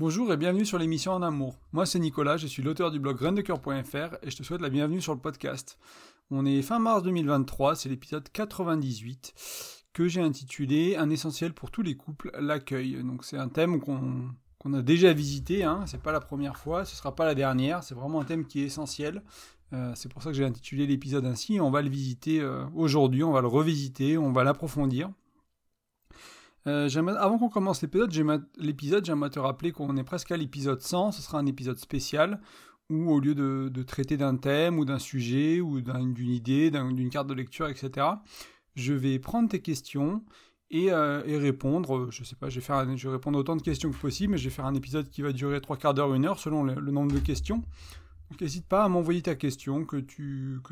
Bonjour 0.00 0.32
et 0.32 0.38
bienvenue 0.38 0.64
sur 0.64 0.78
l'émission 0.78 1.12
En 1.12 1.20
Amour. 1.20 1.58
Moi 1.72 1.84
c'est 1.84 1.98
Nicolas, 1.98 2.38
je 2.38 2.46
suis 2.46 2.62
l'auteur 2.62 2.90
du 2.90 2.98
blog 2.98 3.18
graindecoeur.fr 3.18 4.16
et 4.22 4.30
je 4.30 4.36
te 4.38 4.42
souhaite 4.42 4.62
la 4.62 4.70
bienvenue 4.70 5.02
sur 5.02 5.12
le 5.12 5.20
podcast. 5.20 5.78
On 6.30 6.46
est 6.46 6.62
fin 6.62 6.78
mars 6.78 7.02
2023, 7.02 7.76
c'est 7.76 7.90
l'épisode 7.90 8.26
98 8.32 9.34
que 9.92 10.08
j'ai 10.08 10.22
intitulé 10.22 10.96
Un 10.96 11.10
essentiel 11.10 11.52
pour 11.52 11.70
tous 11.70 11.82
les 11.82 11.98
couples, 11.98 12.30
l'accueil. 12.40 13.04
Donc 13.04 13.26
c'est 13.26 13.36
un 13.36 13.50
thème 13.50 13.78
qu'on 13.78 14.72
a 14.72 14.80
déjà 14.80 15.12
visité, 15.12 15.64
hein, 15.64 15.84
c'est 15.84 16.00
pas 16.00 16.12
la 16.12 16.20
première 16.20 16.56
fois, 16.56 16.86
ce 16.86 16.96
sera 16.96 17.14
pas 17.14 17.26
la 17.26 17.34
dernière, 17.34 17.84
c'est 17.84 17.94
vraiment 17.94 18.22
un 18.22 18.24
thème 18.24 18.46
qui 18.46 18.62
est 18.62 18.64
essentiel. 18.64 19.22
Euh, 19.74 19.92
c'est 19.96 20.10
pour 20.10 20.22
ça 20.22 20.30
que 20.30 20.34
j'ai 20.34 20.46
intitulé 20.46 20.86
l'épisode 20.86 21.26
ainsi. 21.26 21.60
On 21.60 21.70
va 21.70 21.82
le 21.82 21.90
visiter 21.90 22.40
euh, 22.40 22.64
aujourd'hui, 22.74 23.22
on 23.22 23.32
va 23.32 23.42
le 23.42 23.48
revisiter, 23.48 24.16
on 24.16 24.32
va 24.32 24.44
l'approfondir. 24.44 25.10
Euh, 26.66 26.88
avant 27.18 27.38
qu'on 27.38 27.48
commence 27.48 27.82
l'épisode, 27.82 28.12
j'aimerais 29.04 29.30
te 29.30 29.38
rappeler 29.38 29.72
qu'on 29.72 29.96
est 29.96 30.04
presque 30.04 30.30
à 30.30 30.36
l'épisode 30.36 30.80
100. 30.80 31.12
Ce 31.12 31.22
sera 31.22 31.38
un 31.38 31.46
épisode 31.46 31.78
spécial 31.78 32.40
où, 32.90 33.10
au 33.10 33.20
lieu 33.20 33.34
de, 33.34 33.82
traiter 33.82 34.16
d'un 34.16 34.36
thème 34.36 34.78
ou 34.78 34.84
d'un 34.84 34.98
sujet 34.98 35.60
ou 35.60 35.80
d'une 35.80 36.30
idée, 36.30 36.70
d'une 36.70 37.10
carte 37.10 37.28
de 37.28 37.34
lecture, 37.34 37.68
etc., 37.68 38.06
je 38.76 38.92
vais 38.92 39.18
prendre 39.18 39.48
tes 39.48 39.60
questions 39.60 40.22
et, 40.70 40.92
euh, 40.92 41.22
répondre. 41.26 42.08
Je 42.10 42.24
sais 42.24 42.36
pas, 42.36 42.48
je 42.48 42.56
vais, 42.56 42.64
faire 42.64 42.84
vais 42.84 43.08
répondre 43.08 43.38
autant 43.38 43.56
de 43.56 43.62
questions 43.62 43.90
que 43.90 43.96
possible, 43.96 44.32
mais 44.32 44.38
je 44.38 44.44
vais 44.44 44.54
faire 44.54 44.66
un 44.66 44.74
épisode 44.74 45.08
qui 45.08 45.22
va 45.22 45.32
durer 45.32 45.60
trois 45.60 45.76
quarts 45.76 45.94
d'heure, 45.94 46.14
une 46.14 46.26
heure, 46.26 46.38
selon 46.38 46.62
le, 46.62 46.74
nombre 46.90 47.12
de 47.12 47.20
questions. 47.20 47.64
Donc 48.30 48.40
n'hésite 48.40 48.66
pas 48.66 48.84
à 48.84 48.88
m'envoyer 48.88 49.22
ta 49.22 49.34
question, 49.34 49.84
que 49.84 50.04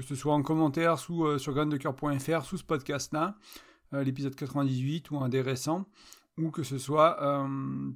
ce 0.02 0.14
soit 0.14 0.34
en 0.34 0.42
commentaire 0.42 0.98
sous, 0.98 1.24
euh, 1.24 1.38
sur 1.38 1.54
graindecoeur.fr, 1.54 2.44
sous 2.44 2.58
ce 2.58 2.64
podcast-là. 2.64 3.36
Euh, 3.94 4.04
l'épisode 4.04 4.34
98 4.34 5.10
ou 5.10 5.18
un 5.18 5.28
des 5.28 5.40
récents, 5.40 5.86
ou 6.36 6.50
que 6.50 6.62
ce 6.62 6.76
soit 6.76 7.22
euh, 7.22 7.90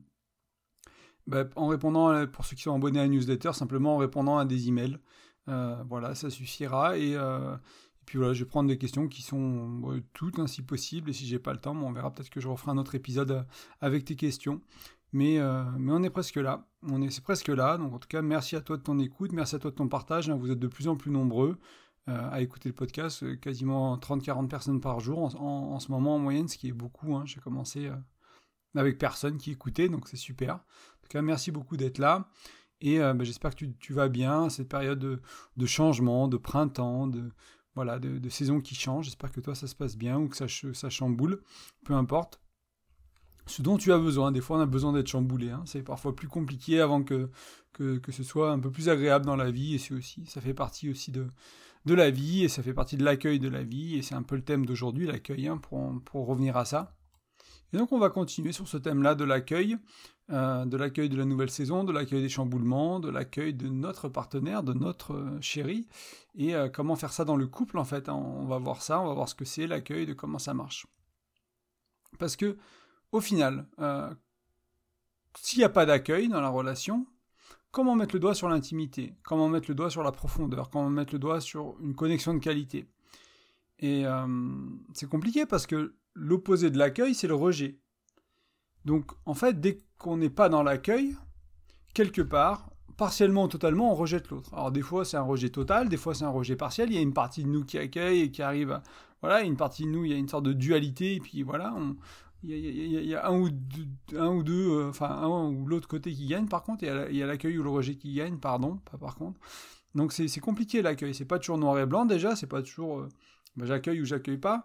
bah, 1.26 1.44
en 1.54 1.66
répondant, 1.66 2.26
pour 2.26 2.46
ceux 2.46 2.56
qui 2.56 2.62
sont 2.62 2.74
abonnés 2.74 3.00
à 3.00 3.02
la 3.02 3.08
newsletter, 3.08 3.52
simplement 3.52 3.96
en 3.96 3.98
répondant 3.98 4.38
à 4.38 4.44
des 4.44 4.68
emails. 4.68 4.98
Euh, 5.48 5.82
voilà, 5.88 6.14
ça 6.14 6.30
suffira. 6.30 6.96
Et, 6.96 7.16
puis 8.06 8.18
voilà, 8.18 8.32
je 8.32 8.42
vais 8.42 8.48
prendre 8.48 8.68
des 8.68 8.78
questions 8.78 9.06
qui 9.06 9.22
sont 9.22 10.02
toutes 10.12 10.38
ainsi 10.38 10.62
possibles. 10.62 11.10
Et 11.10 11.12
si 11.12 11.26
j'ai 11.26 11.38
pas 11.38 11.52
le 11.52 11.60
temps, 11.60 11.76
on 11.76 11.92
verra 11.92 12.12
peut-être 12.12 12.30
que 12.30 12.40
je 12.40 12.48
referai 12.48 12.72
un 12.72 12.78
autre 12.78 12.94
épisode 12.94 13.46
avec 13.80 14.04
tes 14.04 14.16
questions. 14.16 14.60
Mais, 15.12 15.40
on 15.40 16.02
est 16.02 16.10
presque 16.10 16.36
là. 16.36 16.66
On 16.88 17.00
est, 17.02 17.10
c'est 17.10 17.22
presque 17.22 17.48
là. 17.48 17.76
Donc 17.76 17.92
en 17.92 17.98
tout 17.98 18.08
cas, 18.08 18.22
merci 18.22 18.56
à 18.56 18.60
toi 18.60 18.76
de 18.76 18.82
ton 18.82 18.98
écoute, 18.98 19.32
merci 19.32 19.54
à 19.54 19.58
toi 19.58 19.70
de 19.70 19.76
ton 19.76 19.88
partage. 19.88 20.30
Hein. 20.30 20.36
vous 20.36 20.50
êtes 20.50 20.58
de 20.58 20.68
plus 20.68 20.88
en 20.88 20.96
plus 20.96 21.10
nombreux. 21.10 21.58
Euh, 22.08 22.30
à 22.32 22.40
écouter 22.40 22.68
le 22.68 22.74
podcast, 22.74 23.22
euh, 23.22 23.36
quasiment 23.36 23.96
30-40 23.96 24.48
personnes 24.48 24.80
par 24.80 24.98
jour 24.98 25.20
en, 25.40 25.78
ce 25.78 25.92
moment 25.92 26.16
en 26.16 26.18
moyenne, 26.18 26.48
ce 26.48 26.58
qui 26.58 26.66
est 26.66 26.72
beaucoup. 26.72 27.14
Hein. 27.14 27.22
J'ai 27.26 27.40
commencé 27.40 27.86
euh, 27.86 27.94
avec 28.74 28.98
personne 28.98 29.38
qui 29.38 29.52
écoutait, 29.52 29.88
donc 29.88 30.08
c'est 30.08 30.16
super. 30.16 30.56
En 30.56 31.02
tout 31.02 31.08
cas, 31.08 31.22
merci 31.22 31.52
beaucoup 31.52 31.76
d'être 31.76 31.98
là. 31.98 32.28
Et 32.80 32.98
bah, 32.98 33.22
j'espère 33.22 33.54
que 33.54 33.64
tu, 33.64 33.92
vas 33.92 34.08
bien, 34.08 34.48
cette 34.48 34.68
période 34.68 34.98
de, 34.98 35.66
changement, 35.66 36.26
de 36.26 36.36
printemps, 36.36 37.06
de, 37.06 37.30
voilà, 37.76 38.00
de, 38.00 38.28
saison 38.28 38.60
qui 38.60 38.74
change. 38.74 39.04
J'espère 39.04 39.30
que 39.30 39.38
toi, 39.40 39.54
ça 39.54 39.68
se 39.68 39.76
passe 39.76 39.96
bien 39.96 40.18
ou 40.18 40.28
que 40.28 40.36
ça, 40.36 40.46
ça 40.72 40.90
chamboule, 40.90 41.40
peu 41.84 41.94
importe 41.94 42.40
ce 43.46 43.62
dont 43.62 43.76
tu 43.76 43.92
as 43.92 43.98
besoin. 43.98 44.32
Des 44.32 44.40
fois, 44.40 44.56
on 44.58 44.60
a 44.60 44.66
besoin 44.66 44.92
d'être 44.92 45.06
chamboulé. 45.06 45.50
Hein. 45.50 45.62
C'est 45.64 45.82
parfois 45.82 46.16
plus 46.16 46.26
compliqué 46.26 46.80
avant 46.80 47.04
que, 47.04 47.30
que, 47.72 47.98
que, 47.98 48.10
ce 48.10 48.24
soit 48.24 48.50
un 48.50 48.58
peu 48.58 48.72
plus 48.72 48.88
agréable 48.88 49.26
dans 49.26 49.36
la 49.36 49.52
vie. 49.52 49.74
Et 49.74 49.78
c'est 49.78 49.94
aussi, 49.94 50.26
ça 50.26 50.40
fait 50.40 50.54
partie 50.54 50.90
aussi 50.90 51.12
de, 51.12 51.28
de 51.84 51.94
la 51.94 52.10
vie, 52.10 52.44
et 52.44 52.48
ça 52.48 52.62
fait 52.62 52.74
partie 52.74 52.96
de 52.96 53.04
l'accueil 53.04 53.38
de 53.38 53.48
la 53.48 53.62
vie, 53.62 53.96
et 53.96 54.02
c'est 54.02 54.14
un 54.14 54.22
peu 54.22 54.36
le 54.36 54.42
thème 54.42 54.66
d'aujourd'hui, 54.66 55.06
l'accueil, 55.06 55.48
hein, 55.48 55.58
pour, 55.58 56.26
revenir 56.26 56.56
à 56.56 56.64
ça. 56.64 56.94
Et 57.72 57.78
donc 57.78 57.92
on 57.92 57.98
va 57.98 58.10
continuer 58.10 58.52
sur 58.52 58.68
ce 58.68 58.76
thème-là 58.76 59.14
de 59.14 59.24
l'accueil, 59.24 59.78
euh, 60.30 60.64
de 60.64 60.76
l'accueil 60.76 61.08
de 61.08 61.16
la 61.16 61.24
nouvelle 61.24 61.50
saison, 61.50 61.84
de 61.84 61.92
l'accueil 61.92 62.22
des 62.22 62.28
chamboulements, 62.28 63.00
de 63.00 63.08
l'accueil 63.08 63.54
de 63.54 63.68
notre 63.68 64.08
partenaire, 64.08 64.62
de 64.62 64.74
notre 64.74 65.14
euh, 65.14 65.40
chéri, 65.40 65.88
et 66.36 66.54
euh, 66.54 66.68
comment 66.68 66.96
faire 66.96 67.12
ça 67.12 67.24
dans 67.24 67.36
le 67.36 67.46
couple 67.46 67.78
en 67.78 67.84
fait. 67.84 68.08
Hein. 68.08 68.14
On 68.14 68.44
va 68.44 68.58
voir 68.58 68.82
ça, 68.82 69.00
on 69.00 69.06
va 69.06 69.14
voir 69.14 69.28
ce 69.28 69.34
que 69.34 69.44
c'est 69.44 69.66
l'accueil, 69.66 70.06
de 70.06 70.12
comment 70.12 70.38
ça 70.38 70.54
marche. 70.54 70.86
Parce 72.18 72.36
que 72.36 72.56
au 73.10 73.20
final, 73.20 73.66
s'il 75.38 75.58
n'y 75.58 75.64
a 75.64 75.68
pas 75.68 75.84
d'accueil 75.84 76.28
dans 76.28 76.40
la 76.40 76.48
relation, 76.48 77.06
comment 77.72 77.96
mettre 77.96 78.14
le 78.14 78.20
doigt 78.20 78.34
sur 78.34 78.48
l'intimité, 78.48 79.14
comment 79.24 79.48
mettre 79.48 79.68
le 79.68 79.74
doigt 79.74 79.90
sur 79.90 80.02
la 80.02 80.12
profondeur, 80.12 80.70
comment 80.70 80.90
mettre 80.90 81.14
le 81.14 81.18
doigt 81.18 81.40
sur 81.40 81.74
une 81.80 81.94
connexion 81.94 82.34
de 82.34 82.38
qualité. 82.38 82.86
Et 83.80 84.06
euh, 84.06 84.26
c'est 84.92 85.08
compliqué 85.08 85.46
parce 85.46 85.66
que 85.66 85.94
l'opposé 86.14 86.70
de 86.70 86.78
l'accueil, 86.78 87.14
c'est 87.14 87.26
le 87.26 87.34
rejet. 87.34 87.80
Donc 88.84 89.10
en 89.26 89.34
fait, 89.34 89.58
dès 89.58 89.82
qu'on 89.98 90.18
n'est 90.18 90.30
pas 90.30 90.48
dans 90.48 90.62
l'accueil, 90.62 91.16
quelque 91.94 92.22
part, 92.22 92.70
partiellement 92.96 93.44
ou 93.44 93.48
totalement, 93.48 93.90
on 93.90 93.94
rejette 93.94 94.28
l'autre. 94.28 94.52
Alors 94.52 94.70
des 94.70 94.82
fois 94.82 95.04
c'est 95.04 95.16
un 95.16 95.22
rejet 95.22 95.48
total, 95.48 95.88
des 95.88 95.96
fois 95.96 96.14
c'est 96.14 96.24
un 96.24 96.30
rejet 96.30 96.56
partiel, 96.56 96.90
il 96.90 96.94
y 96.94 96.98
a 96.98 97.02
une 97.02 97.14
partie 97.14 97.42
de 97.42 97.48
nous 97.48 97.64
qui 97.64 97.78
accueille 97.78 98.20
et 98.20 98.30
qui 98.30 98.42
arrive 98.42 98.70
à... 98.70 98.82
Voilà, 99.22 99.42
une 99.42 99.56
partie 99.56 99.84
de 99.84 99.88
nous, 99.88 100.04
il 100.04 100.10
y 100.10 100.14
a 100.14 100.18
une 100.18 100.28
sorte 100.28 100.44
de 100.44 100.52
dualité, 100.52 101.14
et 101.14 101.20
puis 101.20 101.44
voilà, 101.44 101.72
on, 101.76 101.96
il 102.44 103.04
y, 103.04 103.14
a, 103.14 103.26
un 103.26 103.38
ou 103.38 103.50
deux, 103.50 104.70
euh, 104.70 104.88
enfin 104.88 105.08
un 105.10 105.48
ou 105.48 105.66
l'autre 105.66 105.86
côté 105.86 106.12
qui 106.12 106.26
gagne 106.26 106.48
par 106.48 106.62
contre, 106.62 106.84
il 106.84 107.16
y 107.16 107.22
a 107.22 107.26
l'accueil 107.26 107.56
ou 107.58 107.62
le 107.62 107.70
rejet 107.70 107.94
qui 107.94 108.14
gagne, 108.14 108.38
pardon, 108.38 108.78
pas 108.90 108.98
par 108.98 109.14
contre. 109.14 109.38
Donc 109.94 110.12
c'est 110.12 110.40
compliqué 110.40 110.82
l'accueil, 110.82 111.14
c'est 111.14 111.24
pas 111.26 111.38
toujours 111.38 111.58
noir 111.58 111.78
et 111.78 111.86
blanc 111.86 112.04
déjà, 112.04 112.34
c'est 112.34 112.46
pas 112.46 112.62
toujours 112.62 113.00
euh, 113.00 113.08
bah, 113.56 113.66
j'accueille 113.66 114.00
ou 114.00 114.04
j'accueille 114.04 114.38
pas, 114.38 114.64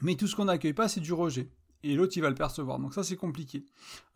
mais 0.00 0.14
tout 0.14 0.26
ce 0.26 0.36
qu'on 0.36 0.46
n'accueille 0.46 0.72
pas 0.72 0.88
c'est 0.88 1.00
du 1.00 1.12
rejet. 1.12 1.50
Et 1.82 1.96
l'autre 1.96 2.14
il 2.16 2.20
va 2.20 2.30
le 2.30 2.34
percevoir, 2.34 2.78
donc 2.78 2.94
ça 2.94 3.02
c'est 3.02 3.16
compliqué. 3.16 3.66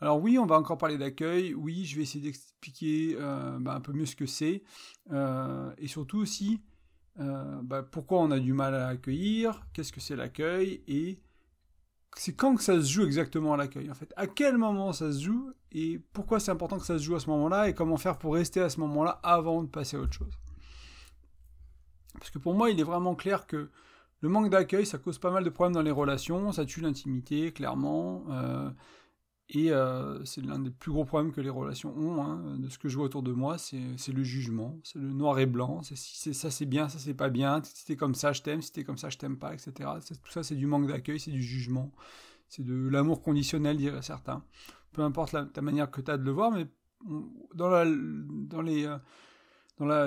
Alors 0.00 0.22
oui, 0.22 0.38
on 0.38 0.47
va 0.47 0.59
encore 0.59 0.78
parler 0.78 0.97
d'accueil, 0.97 1.53
oui, 1.53 1.84
je 1.84 1.97
vais 1.97 2.03
essayer 2.03 2.25
d'expliquer 2.25 3.16
euh, 3.19 3.59
bah, 3.60 3.75
un 3.75 3.80
peu 3.80 3.92
mieux 3.92 4.06
ce 4.06 4.16
que 4.16 4.26
c'est, 4.26 4.62
et 5.12 5.86
surtout 5.86 6.19
aussi 6.19 6.62
bah, 7.16 7.82
pourquoi 7.82 8.20
on 8.20 8.30
a 8.30 8.38
du 8.38 8.54
mal 8.54 8.75
à 8.75 8.86
accueillir, 8.86 9.66
qu'est-ce 9.75 9.92
que 9.92 10.00
c'est 10.00 10.16
l'accueil, 10.16 10.82
et 10.86 11.19
c'est 12.16 12.34
quand 12.34 12.56
que 12.56 12.62
ça 12.62 12.74
se 12.80 12.86
joue 12.86 13.04
exactement 13.04 13.54
à 13.54 13.56
l'accueil 13.56 13.91
en 13.91 13.94
fait? 13.94 14.12
À 14.16 14.26
quel 14.26 14.58
moment 14.58 14.92
ça 14.92 15.12
se 15.12 15.20
joue 15.20 15.52
et 15.72 16.00
pourquoi 16.12 16.41
c'est 16.41 16.50
important 16.50 16.78
que 16.78 16.86
ça 16.86 16.98
se 16.98 17.04
joue 17.04 17.14
à 17.14 17.20
ce 17.20 17.28
moment-là 17.30 17.69
et 17.69 17.74
comment 17.74 17.96
faire 17.96 18.19
pour 18.19 18.34
rester 18.34 18.60
à 18.60 18.70
ce 18.70 18.80
moment-là 18.80 19.20
avant 19.22 19.62
de 19.62 19.69
passer 19.69 19.96
à 19.96 20.00
autre 20.00 20.14
chose? 20.14 20.38
Parce 22.14 22.30
que 22.30 22.38
pour 22.38 22.54
moi, 22.54 22.70
il 22.70 22.80
est 22.80 22.84
vraiment 22.84 23.14
clair 23.14 23.47
que 23.47 23.70
le 24.20 24.28
manque 24.28 24.50
d'accueil, 24.50 24.84
ça 24.84 24.98
cause 24.98 25.18
pas 25.18 25.30
mal 25.30 25.44
de 25.44 25.50
problèmes 25.50 25.74
dans 25.74 25.82
les 25.82 25.92
relations, 25.92 26.50
ça 26.50 26.64
tue 26.64 26.80
l'intimité, 26.80 27.52
clairement. 27.52 28.24
Euh, 28.30 28.70
et 29.50 29.72
euh, 29.72 30.22
c'est 30.25 30.44
l'un 30.44 30.59
des 30.59 30.70
plus 30.70 30.92
gros 30.92 31.06
problèmes 31.06 31.32
que 31.32 31.41
les 31.41 31.48
relations 31.48 31.97
ont, 31.97 32.22
hein, 32.22 32.59
de 32.59 32.69
ce 32.69 32.78
que 32.78 32.88
je 32.88 32.97
vois 32.97 33.06
autour 33.06 33.22
de 33.22 33.32
moi, 33.32 33.56
c'est 33.56 34.12
le 34.12 34.22
jugement, 34.22 34.78
c'est 34.82 34.98
le 34.98 35.10
noir 35.10 35.38
et 35.38 35.47
blanc, 35.47 35.81
c'est 35.82 36.34
ça 36.34 36.50
c'est 36.50 36.66
bien, 36.66 36.91
ça 36.91 36.98
c'est 36.98 37.14
pas 37.14 37.31
bien, 37.31 37.62
si 37.64 37.86
t'es 37.86 37.97
comme 37.97 38.14
ça 38.14 38.32
je 38.32 38.42
t'aime, 38.42 38.60
si 38.60 38.72
t'es 38.72 38.84
comme 38.84 38.98
ça 38.98 39.09
je 39.09 39.16
t'aime 39.16 39.38
pas, 39.38 39.54
etc. 39.54 39.72
Tout 40.22 40.31
ça 40.31 40.42
c'est 40.42 40.54
du 40.54 40.66
manque 40.66 40.86
d'accueil, 40.86 41.19
c'est 41.19 41.31
du 41.31 41.42
jugement, 41.42 41.92
c'est 42.48 42.64
de 42.64 42.88
l'amour 42.88 43.22
conditionnel, 43.22 43.78
diraient 43.78 44.03
certains. 44.03 44.44
Peu 44.92 45.03
importe 45.03 45.34
ta 45.53 45.62
manière 45.62 45.91
que 45.91 46.03
tu 46.03 46.10
as 46.10 46.19
de 46.19 46.25
le 46.25 46.30
voir, 46.30 46.50
mais 46.50 46.66
dans, 47.54 47.72
euh, 47.72 48.98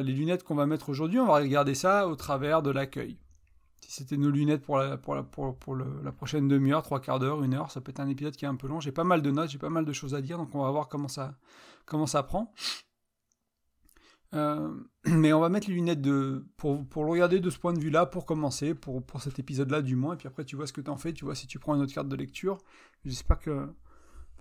les 0.02 0.14
lunettes 0.14 0.44
qu'on 0.44 0.56
va 0.56 0.68
mettre 0.68 0.90
aujourd'hui, 0.90 1.20
on 1.20 1.26
va 1.26 1.38
regarder 1.38 1.74
ça 1.74 2.08
au 2.08 2.16
travers 2.16 2.62
de 2.62 2.70
l'accueil 2.70 3.18
c'était 3.88 4.18
nos 4.18 4.30
lunettes 4.30 4.62
pour 4.62 4.78
la, 4.78 4.98
prochaine 4.98 6.48
demi-heure, 6.48 6.84
trois 6.84 7.02
quarts 7.02 7.20
d'heure, 7.20 7.44
une 7.44 7.54
heure, 7.54 7.72
ça 7.72 7.82
peut 7.82 7.90
être 7.90 8.00
un 8.00 8.08
épisode 8.08 8.36
qui 8.36 8.46
est 8.46 8.48
un 8.48 8.56
peu 8.56 8.68
long. 8.68 8.80
J'ai 8.80 8.92
pas 8.92 9.04
mal 9.04 9.22
de 9.22 9.32
notes, 9.32 9.50
j'ai 9.50 9.58
pas 9.58 9.70
mal 9.70 9.86
de 9.86 9.94
choses 9.94 10.16
à 10.16 10.22
dire, 10.22 10.38
donc 10.38 10.54
on 10.56 10.64
va 10.64 10.72
voir 10.72 10.88
comment 10.88 11.08
ça, 11.08 11.36
comment 11.86 12.08
ça 12.08 12.24
prend. 12.24 12.54
Euh, 14.34 14.74
mais 15.06 15.34
on 15.34 15.40
va 15.40 15.50
mettre 15.50 15.68
les 15.68 15.76
lunettes 15.76 16.02
pour, 16.58 16.86
le 17.04 17.10
regarder 17.10 17.40
de 17.40 17.50
ce 17.50 17.58
point 17.60 17.74
de 17.74 17.80
vue-là, 17.80 18.06
pour 18.06 18.26
commencer, 18.26 18.74
pour, 18.74 19.04
cet 19.20 19.40
épisode-là 19.40 19.82
du 19.82 19.96
moins, 19.96 20.14
et 20.14 20.18
puis 20.18 20.28
après 20.28 20.46
tu 20.46 20.56
vois 20.56 20.68
ce 20.68 20.74
que 20.74 20.82
tu 20.82 20.90
en 20.90 20.98
fais, 20.98 21.14
tu 21.14 21.26
vois 21.26 21.36
si 21.36 21.48
tu 21.48 21.60
prends 21.60 21.76
une 21.76 21.82
autre 21.82 21.94
carte 21.94 22.08
de 22.08 22.16
lecture. 22.16 22.58
J'espère 23.06 23.40
que, 23.40 23.68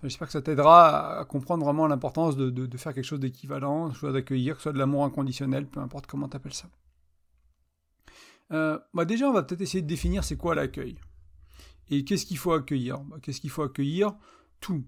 ça 0.07 0.41
t'aidera 0.41 1.19
à, 1.19 1.25
comprendre 1.25 1.65
vraiment 1.65 1.87
l'importance 1.87 2.35
de, 2.37 2.77
faire 2.77 2.93
quelque 2.93 3.05
chose 3.05 3.19
d'équivalent, 3.19 3.93
soit 3.93 4.11
d'accueillir, 4.11 4.59
soit 4.59 4.73
de 4.73 4.77
l'amour 4.77 5.03
inconditionnel, 5.03 5.67
peu 5.67 5.79
importe 5.79 6.07
comment 6.07 6.27
tu 6.29 6.37
appelles 6.37 6.53
ça. 6.53 6.69
Euh, 8.51 8.77
bah 8.93 9.05
déjà, 9.05 9.29
on 9.29 9.33
va 9.33 9.43
peut-être 9.43 9.61
essayer 9.61 9.81
de 9.81 9.87
définir 9.87 10.23
c'est 10.23 10.37
quoi 10.37 10.55
l'accueil. 10.55 10.97
Et 11.89 12.03
qu'est-ce 12.03 12.25
qu'il 12.25 12.37
faut 12.37 12.53
accueillir? 12.53 12.99
Bah, 12.99 13.17
Qu'est-ce 13.21 13.41
qu'il 13.41 13.49
faut 13.49 13.63
accueillir? 13.63 14.13
Tout. 14.59 14.83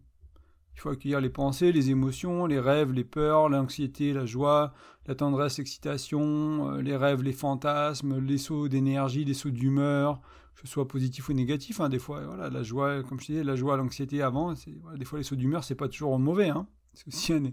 Il 0.75 0.79
faut 0.79 0.89
accueillir 0.89 1.21
les 1.21 1.29
pensées, 1.29 1.71
les 1.71 1.91
émotions, 1.91 2.45
les 2.45 2.59
rêves, 2.59 2.91
les 2.91 3.03
peurs, 3.03 3.47
l'anxiété, 3.49 4.11
la 4.11 4.25
joie, 4.25 4.73
la 5.05 5.15
tendresse, 5.15 5.57
l'excitation, 5.57 6.71
euh, 6.71 6.81
les 6.81 6.95
rêves, 6.95 7.21
les 7.21 7.33
fantasmes, 7.33 8.19
les 8.19 8.37
sauts 8.37 8.67
d'énergie, 8.67 9.23
les 9.23 9.33
sauts 9.33 9.51
d'humeur, 9.51 10.19
que 10.55 10.61
ce 10.61 10.67
soit 10.67 10.87
positif 10.87 11.29
ou 11.29 11.33
négatif. 11.33 11.79
Hein, 11.79 11.89
des 11.89 11.99
fois, 11.99 12.25
voilà, 12.25 12.49
la 12.49 12.63
joie, 12.63 13.03
comme 13.03 13.19
je 13.19 13.27
disais, 13.27 13.43
la 13.43 13.55
joie, 13.55 13.77
l'anxiété 13.77 14.21
avant, 14.21 14.53
voilà, 14.81 14.97
des 14.97 15.05
fois 15.05 15.19
les 15.19 15.23
sauts 15.23 15.35
d'humeur, 15.35 15.63
c'est 15.63 15.75
pas 15.75 15.87
toujours 15.87 16.17
mauvais. 16.17 16.49
Hein. 16.49 16.67
C'est 16.93 17.07
aussi 17.07 17.33
un, 17.33 17.43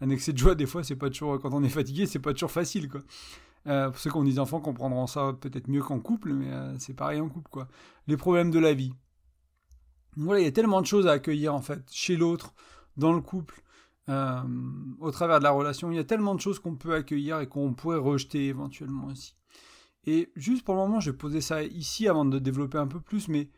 un, 0.00 0.10
excès 0.10 0.32
de 0.32 0.38
joie, 0.38 0.54
des 0.54 0.66
fois, 0.66 0.82
c'est 0.82 0.96
pas 0.96 1.10
toujours, 1.10 1.38
quand 1.38 1.52
on 1.52 1.62
est 1.62 1.70
fatigué, 1.70 2.06
c'est 2.06 2.18
pas 2.18 2.32
toujours 2.32 2.50
facile. 2.50 2.88
Quoi. 2.88 3.02
Euh, 3.66 3.90
pour 3.90 3.98
ceux 3.98 4.10
qui 4.10 4.16
ont 4.16 4.24
des 4.24 4.38
enfants 4.38 4.60
comprendront 4.60 5.06
ça 5.06 5.34
peut-être 5.40 5.68
mieux 5.68 5.82
qu'en 5.82 6.00
couple, 6.00 6.32
mais 6.32 6.50
euh, 6.50 6.78
c'est 6.78 6.94
pareil 6.94 7.20
en 7.20 7.28
couple, 7.28 7.50
quoi. 7.50 7.68
Les 8.06 8.16
problèmes 8.16 8.50
de 8.50 8.58
la 8.58 8.74
vie. 8.74 8.92
Voilà, 10.16 10.40
il 10.40 10.44
y 10.44 10.48
a 10.48 10.52
tellement 10.52 10.80
de 10.80 10.86
choses 10.86 11.06
à 11.06 11.12
accueillir, 11.12 11.54
en 11.54 11.60
fait, 11.62 11.84
chez 11.90 12.16
l'autre, 12.16 12.54
dans 12.96 13.12
le 13.12 13.20
couple. 13.20 13.62
euh, 14.10 14.42
au 14.98 15.10
travers 15.10 15.38
de 15.38 15.44
la 15.44 15.50
relation. 15.50 15.90
Il 15.90 15.96
y 15.96 16.00
a 16.00 16.04
tellement 16.04 16.34
de 16.34 16.40
choses 16.40 16.58
qu'on 16.58 16.76
peut 16.76 16.94
accueillir 16.94 17.40
et 17.40 17.46
qu'on 17.48 17.74
pourrait 17.74 17.98
rejeter 17.98 18.48
éventuellement 18.48 19.06
aussi. 19.06 19.34
Et 20.04 20.32
juste 20.34 20.64
pour 20.64 20.74
le 20.74 20.80
moment, 20.80 21.00
je 21.00 21.10
vais 21.10 21.16
poser 21.16 21.40
ça 21.40 21.62
ici 21.62 22.08
avant 22.08 22.24
de 22.24 22.38
développer 22.38 22.78
un 22.78 22.86
peu 22.86 23.00
plus, 23.00 23.28
mais 23.28 23.50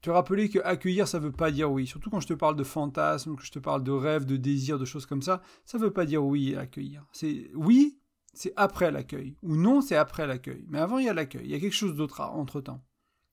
te 0.00 0.10
rappeler 0.10 0.48
que 0.48 0.58
accueillir, 0.60 1.06
ça 1.08 1.18
veut 1.18 1.32
pas 1.32 1.50
dire 1.50 1.70
oui. 1.70 1.86
Surtout 1.86 2.10
quand 2.10 2.20
je 2.20 2.26
te 2.28 2.34
parle 2.34 2.56
de 2.56 2.64
fantasmes, 2.64 3.36
que 3.36 3.44
je 3.44 3.52
te 3.52 3.58
parle 3.58 3.84
de 3.84 3.92
rêves, 3.92 4.24
de 4.26 4.36
désirs, 4.36 4.78
de 4.78 4.84
choses 4.84 5.06
comme 5.06 5.22
ça, 5.22 5.42
ça 5.64 5.78
veut 5.78 5.92
pas 5.92 6.06
dire 6.06 6.24
oui 6.24 6.56
accueillir. 6.56 7.04
C'est 7.12 7.50
oui, 7.54 7.98
c'est 8.34 8.52
après 8.56 8.90
l'accueil. 8.90 9.36
Ou 9.42 9.56
non, 9.56 9.80
c'est 9.80 9.96
après 9.96 10.26
l'accueil. 10.26 10.64
Mais 10.68 10.78
avant, 10.78 10.98
il 10.98 11.06
y 11.06 11.08
a 11.08 11.14
l'accueil. 11.14 11.44
Il 11.44 11.50
y 11.50 11.54
a 11.54 11.60
quelque 11.60 11.74
chose 11.74 11.94
d'autre 11.94 12.20
entre 12.20 12.60
temps, 12.60 12.82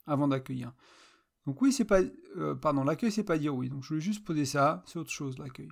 avant 0.07 0.27
d'accueillir. 0.27 0.74
Donc 1.45 1.62
oui, 1.62 1.71
c'est 1.71 1.86
pas, 1.86 2.01
euh, 2.38 2.56
pardon, 2.56 2.83
l'accueil, 2.83 3.12
c'est 3.12 3.24
pas 3.24 3.38
dire 3.38 3.56
oui. 3.56 3.69
Donc 3.69 3.83
je 3.83 3.89
voulais 3.89 4.01
juste 4.01 4.24
poser 4.24 4.45
ça, 4.45 4.83
c'est 4.86 4.97
autre 4.97 5.12
chose 5.12 5.38
l'accueil. 5.38 5.69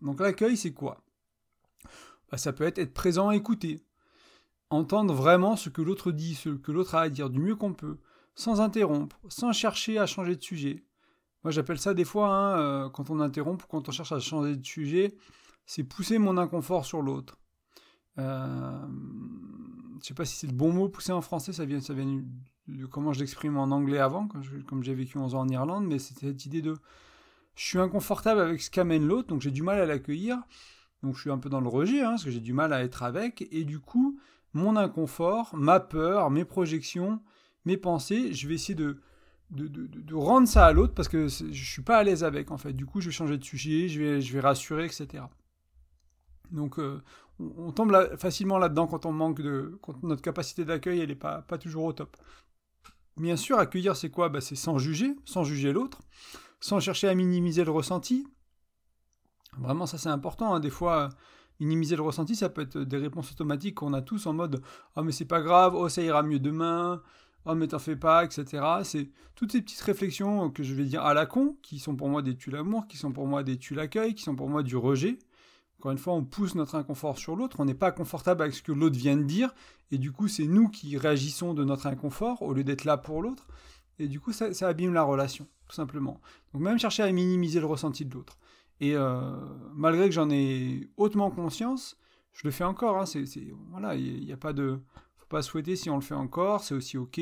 Donc 0.00 0.20
l'accueil, 0.20 0.56
c'est 0.56 0.72
quoi? 0.72 1.04
Bah, 2.30 2.38
Ça 2.38 2.52
peut 2.52 2.64
être 2.64 2.78
être 2.78 2.94
présent, 2.94 3.30
écouter, 3.30 3.84
entendre 4.70 5.12
vraiment 5.14 5.56
ce 5.56 5.68
que 5.68 5.82
l'autre 5.82 6.10
dit, 6.10 6.34
ce 6.34 6.50
que 6.50 6.72
l'autre 6.72 6.94
a 6.94 7.02
à 7.02 7.08
dire 7.10 7.30
du 7.30 7.38
mieux 7.38 7.56
qu'on 7.56 7.74
peut, 7.74 7.98
sans 8.34 8.60
interrompre, 8.60 9.20
sans 9.28 9.52
chercher 9.52 9.98
à 9.98 10.06
changer 10.06 10.36
de 10.36 10.42
sujet. 10.42 10.84
Moi 11.42 11.50
j'appelle 11.50 11.78
ça 11.78 11.92
des 11.92 12.04
fois, 12.04 12.28
hein, 12.28 12.58
euh, 12.58 12.88
quand 12.88 13.10
on 13.10 13.20
interrompt 13.20 13.62
ou 13.62 13.66
quand 13.66 13.88
on 13.88 13.92
cherche 13.92 14.12
à 14.12 14.18
changer 14.20 14.56
de 14.56 14.64
sujet, 14.64 15.14
c'est 15.66 15.84
pousser 15.84 16.18
mon 16.18 16.38
inconfort 16.38 16.86
sur 16.86 17.02
l'autre. 17.02 17.38
Euh, 18.18 18.86
je 20.00 20.06
sais 20.06 20.14
pas 20.14 20.24
si 20.24 20.36
c'est 20.36 20.46
le 20.46 20.52
bon 20.52 20.72
mot, 20.72 20.88
pousser 20.88 21.12
en 21.12 21.20
français, 21.20 21.52
ça 21.52 21.64
vient, 21.64 21.80
ça 21.80 21.94
vient 21.94 22.22
de 22.68 22.86
comment 22.86 23.12
je 23.12 23.20
l'exprime 23.20 23.56
en 23.56 23.64
anglais 23.64 23.98
avant, 23.98 24.28
comme 24.66 24.82
j'ai 24.82 24.94
vécu 24.94 25.18
11 25.18 25.34
ans 25.34 25.40
en 25.40 25.48
Irlande, 25.48 25.86
mais 25.86 25.98
c'est 25.98 26.18
cette 26.18 26.46
idée 26.46 26.62
de 26.62 26.76
je 27.54 27.64
suis 27.64 27.78
inconfortable 27.78 28.40
avec 28.40 28.60
ce 28.60 28.70
qu'amène 28.70 29.06
l'autre, 29.06 29.28
donc 29.28 29.40
j'ai 29.40 29.50
du 29.50 29.62
mal 29.62 29.80
à 29.80 29.86
l'accueillir. 29.86 30.38
Donc 31.02 31.14
je 31.14 31.20
suis 31.20 31.30
un 31.30 31.38
peu 31.38 31.48
dans 31.48 31.60
le 31.60 31.68
rejet, 31.68 32.00
hein, 32.00 32.10
parce 32.10 32.24
que 32.24 32.30
j'ai 32.30 32.40
du 32.40 32.52
mal 32.52 32.72
à 32.72 32.82
être 32.82 33.02
avec. 33.02 33.46
Et 33.52 33.64
du 33.64 33.78
coup, 33.78 34.18
mon 34.54 34.76
inconfort, 34.76 35.54
ma 35.54 35.80
peur, 35.80 36.30
mes 36.30 36.44
projections, 36.44 37.20
mes 37.64 37.76
pensées, 37.76 38.32
je 38.32 38.48
vais 38.48 38.54
essayer 38.54 38.74
de, 38.74 38.98
rendre 40.12 40.48
ça 40.48 40.66
à 40.66 40.72
l'autre 40.72 40.94
parce 40.94 41.08
que 41.08 41.28
je 41.28 41.70
suis 41.70 41.82
pas 41.82 41.98
à 41.98 42.02
l'aise 42.02 42.24
avec 42.24 42.50
en 42.50 42.58
fait. 42.58 42.72
Du 42.72 42.86
coup, 42.86 43.00
je 43.00 43.06
vais 43.06 43.12
changer 43.12 43.38
de 43.38 43.44
sujet, 43.44 43.88
je 43.88 44.00
vais, 44.00 44.20
je 44.20 44.32
vais 44.32 44.40
rassurer, 44.40 44.86
etc. 44.86 45.24
Donc 46.50 46.78
euh, 46.78 47.02
on, 47.40 47.72
tombe 47.72 48.16
facilement 48.16 48.58
là-dedans 48.58 48.86
quand 48.86 49.06
on 49.06 49.12
manque 49.12 49.40
de, 49.40 49.78
notre 50.02 50.22
capacité 50.22 50.64
d'accueil 50.64 51.00
elle 51.00 51.08
n'est 51.08 51.14
pas, 51.14 51.42
pas 51.42 51.58
toujours 51.58 51.84
au 51.84 51.92
top. 51.92 52.16
Bien 53.16 53.36
sûr, 53.36 53.58
accueillir 53.58 53.96
c'est 53.96 54.10
quoi? 54.10 54.28
Bah, 54.28 54.40
C'est 54.40 54.56
sans 54.56 54.78
juger, 54.78 55.14
sans 55.24 55.44
juger 55.44 55.72
l'autre 55.72 56.00
sans 56.64 56.80
chercher 56.80 57.08
à 57.08 57.14
minimiser 57.14 57.62
le 57.62 57.70
ressenti. 57.70 58.26
Vraiment, 59.58 59.84
ça 59.84 59.98
c'est 59.98 60.08
important. 60.08 60.54
Hein. 60.54 60.60
Des 60.60 60.70
fois, 60.70 61.10
minimiser 61.60 61.94
le 61.94 62.00
ressenti, 62.00 62.34
ça 62.34 62.48
peut 62.48 62.62
être 62.62 62.78
des 62.78 62.96
réponses 62.96 63.32
automatiques 63.32 63.74
qu'on 63.74 63.92
a 63.92 64.00
tous 64.00 64.26
en 64.26 64.32
mode 64.32 64.62
Oh, 64.96 65.02
mais 65.02 65.12
c'est 65.12 65.26
pas 65.26 65.42
grave, 65.42 65.74
oh, 65.76 65.90
ça 65.90 66.00
ira 66.00 66.22
mieux 66.22 66.38
demain, 66.38 67.02
oh, 67.44 67.54
mais 67.54 67.68
t'en 67.68 67.78
fais 67.78 67.96
pas, 67.96 68.24
etc. 68.24 68.64
C'est 68.82 69.10
toutes 69.34 69.52
ces 69.52 69.60
petites 69.60 69.82
réflexions 69.82 70.48
que 70.48 70.62
je 70.62 70.74
vais 70.74 70.84
dire 70.84 71.02
à 71.02 71.12
la 71.12 71.26
con, 71.26 71.58
qui 71.60 71.78
sont 71.78 71.96
pour 71.96 72.08
moi 72.08 72.22
des 72.22 72.34
tu 72.34 72.50
l'amour, 72.50 72.86
qui 72.86 72.96
sont 72.96 73.12
pour 73.12 73.26
moi 73.26 73.42
des 73.42 73.58
tu 73.58 73.74
l'accueil, 73.74 74.14
qui 74.14 74.22
sont 74.22 74.34
pour 74.34 74.48
moi 74.48 74.62
du 74.62 74.78
rejet. 74.78 75.18
Encore 75.84 75.92
une 75.92 75.98
fois, 75.98 76.14
on 76.14 76.24
pousse 76.24 76.54
notre 76.54 76.76
inconfort 76.76 77.18
sur 77.18 77.36
l'autre, 77.36 77.60
on 77.60 77.66
n'est 77.66 77.74
pas 77.74 77.92
confortable 77.92 78.40
avec 78.40 78.54
ce 78.54 78.62
que 78.62 78.72
l'autre 78.72 78.96
vient 78.96 79.18
de 79.18 79.22
dire, 79.22 79.54
et 79.90 79.98
du 79.98 80.12
coup, 80.12 80.28
c'est 80.28 80.46
nous 80.46 80.70
qui 80.70 80.96
réagissons 80.96 81.52
de 81.52 81.62
notre 81.62 81.86
inconfort 81.86 82.40
au 82.40 82.54
lieu 82.54 82.64
d'être 82.64 82.86
là 82.86 82.96
pour 82.96 83.20
l'autre. 83.20 83.46
Et 83.98 84.08
du 84.08 84.18
coup, 84.18 84.32
ça, 84.32 84.48
abîme 84.66 84.94
la 84.94 85.02
relation, 85.02 85.46
tout 85.68 85.74
simplement. 85.74 86.22
Donc 86.54 86.62
même 86.62 86.78
chercher 86.78 87.02
à 87.02 87.12
minimiser 87.12 87.60
le 87.60 87.66
ressenti 87.66 88.06
de 88.06 88.14
l'autre. 88.14 88.38
Et 88.80 88.96
euh, 88.96 89.36
malgré 89.74 90.06
que 90.06 90.14
j'en 90.14 90.30
ai 90.30 90.88
hautement 90.96 91.30
conscience, 91.30 91.98
je 92.32 92.48
le 92.48 92.50
fais 92.50 92.64
encore. 92.64 92.96
Hein, 92.96 93.04
c'est, 93.04 93.26
voilà, 93.68 93.94
il 93.94 94.24
n'y 94.24 94.32
a, 94.32 94.38
pas 94.38 94.54
de, 94.54 94.80
faut 95.18 95.26
pas 95.26 95.42
souhaiter 95.42 95.76
si 95.76 95.90
on 95.90 95.96
le 95.96 96.00
fait 96.00 96.14
encore, 96.14 96.64
c'est 96.64 96.74
aussi 96.74 96.96
ok. 96.96 97.20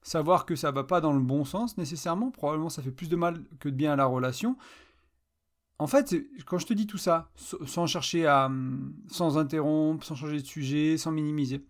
Savoir 0.00 0.46
que 0.46 0.56
ça 0.56 0.70
va 0.70 0.84
pas 0.84 1.02
dans 1.02 1.12
le 1.12 1.20
bon 1.20 1.44
sens 1.44 1.76
nécessairement, 1.76 2.30
probablement 2.30 2.70
ça 2.70 2.80
fait 2.80 2.90
plus 2.90 3.10
de 3.10 3.16
mal 3.16 3.44
que 3.60 3.68
de 3.68 3.74
bien 3.74 3.92
à 3.92 3.96
la 3.96 4.06
relation. 4.06 4.56
En 5.82 5.88
fait, 5.88 6.14
quand 6.46 6.58
je 6.58 6.66
te 6.66 6.74
dis 6.74 6.86
tout 6.86 6.96
ça, 6.96 7.28
sans 7.66 7.88
chercher 7.88 8.24
à, 8.24 8.48
sans 9.08 9.36
interrompre, 9.36 10.04
sans 10.04 10.14
changer 10.14 10.40
de 10.40 10.46
sujet, 10.46 10.96
sans 10.96 11.10
minimiser, 11.10 11.64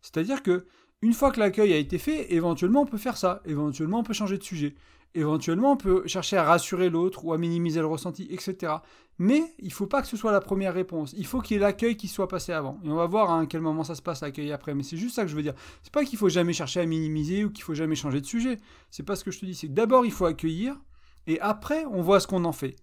c'est-à-dire 0.00 0.42
que 0.42 0.66
une 1.00 1.12
fois 1.12 1.30
que 1.30 1.38
l'accueil 1.38 1.72
a 1.72 1.76
été 1.76 1.98
fait, 1.98 2.32
éventuellement 2.32 2.82
on 2.82 2.86
peut 2.86 2.98
faire 2.98 3.16
ça, 3.16 3.40
éventuellement 3.44 4.00
on 4.00 4.02
peut 4.02 4.14
changer 4.14 4.36
de 4.36 4.42
sujet, 4.42 4.74
éventuellement 5.14 5.70
on 5.70 5.76
peut 5.76 6.02
chercher 6.06 6.36
à 6.38 6.42
rassurer 6.42 6.90
l'autre 6.90 7.24
ou 7.24 7.32
à 7.32 7.38
minimiser 7.38 7.78
le 7.78 7.86
ressenti, 7.86 8.26
etc. 8.30 8.72
Mais 9.18 9.44
il 9.60 9.68
ne 9.68 9.72
faut 9.72 9.86
pas 9.86 10.02
que 10.02 10.08
ce 10.08 10.16
soit 10.16 10.32
la 10.32 10.40
première 10.40 10.74
réponse, 10.74 11.14
il 11.16 11.24
faut 11.24 11.40
qu'il 11.40 11.54
y 11.54 11.56
ait 11.58 11.62
l'accueil 11.62 11.96
qui 11.96 12.08
soit 12.08 12.26
passé 12.26 12.50
avant. 12.50 12.80
Et 12.84 12.88
on 12.88 12.96
va 12.96 13.06
voir 13.06 13.30
à 13.32 13.46
quel 13.46 13.60
moment 13.60 13.84
ça 13.84 13.94
se 13.94 14.02
passe 14.02 14.22
l'accueil 14.22 14.50
après, 14.50 14.74
mais 14.74 14.82
c'est 14.82 14.96
juste 14.96 15.14
ça 15.14 15.22
que 15.22 15.28
je 15.28 15.36
veux 15.36 15.42
dire. 15.42 15.54
C'est 15.84 15.92
pas 15.92 16.04
qu'il 16.04 16.18
faut 16.18 16.28
jamais 16.28 16.52
chercher 16.52 16.80
à 16.80 16.86
minimiser 16.86 17.44
ou 17.44 17.50
qu'il 17.50 17.62
faut 17.62 17.74
jamais 17.74 17.94
changer 17.94 18.20
de 18.20 18.26
sujet. 18.26 18.58
C'est 18.90 19.04
pas 19.04 19.14
ce 19.14 19.22
que 19.22 19.30
je 19.30 19.38
te 19.38 19.46
dis, 19.46 19.54
c'est 19.54 19.68
que 19.68 19.72
d'abord 19.72 20.04
il 20.04 20.10
faut 20.10 20.26
accueillir 20.26 20.74
et 21.28 21.38
après 21.38 21.84
on 21.84 22.02
voit 22.02 22.18
ce 22.18 22.26
qu'on 22.26 22.44
en 22.44 22.52
fait. 22.52 22.74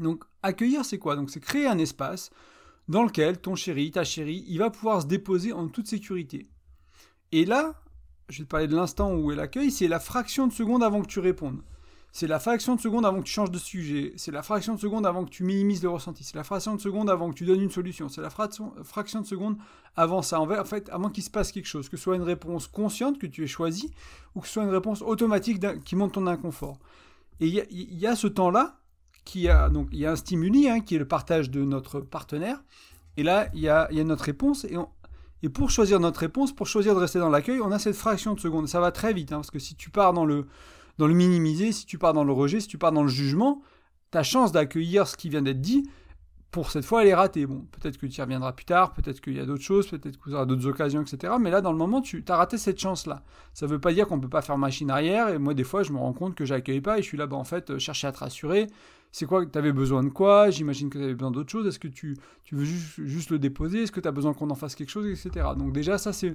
Donc 0.00 0.24
accueillir 0.42 0.84
c'est 0.84 0.98
quoi? 0.98 1.16
Donc 1.16 1.30
c'est 1.30 1.40
créer 1.40 1.66
un 1.66 1.78
espace 1.78 2.30
dans 2.88 3.04
lequel 3.04 3.38
ton 3.38 3.54
chéri, 3.54 3.92
ta 3.92 4.02
chérie, 4.04 4.44
il 4.48 4.58
va 4.58 4.70
pouvoir 4.70 5.02
se 5.02 5.06
déposer 5.06 5.52
en 5.52 5.68
toute 5.68 5.86
sécurité. 5.86 6.48
Et 7.30 7.44
là, 7.44 7.80
je 8.28 8.38
vais 8.38 8.44
te 8.44 8.48
parler 8.48 8.66
de 8.66 8.74
l'instant 8.74 9.14
où 9.14 9.30
est 9.30 9.36
l'accueil, 9.36 9.70
c'est 9.70 9.86
la 9.86 10.00
fraction 10.00 10.46
de 10.48 10.52
seconde 10.52 10.82
avant 10.82 11.02
que 11.02 11.06
tu 11.06 11.20
répondes. 11.20 11.62
C'est 12.12 12.26
la 12.26 12.40
fraction 12.40 12.74
de 12.74 12.80
seconde 12.80 13.06
avant 13.06 13.20
que 13.20 13.26
tu 13.26 13.32
changes 13.32 13.52
de 13.52 13.58
sujet. 13.58 14.12
C'est 14.16 14.32
la 14.32 14.42
fraction 14.42 14.74
de 14.74 14.80
seconde 14.80 15.06
avant 15.06 15.24
que 15.24 15.30
tu 15.30 15.44
minimises 15.44 15.82
le 15.82 15.90
ressenti. 15.90 16.24
C'est 16.24 16.34
la 16.34 16.42
fraction 16.42 16.74
de 16.74 16.80
seconde 16.80 17.08
avant 17.08 17.30
que 17.30 17.36
tu 17.36 17.44
donnes 17.44 17.60
une 17.60 17.70
solution. 17.70 18.08
C'est 18.08 18.20
la 18.20 18.30
fraction, 18.30 18.72
de 18.74 19.26
seconde 19.26 19.58
avant 19.94 20.20
ça. 20.20 20.40
En 20.40 20.64
fait, 20.64 20.88
avant 20.90 21.08
qu'il 21.08 21.22
se 21.22 21.30
passe 21.30 21.52
quelque 21.52 21.68
chose. 21.68 21.88
Que 21.88 21.96
ce 21.96 22.02
soit 22.02 22.16
une 22.16 22.22
réponse 22.22 22.66
consciente 22.66 23.18
que 23.18 23.28
tu 23.28 23.44
aies 23.44 23.46
choisie 23.46 23.92
ou 24.34 24.40
que 24.40 24.48
ce 24.48 24.54
soit 24.54 24.64
une 24.64 24.70
réponse 24.70 25.02
automatique 25.02 25.60
qui 25.84 25.94
monte 25.94 26.14
ton 26.14 26.26
inconfort. 26.26 26.80
Et 27.38 27.46
il 27.46 27.98
y, 27.98 28.06
a 28.06 28.16
ce 28.16 28.26
temps-là 28.26 28.79
il 29.34 29.42
y 29.42 29.48
a 29.48 30.10
un 30.10 30.16
stimuli 30.16 30.68
hein, 30.68 30.80
qui 30.80 30.96
est 30.96 30.98
le 30.98 31.08
partage 31.08 31.50
de 31.50 31.64
notre 31.64 32.00
partenaire. 32.00 32.62
Et 33.16 33.22
là, 33.22 33.48
il 33.54 33.60
y 33.60 33.68
a, 33.68 33.88
notre 34.04 34.24
réponse 34.24 34.66
et 35.42 35.48
pour 35.48 35.70
choisir 35.70 36.00
notre 36.00 36.20
réponse, 36.20 36.54
pour 36.54 36.66
choisir 36.66 36.94
de 36.94 37.00
rester 37.00 37.18
dans 37.18 37.30
l'accueil, 37.30 37.60
on 37.60 37.72
a 37.72 37.78
cette 37.78 37.96
fraction 37.96 38.34
de 38.34 38.40
seconde. 38.40 38.68
Ça 38.68 38.80
va 38.80 38.92
très 38.92 39.12
vite, 39.12 39.32
hein, 39.32 39.36
parce 39.36 39.50
que 39.50 39.58
si 39.58 39.74
tu 39.74 39.90
pars 39.90 40.12
dans 40.12 40.24
le 40.24 40.44
minimiser, 40.98 41.72
si 41.72 41.86
tu 41.86 41.98
pars 41.98 42.12
dans 42.12 42.24
le 42.24 42.32
rejet, 42.32 42.60
si 42.60 42.68
tu 42.68 42.78
pars 42.78 42.92
dans 42.92 43.02
le 43.02 43.08
jugement, 43.08 43.62
ta 44.10 44.22
chance 44.22 44.52
d'accueillir 44.52 45.06
ce 45.06 45.16
qui 45.16 45.28
vient 45.28 45.42
d'être 45.42 45.60
dit, 45.60 45.88
pour 46.50 46.70
cette 46.70 46.84
fois, 46.84 47.02
elle 47.02 47.08
est 47.08 47.14
ratée. 47.14 47.46
Bon, 47.46 47.66
peut-être 47.70 47.96
que 47.96 48.06
tu 48.06 48.18
y 48.18 48.22
reviendras 48.22 48.52
plus 48.52 48.64
tard, 48.64 48.92
peut-être 48.92 49.20
qu'il 49.20 49.36
y 49.36 49.40
a 49.40 49.46
d'autres 49.46 49.62
choses, 49.62 49.88
peut-être 49.88 50.20
qu'il 50.20 50.32
y 50.32 50.34
aura 50.34 50.46
d'autres 50.46 50.66
occasions, 50.66 51.00
etc. 51.02 51.34
Mais 51.40 51.50
là, 51.50 51.60
dans 51.60 51.70
le 51.70 51.78
moment, 51.78 52.00
tu 52.00 52.24
as 52.28 52.36
raté 52.36 52.58
cette 52.58 52.80
chance-là. 52.80 53.22
Ça 53.54 53.66
ne 53.66 53.70
veut 53.70 53.78
pas 53.78 53.92
dire 53.92 54.08
qu'on 54.08 54.16
ne 54.16 54.22
peut 54.22 54.28
pas 54.28 54.42
faire 54.42 54.58
machine 54.58 54.90
arrière. 54.90 55.28
Et 55.28 55.38
moi, 55.38 55.54
des 55.54 55.62
fois, 55.62 55.84
je 55.84 55.92
me 55.92 55.98
rends 55.98 56.12
compte 56.12 56.34
que 56.34 56.44
j'accueille 56.44 56.80
pas 56.80 56.98
et 56.98 57.02
je 57.02 57.06
suis 57.06 57.16
là, 57.16 57.26
bah, 57.26 57.36
en 57.36 57.44
fait, 57.44 57.70
euh, 57.70 57.78
chercher 57.78 58.08
à 58.08 58.12
te 58.12 58.18
rassurer. 58.18 58.66
C'est 59.12 59.26
quoi 59.26 59.46
Tu 59.46 59.56
avais 59.58 59.72
besoin 59.72 60.02
de 60.02 60.08
quoi? 60.08 60.50
J'imagine 60.50 60.90
que 60.90 60.98
tu 60.98 61.04
avais 61.04 61.14
besoin 61.14 61.30
d'autres 61.30 61.50
choses. 61.50 61.66
Est-ce 61.66 61.78
que 61.78 61.88
tu, 61.88 62.16
tu 62.44 62.56
veux 62.56 62.64
juste, 62.64 63.04
juste, 63.04 63.30
le 63.30 63.38
déposer? 63.38 63.82
Est-ce 63.82 63.92
que 63.92 64.00
tu 64.00 64.08
as 64.08 64.12
besoin 64.12 64.34
qu'on 64.34 64.50
en 64.50 64.56
fasse 64.56 64.74
quelque 64.74 64.90
chose, 64.90 65.06
etc. 65.06 65.46
Donc, 65.56 65.72
déjà, 65.72 65.98
ça, 65.98 66.12
c'est 66.12 66.34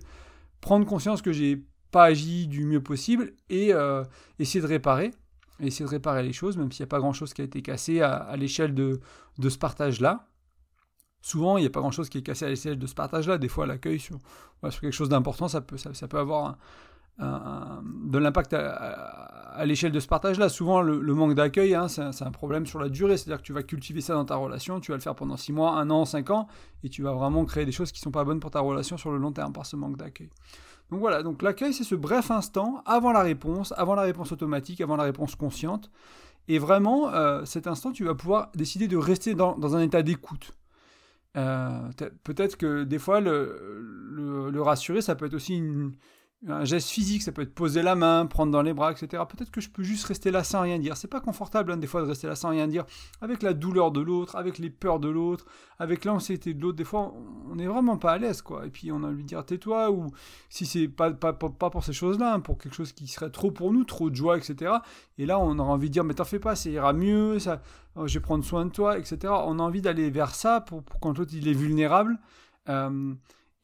prendre 0.62 0.86
conscience 0.86 1.22
que 1.22 1.34
j'ai 1.34 1.62
pas 1.92 2.06
agi 2.06 2.48
du 2.48 2.66
mieux 2.66 2.82
possible 2.82 3.34
et 3.50 3.74
euh, 3.74 4.04
essayer 4.40 4.62
de 4.62 4.68
réparer 4.68 5.12
essayer 5.60 5.86
de 5.86 5.90
réparer 5.90 6.24
les 6.24 6.34
choses, 6.34 6.58
même 6.58 6.72
s'il 6.72 6.84
n'y 6.84 6.88
a 6.88 6.92
pas 6.92 7.00
grand-chose 7.00 7.34
qui 7.34 7.42
a 7.42 7.46
été 7.46 7.62
cassé 7.62 8.02
à, 8.02 8.36
l'échelle 8.38 8.74
de, 8.74 9.00
ce 9.42 9.58
partage-là. 9.58 10.28
Souvent, 11.22 11.58
il 11.58 11.62
n'y 11.62 11.68
a 11.68 11.72
pas 11.72 11.80
grand-chose 11.80 12.10
qui 12.10 12.20
est 12.20 12.24
cassé 12.24 12.46
à 12.46 12.50
l'échelle 12.50 12.78
de 12.78 12.86
ce 12.86 12.94
partage-là. 12.94 13.38
Des 13.38 13.48
fois, 13.48 13.66
l'accueil 13.66 14.00
sur, 14.00 14.20
quelque 14.62 14.92
chose 14.92 15.10
d'important, 15.10 15.48
ça 15.48 15.62
peut, 15.62 15.78
avoir 16.18 16.58
de 17.20 18.18
l'impact 18.18 18.54
à, 18.54 19.64
l'échelle 19.66 19.92
de 19.92 20.00
ce 20.00 20.08
partage-là. 20.08 20.50
Souvent, 20.50 20.82
le, 20.82 21.14
manque 21.14 21.34
d'accueil, 21.34 21.74
hein, 21.74 21.88
c'est 21.88 22.02
un, 22.02 22.32
problème 22.32 22.66
sur 22.66 22.80
la 22.80 22.90
durée. 22.90 23.18
C'est-à-dire 23.18 23.42
que 23.42 23.48
tu 23.48 23.54
vas 23.54 23.64
cultiver 23.64 24.02
ça 24.02 24.14
dans 24.14 24.26
ta 24.26 24.36
relation, 24.36 24.80
tu 24.80 24.92
vas 24.92 24.98
le 24.98 25.02
faire 25.02 25.16
pendant 25.16 25.38
6 25.38 25.54
mois, 25.54 25.78
1 25.80 25.90
an, 25.90 26.06
5 26.06 26.30
ans, 26.30 26.48
et 26.84 26.90
tu 26.90 27.02
vas 27.02 27.14
vraiment 27.14 27.46
créer 27.46 27.66
des 27.66 27.72
choses 27.72 27.92
qui 27.92 28.02
ne 28.02 28.04
sont 28.04 28.12
pas 28.12 28.24
bonnes 28.24 28.40
pour 28.40 28.52
ta 28.52 28.60
relation 28.60 28.98
sur 28.98 29.12
le 29.12 29.18
long 29.18 29.32
terme 29.32 29.54
par 29.54 29.66
ce 29.66 29.76
manque 29.76 29.98
d'accueil. 29.98 30.30
Donc 30.92 31.00
voilà, 31.00 31.24
donc 31.24 31.42
l'accueil, 31.42 31.74
c'est 31.74 31.84
ce 31.84 31.96
bref 31.96 32.32
instant 32.32 32.84
avant 32.86 33.12
la 33.12 33.22
réponse, 33.22 33.74
avant 33.78 33.96
la 33.96 34.04
réponse 34.04 34.32
automatique, 34.32 34.82
avant 34.82 34.96
la 34.96 35.04
réponse 35.04 35.36
consciente. 35.36 35.90
Et 36.48 36.60
vraiment, 36.60 37.10
euh, 37.14 37.44
cet 37.46 37.66
instant, 37.66 37.92
tu 37.92 38.06
vas 38.06 38.14
pouvoir 38.14 38.52
décider 38.54 38.88
de 38.88 38.98
rester 38.98 39.34
dans, 39.34 39.76
un 39.76 39.82
état 39.82 40.04
d'écoute. 40.04 40.52
Euh, 41.38 41.90
peut-être 42.24 42.56
que 42.56 42.84
des 42.84 43.00
fois, 43.00 43.20
le, 43.20 44.62
rassurer, 44.62 45.02
ça 45.02 45.16
peut 45.16 45.26
être 45.26 45.34
aussi 45.34 45.62
un 46.48 46.64
geste 46.64 46.90
physique, 46.90 47.24
ça 47.24 47.32
peut 47.32 47.42
être 47.42 47.54
poser 47.54 47.82
la 47.82 47.96
main, 47.96 48.26
prendre 48.26 48.52
dans 48.52 48.62
les 48.62 48.74
bras, 48.74 48.92
etc. 48.92 49.24
Peut-être 49.28 49.52
que 49.52 49.62
je 49.62 49.70
peux 49.70 49.84
juste 49.84 50.06
rester 50.06 50.30
là 50.30 50.44
sans 50.44 50.62
rien 50.62 50.78
dire. 50.78 50.96
C'est 50.96 51.08
pas 51.08 51.20
confortable 51.20 51.72
hein, 51.72 51.78
des 51.78 51.88
fois 51.88 52.02
de 52.02 52.08
rester 52.08 52.28
là 52.28 52.36
sans 52.36 52.50
rien 52.50 52.68
dire, 52.68 52.86
avec 53.22 53.42
la 53.42 53.54
douleur 53.54 53.92
de 53.92 54.02
l'autre, 54.02 54.36
avec 54.36 54.60
les 54.60 54.70
peurs 54.70 55.00
de 55.00 55.10
l'autre, 55.10 55.46
avec 55.80 56.06
l'anxiété 56.06 56.54
de 56.54 56.62
l'autre. 56.62 56.78
Des 56.78 56.84
fois, 56.84 57.14
on 57.50 57.56
n'est 57.56 57.68
vraiment 57.68 57.98
pas 57.98 58.12
à 58.12 58.18
l'aise, 58.18 58.42
quoi. 58.42 58.66
Et 58.66 58.70
puis 58.70 58.92
on 58.92 59.04
a 59.04 59.08
envie 59.08 59.24
de 59.24 59.28
dire 59.28 59.44
tais-toi, 59.44 59.90
ou 59.92 60.08
si 60.50 60.66
c'est 60.66 60.88
pas, 60.88 61.12
pas, 61.12 61.34
pas, 61.34 61.70
pour 61.70 61.84
ces 61.84 61.94
choses-là, 61.94 62.36
hein, 62.36 62.40
pour 62.40 62.58
quelque 62.58 62.76
chose 62.76 62.92
qui 62.92 63.08
serait 63.08 63.32
trop 63.32 63.52
pour 63.52 63.74
nous, 63.74 63.84
trop 63.84 64.10
de 64.10 64.16
joie, 64.16 64.38
etc. 64.38 64.74
Et 65.18 65.26
là, 65.26 65.40
on 65.40 65.58
aura 65.58 65.74
envie 65.74 65.90
de 65.90 65.94
dire 65.94 66.04
mais 66.04 66.14
t'en 66.14 66.26
fais 66.26 66.40
pas, 66.40 66.56
ça 66.56 66.70
ira 66.70 66.94
mieux, 66.94 67.40
ça, 67.40 67.62
oh, 67.96 68.08
je 68.08 68.14
vais 68.14 68.24
prendre 68.24 68.44
soin 68.44 68.66
de 68.66 68.72
toi, 68.72 69.00
etc. 69.00 69.34
On 69.46 69.58
a 69.58 69.64
envie 69.64 69.82
d'aller 69.82 70.12
vers 70.12 70.36
ça 70.36 70.62
pour, 70.62 70.84
quand 71.02 71.18
l'autre 71.18 71.32
il 71.34 71.48
est 71.48 71.54
vulnérable. 71.54 72.20
Euh, 72.70 73.14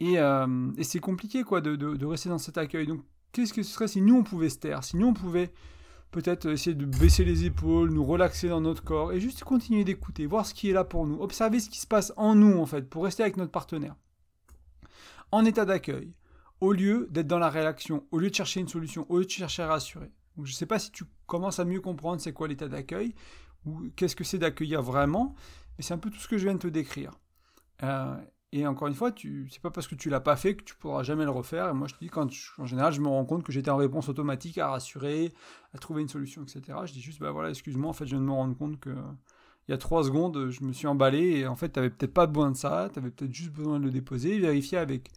euh, 0.02 0.72
et, 0.78 0.84
c'est 0.84 1.00
compliqué 1.00 1.44
quoi 1.44 1.62
de, 1.62 2.06
rester 2.06 2.30
dans 2.30 2.38
cet 2.38 2.58
accueil. 2.58 2.88
Donc 2.88 3.02
qu'est-ce 3.32 3.54
que 3.54 3.64
ce 3.64 3.72
serait 3.72 3.88
si 3.88 4.02
nous 4.02 4.16
on 4.16 4.24
pouvait 4.24 4.50
se 4.50 4.58
taire, 4.58 4.84
si 4.84 4.98
nous 4.98 5.08
on 5.08 5.14
pouvait 5.14 5.52
peut-être 6.12 6.50
essayer 6.50 6.76
de 6.76 6.86
baisser 6.86 7.24
les 7.24 7.46
épaules, 7.46 7.92
nous 7.92 8.04
relaxer 8.04 8.50
dans 8.50 8.62
notre 8.62 8.84
corps 8.84 9.14
et 9.14 9.20
juste 9.20 9.44
continuer 9.44 9.84
d'écouter, 9.84 10.26
voir 10.26 10.46
ce 10.46 10.54
qui 10.54 10.70
est 10.70 10.74
là 10.74 10.84
pour 10.84 11.08
nous, 11.08 11.22
observer 11.22 11.60
ce 11.60 11.70
qui 11.70 11.80
se 11.80 11.88
passe 11.88 12.12
en 12.18 12.36
nous 12.36 12.60
en 12.60 12.66
fait 12.66 12.90
pour 12.90 13.06
rester 13.06 13.24
avec 13.24 13.38
notre 13.38 13.52
partenaire. 13.52 13.96
En 15.32 15.46
état 15.46 15.66
d'accueil, 15.66 16.14
au 16.60 16.74
lieu 16.74 17.08
d'être 17.12 17.28
dans 17.28 17.40
la 17.40 17.50
réaction, 17.50 18.06
au 18.12 18.20
lieu 18.20 18.30
de 18.30 18.36
chercher 18.36 18.60
une 18.60 18.68
solution, 18.68 19.06
au 19.10 19.20
lieu 19.20 19.26
de 19.26 19.30
chercher 19.30 19.64
à 19.64 19.68
rassurer. 19.68 20.12
Je 20.38 20.52
ne 20.52 20.56
sais 20.56 20.66
pas 20.66 20.80
si 20.80 20.92
tu 20.92 21.06
commences 21.28 21.60
à 21.60 21.66
mieux 21.66 21.82
comprendre 21.82 22.22
c'est 22.22 22.34
quoi 22.34 22.48
l'état 22.48 22.68
d'accueil 22.68 23.14
ou 23.66 23.90
qu'est-ce 23.96 24.16
que 24.16 24.24
c'est 24.24 24.40
d'accueillir 24.40 24.82
vraiment, 24.82 25.36
mais 25.78 25.84
c'est 25.84 25.94
un 25.94 25.98
peu 25.98 26.10
tout 26.10 26.20
ce 26.20 26.28
que 26.28 26.38
je 26.38 26.44
viens 26.44 26.54
de 26.54 26.60
te 26.60 26.68
décrire. 26.68 27.12
Euh, 27.84 28.16
et 28.54 28.68
encore 28.68 28.90
une 28.90 28.94
fois, 28.94 29.12
tu, 29.12 29.48
c'est 29.50 29.62
pas 29.62 29.72
parce 29.72 29.88
que 29.88 29.96
tu 29.96 30.10
l'as 30.10 30.20
pas 30.20 30.36
fait 30.36 30.56
que 30.56 30.64
tu 30.64 30.76
pourras 30.76 31.04
jamais 31.04 31.24
le 31.24 31.30
refaire. 31.30 31.70
Et 31.70 31.74
moi, 31.74 31.88
je 31.88 31.96
te 31.96 32.04
dis, 32.04 32.12
en 32.58 32.66
général, 32.66 32.92
je 32.92 33.00
me 33.00 33.08
rends 33.08 33.24
compte 33.24 33.44
que 33.44 33.52
j'étais 33.52 33.72
en 33.72 33.78
réponse 33.78 34.10
automatique 34.10 34.58
à 34.58 34.70
rassurer, 34.70 35.34
à 35.74 35.78
trouver 35.78 36.02
une 36.02 36.10
solution, 36.10 36.44
etc. 36.44 36.78
Je 36.86 36.92
dis 36.92 37.02
juste, 37.02 37.20
bah 37.22 37.32
voilà, 37.32 37.50
excuse-moi, 37.50 37.90
en 37.90 37.94
fait, 37.94 38.06
je 38.06 38.12
viens 38.12 38.20
de 38.20 38.26
me 38.26 38.32
rendre 38.32 38.58
compte 38.58 38.80
que 38.80 38.94
il 39.68 39.72
y 39.72 39.74
a 39.74 39.78
trois 39.78 40.04
secondes, 40.04 40.50
je 40.50 40.64
me 40.64 40.74
suis 40.74 40.88
emballé 40.88 41.40
et 41.40 41.48
en 41.48 41.56
fait, 41.56 41.70
tu 41.72 41.80
n'avais 41.80 41.92
peut-être 41.92 42.14
pas 42.14 42.28
besoin 42.28 42.52
de 42.52 42.58
ça, 42.58 42.90
tu 42.92 43.00
avais 43.00 43.12
peut-être 43.12 43.34
juste 43.34 43.52
besoin 43.52 43.80
de 43.80 43.86
le 43.86 43.92
déposer, 43.92 44.40
vérifier 44.40 44.80
avec, 44.80 45.12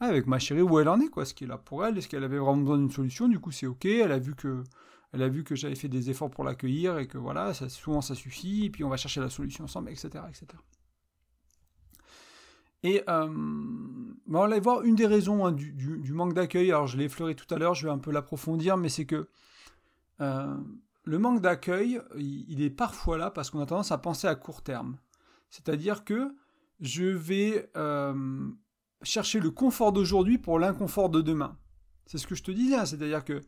avec 0.00 0.26
ma 0.26 0.38
chérie 0.38 0.62
où 0.62 0.78
elle 0.80 0.88
en 0.88 0.98
est, 1.00 1.08
quoi, 1.08 1.24
ce 1.24 1.34
qui 1.34 1.44
est 1.44 1.46
là 1.46 1.58
pour 1.58 1.84
elle, 1.84 1.98
est-ce 1.98 2.08
qu'elle 2.08 2.24
avait 2.24 2.38
vraiment 2.38 2.56
besoin 2.56 2.78
d'une 2.78 2.90
solution, 2.90 3.28
du 3.28 3.38
coup, 3.38 3.52
c'est 3.52 3.66
ok, 3.66 3.84
elle 3.84 4.12
a 4.12 4.18
vu 4.18 4.34
que 4.34 4.64
elle 5.12 5.22
a 5.22 5.28
vu 5.28 5.44
que 5.44 5.56
j'avais 5.56 5.74
fait 5.74 5.88
des 5.88 6.08
efforts 6.10 6.30
pour 6.30 6.44
l'accueillir 6.44 6.98
et 6.98 7.08
que 7.08 7.18
voilà, 7.18 7.52
souvent 7.54 8.00
ça 8.00 8.14
suffit, 8.14 8.66
et 8.66 8.70
puis 8.70 8.84
on 8.84 8.88
va 8.88 8.96
chercher 8.96 9.20
la 9.20 9.30
solution 9.30 9.64
ensemble, 9.64 9.90
etc. 9.90 10.24
etc. 10.28 10.46
Et 12.82 13.02
euh, 13.08 13.28
on 13.28 14.46
va 14.46 14.60
voir 14.60 14.82
une 14.82 14.94
des 14.94 15.06
raisons 15.06 15.44
hein, 15.44 15.52
du, 15.52 16.12
manque 16.12 16.34
d'accueil. 16.34 16.70
Alors 16.70 16.86
je 16.86 16.96
l'ai 16.96 17.04
effleuré 17.04 17.34
tout 17.34 17.52
à 17.54 17.58
l'heure, 17.58 17.74
je 17.74 17.86
vais 17.86 17.92
un 17.92 17.98
peu 17.98 18.10
l'approfondir, 18.10 18.76
mais 18.76 18.88
c'est 18.88 19.06
que 19.06 19.28
euh, 20.20 20.56
le 21.04 21.18
manque 21.18 21.40
d'accueil, 21.40 22.00
il, 22.16 22.62
est 22.62 22.70
parfois 22.70 23.18
là 23.18 23.30
parce 23.30 23.50
qu'on 23.50 23.60
a 23.60 23.66
tendance 23.66 23.92
à 23.92 23.98
penser 23.98 24.28
à 24.28 24.34
court 24.34 24.62
terme. 24.62 24.96
C'est-à-dire 25.50 26.04
que 26.04 26.34
je 26.80 27.04
vais 27.04 27.70
euh, 27.76 28.48
chercher 29.02 29.40
le 29.40 29.50
confort 29.50 29.92
d'aujourd'hui 29.92 30.38
pour 30.38 30.58
l'inconfort 30.58 31.10
de 31.10 31.20
demain. 31.20 31.56
C'est 32.06 32.18
ce 32.18 32.26
que 32.26 32.34
je 32.34 32.42
te 32.42 32.50
disais, 32.50 32.76
hein. 32.76 32.86
c'est-à-dire 32.86 33.24
que 33.24 33.40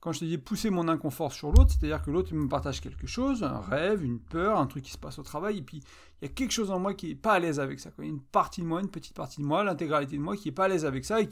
quand 0.00 0.12
je 0.12 0.20
te 0.20 0.24
dis 0.24 0.38
pousser 0.38 0.70
mon 0.70 0.88
inconfort 0.88 1.32
sur 1.32 1.52
l'autre, 1.52 1.70
c'est-à-dire 1.70 2.02
que 2.02 2.10
l'autre 2.10 2.34
me 2.34 2.48
partage 2.48 2.80
quelque 2.80 3.06
chose, 3.06 3.42
un 3.42 3.60
rêve, 3.60 4.02
une 4.02 4.18
peur, 4.18 4.58
un 4.58 4.66
truc 4.66 4.84
qui 4.84 4.92
se 4.92 4.98
passe 4.98 5.18
au 5.18 5.22
travail, 5.22 5.58
et 5.58 5.62
puis 5.62 5.82
il 6.20 6.28
y 6.28 6.30
a 6.30 6.32
quelque 6.32 6.52
chose 6.52 6.70
en 6.70 6.78
moi 6.78 6.94
qui 6.94 7.08
n'est 7.08 7.14
pas 7.14 7.34
à 7.34 7.38
l'aise 7.38 7.60
avec 7.60 7.80
ça. 7.80 7.90
Il 7.98 8.04
y 8.04 8.08
a 8.08 8.10
une 8.10 8.20
partie 8.20 8.62
de 8.62 8.66
moi, 8.66 8.80
une 8.80 8.90
petite 8.90 9.14
partie 9.14 9.40
de 9.42 9.46
moi, 9.46 9.62
l'intégralité 9.62 10.16
de 10.16 10.22
moi 10.22 10.36
qui 10.36 10.48
n'est 10.48 10.54
pas 10.54 10.64
à 10.64 10.68
l'aise 10.68 10.86
avec 10.86 11.04
ça 11.04 11.20
et 11.20 11.28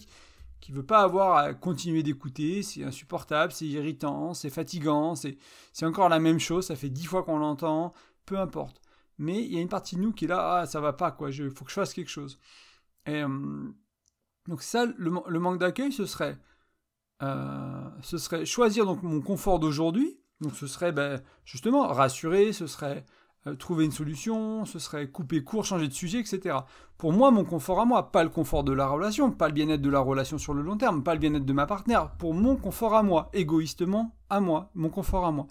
qui 0.60 0.72
ne 0.72 0.76
veut 0.76 0.84
pas 0.84 1.00
avoir 1.00 1.38
à 1.38 1.54
continuer 1.54 2.02
d'écouter, 2.02 2.62
c'est 2.62 2.84
insupportable, 2.84 3.52
c'est 3.52 3.66
irritant, 3.66 4.34
c'est 4.34 4.50
fatigant, 4.50 5.14
c'est 5.14 5.38
encore 5.82 6.10
la 6.10 6.18
même 6.18 6.38
chose, 6.38 6.66
ça 6.66 6.76
fait 6.76 6.90
dix 6.90 7.06
fois 7.06 7.22
qu'on 7.22 7.38
l'entend, 7.38 7.94
peu 8.26 8.38
importe. 8.38 8.82
Mais 9.16 9.42
il 9.42 9.52
y 9.54 9.58
a 9.58 9.60
une 9.60 9.68
partie 9.68 9.96
de 9.96 10.02
nous 10.02 10.12
qui 10.12 10.26
est 10.26 10.28
là, 10.28 10.60
ah 10.60 10.66
ça 10.66 10.80
va 10.80 10.92
pas 10.92 11.10
quoi, 11.10 11.30
il 11.30 11.50
faut 11.50 11.64
que 11.64 11.70
je 11.70 11.74
fasse 11.74 11.94
quelque 11.94 12.10
chose. 12.10 12.38
Et, 13.06 13.22
euh, 13.22 13.68
donc 14.46 14.62
ça, 14.62 14.84
le 14.86 15.38
manque 15.38 15.58
d'accueil, 15.58 15.92
ce 15.92 16.06
serait 16.06 16.38
euh, 17.22 17.88
ce 18.02 18.18
serait 18.18 18.44
choisir 18.46 18.86
donc 18.86 19.02
mon 19.02 19.20
confort 19.20 19.58
d'aujourd'hui. 19.58 20.18
Donc 20.40 20.54
ce 20.54 20.66
serait 20.66 20.92
ben, 20.92 21.20
justement 21.44 21.86
rassurer, 21.88 22.52
ce 22.52 22.66
serait 22.66 23.04
euh, 23.46 23.54
trouver 23.54 23.84
une 23.84 23.92
solution, 23.92 24.64
ce 24.64 24.78
serait 24.78 25.08
couper 25.08 25.42
court, 25.42 25.64
changer 25.64 25.88
de 25.88 25.92
sujet, 25.92 26.20
etc. 26.20 26.56
Pour 26.96 27.12
moi, 27.12 27.30
mon 27.30 27.44
confort 27.44 27.80
à 27.80 27.84
moi, 27.84 28.10
pas 28.12 28.22
le 28.24 28.30
confort 28.30 28.64
de 28.64 28.72
la 28.72 28.86
relation, 28.88 29.30
pas 29.30 29.48
le 29.48 29.54
bien-être 29.54 29.80
de 29.80 29.90
la 29.90 30.00
relation 30.00 30.38
sur 30.38 30.54
le 30.54 30.62
long 30.62 30.76
terme, 30.76 31.02
pas 31.02 31.14
le 31.14 31.20
bien-être 31.20 31.44
de 31.44 31.52
ma 31.52 31.66
partenaire, 31.66 32.12
pour 32.18 32.34
mon 32.34 32.56
confort 32.56 32.94
à 32.94 33.02
moi, 33.02 33.30
égoïstement 33.32 34.16
à 34.30 34.40
moi, 34.40 34.70
mon 34.74 34.90
confort 34.90 35.24
à 35.24 35.32
moi. 35.32 35.46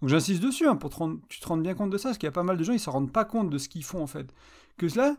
Donc 0.00 0.10
j'insiste 0.10 0.42
dessus, 0.42 0.66
hein, 0.66 0.76
pour 0.76 0.90
te 0.90 0.96
rendre, 0.96 1.18
tu 1.28 1.40
te 1.40 1.46
rends 1.46 1.56
bien 1.56 1.74
compte 1.74 1.90
de 1.90 1.98
ça, 1.98 2.10
parce 2.10 2.18
qu'il 2.18 2.26
y 2.26 2.28
a 2.28 2.32
pas 2.32 2.42
mal 2.42 2.56
de 2.56 2.64
gens, 2.64 2.72
ils 2.72 2.76
ne 2.76 2.80
se 2.80 2.90
rendent 2.90 3.12
pas 3.12 3.24
compte 3.24 3.50
de 3.50 3.58
ce 3.58 3.68
qu'ils 3.68 3.84
font 3.84 4.02
en 4.02 4.06
fait. 4.06 4.32
Que 4.76 4.88
cela, 4.88 5.16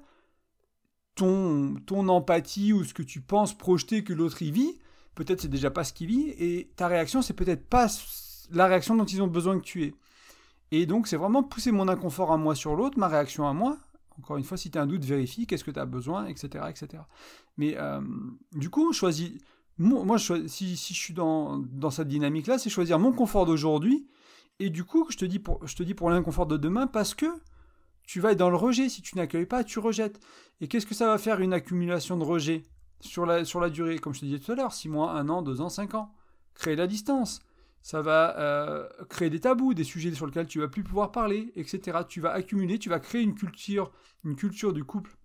ton, 1.16 1.76
ton 1.86 2.08
empathie 2.10 2.74
ou 2.74 2.84
ce 2.84 2.94
que 2.94 3.04
tu 3.04 3.22
penses 3.22 3.54
projeter 3.54 4.04
que 4.04 4.14
l'autre 4.14 4.42
y 4.42 4.52
vit, 4.52 4.80
peut-être 5.16 5.42
c'est 5.42 5.48
déjà 5.48 5.72
pas 5.72 5.84
ce 5.84 5.94
qu'il 5.94 6.08
vit, 6.08 6.30
et 6.38 6.72
ta 6.76 6.88
réaction, 6.88 7.22
c'est 7.22 7.34
peut-être 7.34 7.68
pas 7.68 7.88
la 8.52 8.68
réaction 8.68 8.96
dont 8.96 9.06
ils 9.06 9.22
ont 9.22 9.28
besoin 9.28 9.60
que 9.60 9.64
tu 9.64 9.84
aies. 9.84 9.96
Et 10.72 10.86
donc, 10.86 11.08
c'est 11.08 11.18
vraiment 11.18 11.44
pousser 11.44 11.72
mon 11.72 11.88
inconfort 11.88 12.32
à 12.32 12.38
moi 12.38 12.56
sur 12.56 12.76
l'autre, 12.76 12.98
ma 12.98 13.08
réaction 13.08 13.48
à 13.48 13.54
moi. 13.54 13.78
Encore 14.18 14.38
une 14.38 14.44
fois, 14.44 14.58
si 14.58 14.72
tu 14.72 14.78
as 14.78 14.82
un 14.82 14.88
doute, 14.88 15.06
vérifie, 15.06 15.46
qu'est-ce 15.46 15.64
que 15.64 15.72
tu 15.72 15.80
as 15.80 15.86
besoin, 15.86 16.26
etc. 16.26 16.66
etc. 16.70 17.04
Mais 17.58 17.76
euh, 17.78 18.02
du 18.54 18.70
coup, 18.70 18.92
choisis. 18.94 19.34
Moi, 19.78 20.18
je, 20.18 20.48
si, 20.48 20.76
je 20.76 20.94
suis 20.94 21.14
dans, 21.14 21.64
cette 21.90 22.08
dynamique-là, 22.08 22.58
c'est 22.60 22.70
choisir 22.70 23.00
mon 23.00 23.12
confort 23.12 23.46
d'aujourd'hui. 23.46 24.08
Et 24.60 24.70
du 24.70 24.84
coup, 24.84 25.08
je 25.10 25.18
te 25.18 25.26
dis 25.26 25.40
pour, 25.40 25.64
pour 25.96 26.10
l'inconfort 26.10 26.46
de 26.46 26.58
demain 26.58 26.86
parce 26.86 27.16
que 27.16 27.26
tu 28.06 28.20
vas 28.20 28.32
être 28.32 28.38
dans 28.38 28.52
le 28.52 28.56
rejet. 28.56 28.90
Si 28.90 29.02
tu 29.02 29.16
n'accueilles 29.16 29.48
pas, 29.48 29.64
tu 29.64 29.80
rejettes. 29.80 30.20
Et 30.62 30.68
qu'est-ce 30.68 30.86
que 30.86 30.96
ça 30.96 31.08
va 31.08 31.18
faire 31.18 31.40
une 31.40 31.54
accumulation 31.54 32.18
de 32.18 32.24
rejet 32.24 32.64
sur 33.04 33.26
la, 33.26 33.46
sur 33.46 33.60
la 33.60 33.70
durée, 33.70 34.00
comme 34.00 34.14
je 34.14 34.22
te 34.22 34.26
disais 34.26 34.40
tout 34.40 34.52
à 34.52 34.56
l'heure, 34.56 34.74
6 34.74 34.90
mois, 34.90 35.12
1 35.12 35.30
an, 35.30 35.42
2 35.42 35.62
ans, 35.62 35.70
5 35.70 35.96
ans. 35.96 36.14
Créer 36.56 36.76
la 36.76 36.88
distance. 36.88 37.42
Ça 37.82 38.02
va 38.02 38.40
euh, 38.40 38.88
créer 39.10 39.30
des 39.30 39.42
tabous, 39.42 39.74
des 39.74 39.84
sujets 39.84 40.14
sur 40.14 40.26
lesquels 40.26 40.48
tu 40.48 40.60
vas 40.60 40.70
plus 40.70 40.84
pouvoir 40.84 41.12
parler, 41.12 41.52
etc. 41.56 42.00
Tu 42.08 42.22
vas 42.22 42.32
accumuler, 42.32 42.80
tu 42.80 42.90
vas 42.90 43.00
créer 43.00 43.22
une 43.22 43.36
culture, 43.36 43.92
une 44.24 44.36
culture 44.36 44.72
du 44.72 44.84
couple 44.84 45.18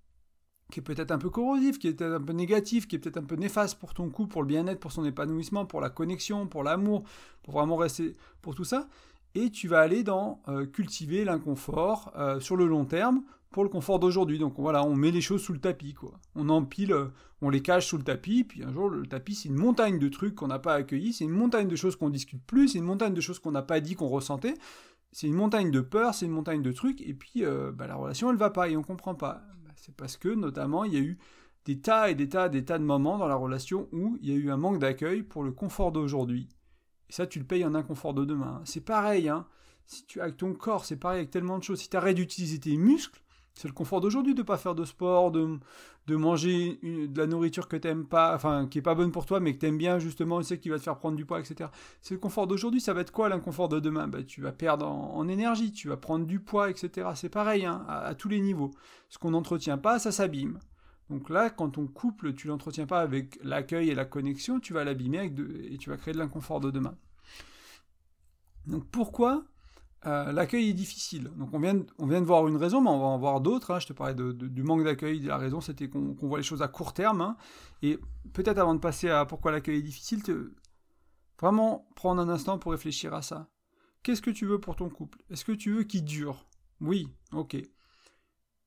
qui 0.71 0.81
est 0.81 0.83
peut-être 0.83 1.13
un 1.13 1.19
peu 1.19 1.31
corrosive, 1.31 1.79
qui 1.79 1.89
est 1.89 1.95
peut-être 1.95 2.21
un 2.21 2.21
peu 2.21 2.33
négative, 2.33 2.87
qui 2.87 2.97
est 2.97 2.99
peut-être 2.99 3.17
un 3.17 3.25
peu 3.25 3.37
néfaste 3.37 3.79
pour 3.79 3.95
ton 3.95 4.11
couple, 4.11 4.33
pour 4.33 4.43
le 4.43 4.49
bien-être, 4.49 4.81
pour 4.81 4.93
son 4.93 5.05
épanouissement, 5.05 5.65
pour 5.65 5.81
la 5.81 5.89
connexion, 5.89 6.47
pour 6.47 6.63
l'amour, 6.63 7.05
pour 7.43 7.55
vraiment 7.55 7.77
rester, 7.77 8.17
pour 8.43 8.55
tout 8.55 8.65
ça. 8.65 8.89
Et 9.35 9.51
tu 9.51 9.69
vas 9.69 9.81
aller 9.81 10.03
dans 10.03 10.43
euh, 10.49 10.67
cultiver 10.67 11.25
l'inconfort 11.25 12.13
euh, 12.17 12.41
sur 12.41 12.57
le 12.57 12.67
long 12.67 12.85
terme 12.85 13.23
pour 13.51 13.63
le 13.65 13.69
confort 13.69 13.99
d'aujourd'hui. 13.99 14.39
Donc 14.39 14.55
voilà, 14.59 14.85
on 14.85 14.95
met 14.95 15.11
les 15.11 15.21
choses 15.21 15.43
sous 15.43 15.53
le 15.53 15.61
tapis, 15.61 15.95
quoi. 15.95 16.13
On 16.35 16.49
empile, 16.49 16.93
euh, 16.93 17.07
on 17.41 17.51
les 17.51 17.63
cache 17.63 17.87
sous 17.87 17.97
le 17.97 18.05
tapis, 18.05 18.45
puis 18.45 18.63
un 18.63 18.73
jour 18.73 18.89
le 18.89 19.07
tapis 19.07 19.35
c'est 19.35 19.49
une 19.49 19.57
montagne 19.57 19.99
de 19.99 20.09
trucs 20.09 20.35
qu'on 20.35 20.49
n'a 20.49 20.59
pas 20.59 20.75
accueillis, 20.75 21.13
c'est 21.13 21.25
une 21.25 21.31
montagne 21.31 21.69
de 21.69 21.77
choses 21.77 21.97
qu'on 21.97 22.11
discute 22.11 22.43
plus, 22.45 22.69
c'est 22.69 22.79
une 22.79 22.85
montagne 22.85 23.15
de 23.15 23.21
choses 23.21 23.39
qu'on 23.39 23.53
n'a 23.53 23.63
pas 23.63 23.81
dit, 23.81 23.95
qu'on 23.95 24.09
ressentait, 24.09 24.55
c'est 25.13 25.27
une 25.27 25.35
montagne 25.35 25.71
de 25.71 25.81
peur, 25.81 26.15
c'est 26.15 26.27
une 26.27 26.33
montagne 26.33 26.63
de 26.63 26.73
trucs, 26.73 27.01
et 27.01 27.15
puis 27.15 27.45
euh, 27.45 27.73
bah, 27.73 27.87
la 27.87 27.97
relation 27.97 28.31
elle 28.31 28.37
va 28.37 28.51
pas 28.51 28.69
et 28.69 28.77
on 28.77 28.83
comprend 28.83 29.15
pas. 29.15 29.43
Bah, 29.65 29.71
c'est 29.77 29.95
parce 29.95 30.17
que 30.17 30.29
notamment 30.29 30.85
il 30.85 30.95
y 30.95 30.97
a 30.97 31.01
eu 31.01 31.19
des 31.65 31.81
tas 31.81 32.11
et 32.11 32.15
des 32.15 32.29
tas, 32.29 32.49
des 32.49 32.65
tas 32.65 32.79
de 32.79 32.85
moments 32.85 33.19
dans 33.19 33.29
la 33.29 33.35
relation 33.35 33.89
où 33.93 34.17
il 34.23 34.29
y 34.29 34.33
a 34.33 34.37
eu 34.37 34.51
un 34.51 34.57
manque 34.57 34.79
d'accueil 34.79 35.23
pour 35.23 35.43
le 35.43 35.53
confort 35.53 35.93
d'aujourd'hui. 35.93 36.49
Et 37.11 37.13
ça, 37.13 37.27
tu 37.27 37.39
le 37.39 37.45
payes 37.45 37.65
en 37.65 37.75
inconfort 37.75 38.15
de 38.15 38.25
demain. 38.25 38.61
C'est 38.65 38.85
pareil, 38.85 39.29
hein. 39.29 39.47
Si 39.87 40.05
tu 40.05 40.21
avec 40.21 40.37
ton 40.37 40.53
corps, 40.55 40.85
c'est 40.85 40.97
pareil 40.97 41.19
avec 41.19 41.31
tellement 41.31 41.59
de 41.59 41.63
choses. 41.65 41.81
Si 41.81 41.89
tu 41.89 41.97
arrêtes 41.97 42.17
d'utiliser 42.17 42.59
tes 42.59 42.77
muscles, 42.77 43.23
c'est 43.59 43.67
le 43.67 43.75
confort 43.75 44.01
d'aujourd'hui 44.01 44.35
de 44.35 44.39
ne 44.39 44.47
pas 44.47 44.57
faire 44.57 44.77
de 44.77 44.85
sport, 44.85 45.33
de, 45.33 45.59
de 46.07 46.15
manger 46.15 46.79
de 46.83 47.19
la 47.19 47.27
nourriture 47.27 47.67
que 47.67 47.77
t'aimes 47.77 48.07
pas, 48.07 48.33
enfin 48.33 48.69
qui 48.69 48.79
est 48.79 48.83
pas 48.83 48.95
bonne 48.95 49.11
pour 49.11 49.27
toi, 49.27 49.41
mais 49.41 49.53
que 49.53 49.59
tu 49.59 49.67
aimes 49.67 49.79
bien 49.79 49.99
justement, 49.99 50.39
tu 50.39 50.45
sais 50.45 50.61
qui 50.61 50.69
va 50.69 50.79
te 50.79 50.85
faire 50.85 50.97
prendre 50.97 51.17
du 51.17 51.25
poids, 51.25 51.41
etc. 51.41 51.69
C'est 52.01 52.15
le 52.15 52.21
confort 52.21 52.47
d'aujourd'hui. 52.47 52.81
Ça 52.81 52.95
va 52.95 53.01
être 53.01 53.11
quoi 53.11 53.29
l'inconfort 53.29 53.69
de 53.69 53.81
demain? 53.81 54.07
Bah, 54.07 54.23
Tu 54.23 54.41
vas 54.41 54.53
perdre 54.53 54.87
en, 54.87 55.27
énergie, 55.27 55.73
tu 55.73 55.89
vas 55.89 55.97
prendre 55.97 56.25
du 56.25 56.39
poids, 56.39 56.71
etc. 56.71 57.09
C'est 57.17 57.31
pareil 57.31 57.67
hein, 57.67 57.85
à, 57.89 58.15
tous 58.15 58.29
les 58.29 58.39
niveaux. 58.39 58.71
Ce 59.09 59.19
qu'on 59.19 59.33
n'entretient 59.33 59.77
pas, 59.77 59.99
ça 59.99 60.13
s'abîme. 60.13 60.61
Donc 61.11 61.29
là, 61.29 61.51
quand 61.51 61.71
ton 61.71 61.89
couple, 61.89 62.35
tu 62.35 62.47
l'entretiens 62.47 62.87
pas 62.87 63.01
avec 63.01 63.41
l'accueil 63.43 63.91
et 63.91 63.95
la 63.97 64.05
connexion, 64.05 64.61
tu 64.61 64.73
vas 64.73 64.85
l'abîmer 64.85 65.33
et 65.69 65.79
tu 65.79 65.91
vas 65.91 65.97
créer 65.97 66.15
de 66.15 66.19
l'inconfort 66.19 66.61
de 66.61 66.71
demain. 66.71 66.95
Donc 68.67 68.85
pourquoi 68.89 69.45
euh, 70.07 70.33
l'accueil 70.33 70.71
est 70.71 70.75
difficile. 70.75 71.31
Donc 71.37 71.51
on 71.53 71.59
vient, 71.59 71.75
de, 71.75 71.87
on 71.99 72.07
vient 72.07 72.21
de 72.21 72.27
voir 72.27 72.47
une 72.47 72.57
raison, 72.57 72.81
mais 72.81 72.91
on 72.91 72.99
va 72.99 73.07
en 73.07 73.19
voir 73.19 73.41
d'autres. 73.41 73.73
Hein. 73.73 73.81
Je 73.81 73.87
te 73.87 73.93
parlais 73.93 74.15
du 74.15 74.63
manque 74.63 74.85
d'accueil. 74.85 75.21
La 75.21 75.39
raison, 75.39 75.61
c'était 75.61 75.89
qu'on 75.89 76.15
voit 76.21 76.39
les 76.39 76.45
choses 76.45 76.63
à 76.63 76.69
court 76.69 76.93
terme. 76.93 77.21
Hein. 77.21 77.37
Et 77.83 77.99
peut-être 78.33 78.59
avant 78.59 78.75
de 78.75 78.81
passer 78.81 79.11
à 79.11 79.25
pourquoi 79.25 79.51
l'accueil 79.51 79.79
est 79.79 79.83
difficile, 79.83 80.23
vraiment 81.41 81.89
prendre 81.97 82.21
un 82.21 82.29
instant 82.29 82.59
pour 82.59 82.73
réfléchir 82.73 83.15
à 83.15 83.23
ça. 83.23 83.49
Qu'est-ce 84.03 84.23
que 84.23 84.31
tu 84.31 84.47
veux 84.47 84.61
pour 84.61 84.77
ton 84.77 84.89
couple? 84.89 85.19
Est-ce 85.31 85.45
que 85.45 85.53
tu 85.53 85.73
veux 85.73 85.83
qu'il 85.83 86.05
dure? 86.05 86.47
Oui, 86.81 87.09
ok. 87.33 87.57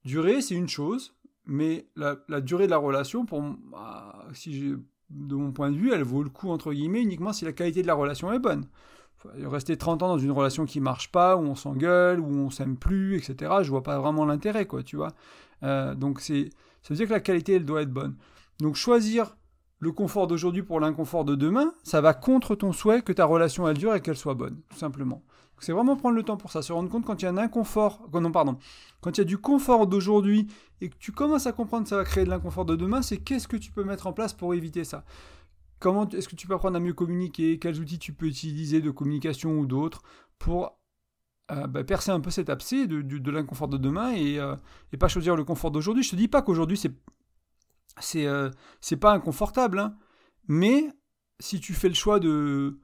Durer, 0.03 0.41
c'est 0.41 0.55
une 0.55 0.67
chose, 0.67 1.15
mais 1.45 1.87
la, 1.95 2.15
durée 2.41 2.65
de 2.65 2.71
la 2.71 2.77
relation, 2.77 3.25
pour, 3.25 3.41
bah, 3.41 4.27
de 5.09 5.35
mon 5.35 5.51
point 5.51 5.71
de 5.71 5.77
vue, 5.77 5.91
elle 5.93 6.03
vaut 6.03 6.23
le 6.23 6.29
coup, 6.29 6.49
entre 6.49 6.73
guillemets, 6.73 7.01
uniquement 7.01 7.33
si 7.33 7.45
la 7.45 7.53
qualité 7.53 7.81
de 7.81 7.87
la 7.87 7.93
relation 7.93 8.31
est 8.33 8.39
bonne. 8.39 8.67
Rester 9.43 9.77
30 9.77 10.03
ans 10.03 10.07
dans 10.07 10.17
une 10.17 10.31
relation 10.31 10.65
qui 10.65 10.79
marche 10.79 11.11
pas, 11.11 11.35
où 11.35 11.41
on 11.41 11.55
s'engueule, 11.55 12.19
où 12.19 12.27
on 12.27 12.49
s'aime 12.49 12.77
plus, 12.77 13.15
etc., 13.17 13.51
je 13.61 13.69
vois 13.69 13.83
pas 13.83 13.99
vraiment 13.99 14.25
l'intérêt, 14.25 14.65
quoi, 14.65 14.83
tu 14.83 14.95
vois. 14.95 15.11
Euh, 15.63 15.95
donc 15.95 16.19
c'est, 16.19 16.49
ça 16.81 16.93
veut 16.93 16.95
dire 16.95 17.07
que 17.07 17.13
la 17.13 17.19
qualité, 17.19 17.53
elle 17.55 17.65
doit 17.65 17.81
être 17.81 17.93
bonne. 17.93 18.15
Donc 18.59 18.75
choisir 18.75 19.35
le 19.79 19.91
confort 19.91 20.27
d'aujourd'hui 20.27 20.63
pour 20.63 20.79
l'inconfort 20.79 21.25
de 21.25 21.35
demain, 21.35 21.73
ça 21.83 22.01
va 22.01 22.13
contre 22.13 22.55
ton 22.55 22.71
souhait 22.71 23.01
que 23.01 23.11
ta 23.11 23.25
relation 23.25 23.67
elle 23.67 23.77
dure 23.77 23.95
et 23.95 24.01
qu'elle 24.01 24.17
soit 24.17 24.35
bonne, 24.35 24.59
tout 24.69 24.77
simplement. 24.77 25.23
C'est 25.61 25.73
vraiment 25.73 25.95
prendre 25.95 26.15
le 26.15 26.23
temps 26.23 26.37
pour 26.37 26.51
ça, 26.51 26.63
se 26.63 26.73
rendre 26.73 26.89
compte 26.89 27.05
quand 27.05 27.23
a 27.23 27.29
un 27.29 27.37
inconfort, 27.37 28.09
non 28.11 28.31
pardon, 28.31 28.57
quand 28.99 29.17
il 29.17 29.17
y 29.19 29.21
a 29.21 29.25
du 29.25 29.37
confort 29.37 29.85
d'aujourd'hui 29.85 30.47
et 30.81 30.89
que 30.89 30.95
tu 30.97 31.11
commences 31.11 31.45
à 31.45 31.51
comprendre 31.51 31.83
que 31.83 31.89
ça 31.89 31.97
va 31.97 32.03
créer 32.03 32.25
de 32.25 32.31
l'inconfort 32.31 32.65
de 32.65 32.75
demain, 32.75 33.03
c'est 33.03 33.17
qu'est-ce 33.17 33.47
que 33.47 33.57
tu 33.57 33.71
peux 33.71 33.83
mettre 33.83 34.07
en 34.07 34.13
place 34.13 34.33
pour 34.33 34.55
éviter 34.55 34.83
ça. 34.83 35.03
Comment 35.81 36.07
est-ce 36.09 36.29
que 36.29 36.35
tu 36.35 36.45
peux 36.47 36.53
apprendre 36.53 36.77
à 36.77 36.79
mieux 36.79 36.93
communiquer? 36.93 37.57
Quels 37.57 37.79
outils 37.79 37.97
tu 37.97 38.13
peux 38.13 38.27
utiliser 38.27 38.81
de 38.81 38.91
communication 38.91 39.57
ou 39.59 39.65
d'autres 39.65 40.03
pour 40.37 40.79
euh, 41.49 41.65
bah, 41.65 41.83
percer 41.83 42.11
un 42.11 42.19
peu 42.19 42.29
cet 42.29 42.51
abcès 42.51 42.85
de, 42.85 43.31
l'inconfort 43.31 43.67
de 43.67 43.77
demain 43.77 44.15
euh, 44.15 44.55
et, 44.93 44.97
pas 44.97 45.07
choisir 45.07 45.35
le 45.35 45.43
confort 45.43 45.71
d'aujourd'hui? 45.71 46.03
Je 46.03 46.11
te 46.11 46.15
dis 46.15 46.27
pas 46.27 46.43
qu'aujourd'hui 46.43 46.77
c'est 46.77 46.93
c'est 47.99 48.27
euh, 48.27 48.51
pas 49.01 49.11
inconfortable, 49.11 49.79
hein. 49.79 49.97
mais 50.47 50.87
si 51.39 51.59
tu 51.59 51.73
fais 51.73 51.89
le 51.89 51.95
choix 51.95 52.19
de, 52.19 52.79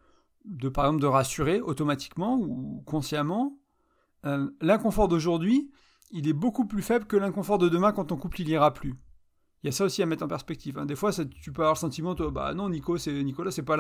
de 0.46 0.68
par 0.68 0.86
exemple 0.86 1.02
de 1.02 1.08
rassurer 1.08 1.62
automatiquement 1.62 2.40
ou 2.40 2.82
consciemment, 2.88 3.60
l'inconfort 4.60 5.08
d'aujourd'hui, 5.08 5.72
il 6.10 6.28
est 6.28 6.34
beaucoup 6.34 6.66
plus 6.66 6.82
faible 6.82 7.06
que 7.06 7.16
l'inconfort 7.16 7.60
de 7.60 7.70
demain 7.70 7.92
quand 7.92 8.06
ton 8.06 8.18
couple 8.18 8.42
il 8.42 8.50
ira 8.50 8.74
plus. 8.74 8.96
Il 9.64 9.68
y 9.68 9.70
a 9.70 9.72
ça 9.72 9.86
aussi 9.86 10.04
à 10.04 10.06
mettre 10.06 10.24
en 10.24 10.28
perspective. 10.28 10.78
Hein. 10.78 10.86
Des 10.86 10.96
fois, 10.96 11.12
tu 11.12 11.52
peux 11.52 11.64
avoir 11.64 11.74
le 11.74 11.80
sentiment, 11.80 12.14
bah 12.14 12.54
non, 12.54 12.70
Nico, 12.70 12.98
c'est 12.98 13.24
Nicolas, 13.24 13.50
c'est 13.50 13.64
pas 13.64 13.76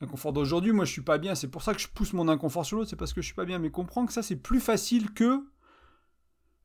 l'inconfort 0.00 0.32
d'aujourd'hui. 0.34 0.72
Moi, 0.72 0.84
je 0.84 0.92
suis 0.92 1.02
pas 1.02 1.16
bien. 1.16 1.34
C'est 1.34 1.48
pour 1.48 1.62
ça 1.62 1.72
que 1.72 1.80
je 1.80 1.88
pousse 1.88 2.12
mon 2.12 2.28
inconfort 2.28 2.66
sur 2.66 2.76
l'autre. 2.76 2.90
C'est 2.90 2.96
parce 2.96 3.14
que 3.14 3.22
je 3.22 3.26
suis 3.26 3.34
pas 3.34 3.46
bien. 3.46 3.58
Mais 3.58 3.70
comprends 3.70 4.04
que 4.04 4.12
ça, 4.12 4.22
c'est 4.22 4.36
plus 4.36 4.60
facile 4.60 5.14
que 5.14 5.42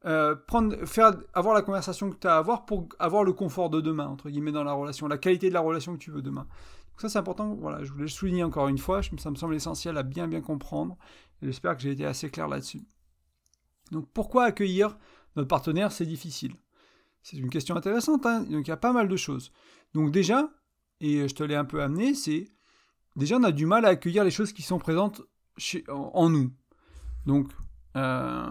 euh, 0.05 0.35
prendre, 0.35 0.75
faire, 0.85 1.13
avoir 1.33 1.53
la 1.53 1.61
conversation 1.61 2.09
que 2.09 2.17
tu 2.17 2.27
as 2.27 2.35
à 2.35 2.37
avoir 2.37 2.65
pour 2.65 2.89
avoir 2.99 3.23
le 3.23 3.33
confort 3.33 3.69
de 3.69 3.79
demain, 3.79 4.07
entre 4.07 4.29
guillemets, 4.29 4.51
dans 4.51 4.63
la 4.63 4.73
relation, 4.73 5.07
la 5.07 5.17
qualité 5.17 5.49
de 5.49 5.53
la 5.53 5.61
relation 5.61 5.93
que 5.93 5.99
tu 5.99 6.11
veux 6.11 6.21
demain. 6.21 6.43
Donc 6.91 7.01
ça, 7.01 7.07
c'est 7.07 7.19
important. 7.19 7.55
Voilà, 7.55 7.83
je 7.85 7.91
voulais 7.91 8.03
le 8.03 8.09
souligner 8.09 8.43
encore 8.43 8.67
une 8.67 8.77
fois. 8.77 9.01
Ça 9.19 9.31
me 9.31 9.35
semble 9.35 9.55
essentiel 9.55 9.97
à 9.97 10.03
bien, 10.03 10.27
bien 10.27 10.41
comprendre. 10.41 10.97
J'espère 11.41 11.77
que 11.77 11.81
j'ai 11.81 11.91
été 11.91 12.05
assez 12.05 12.29
clair 12.29 12.49
là-dessus. 12.49 12.81
Donc, 13.91 14.07
pourquoi 14.13 14.43
accueillir 14.43 14.97
notre 15.37 15.47
partenaire, 15.47 15.93
c'est 15.93 16.05
difficile 16.05 16.53
C'est 17.21 17.37
une 17.37 17.49
question 17.49 17.75
intéressante. 17.75 18.25
Hein 18.25 18.41
Donc, 18.41 18.67
il 18.67 18.69
y 18.69 18.73
a 18.73 18.77
pas 18.77 18.93
mal 18.93 19.07
de 19.07 19.15
choses. 19.15 19.51
Donc, 19.93 20.11
déjà, 20.11 20.49
et 21.01 21.27
je 21.27 21.35
te 21.35 21.43
l'ai 21.43 21.55
un 21.55 21.65
peu 21.65 21.81
amené, 21.81 22.13
c'est 22.13 22.47
déjà, 23.15 23.37
on 23.37 23.43
a 23.43 23.51
du 23.51 23.65
mal 23.65 23.85
à 23.85 23.89
accueillir 23.89 24.23
les 24.23 24.31
choses 24.31 24.53
qui 24.53 24.61
sont 24.61 24.79
présentes 24.79 25.21
en 25.89 26.29
nous. 26.29 26.51
Donc, 27.25 27.49
euh, 27.95 28.45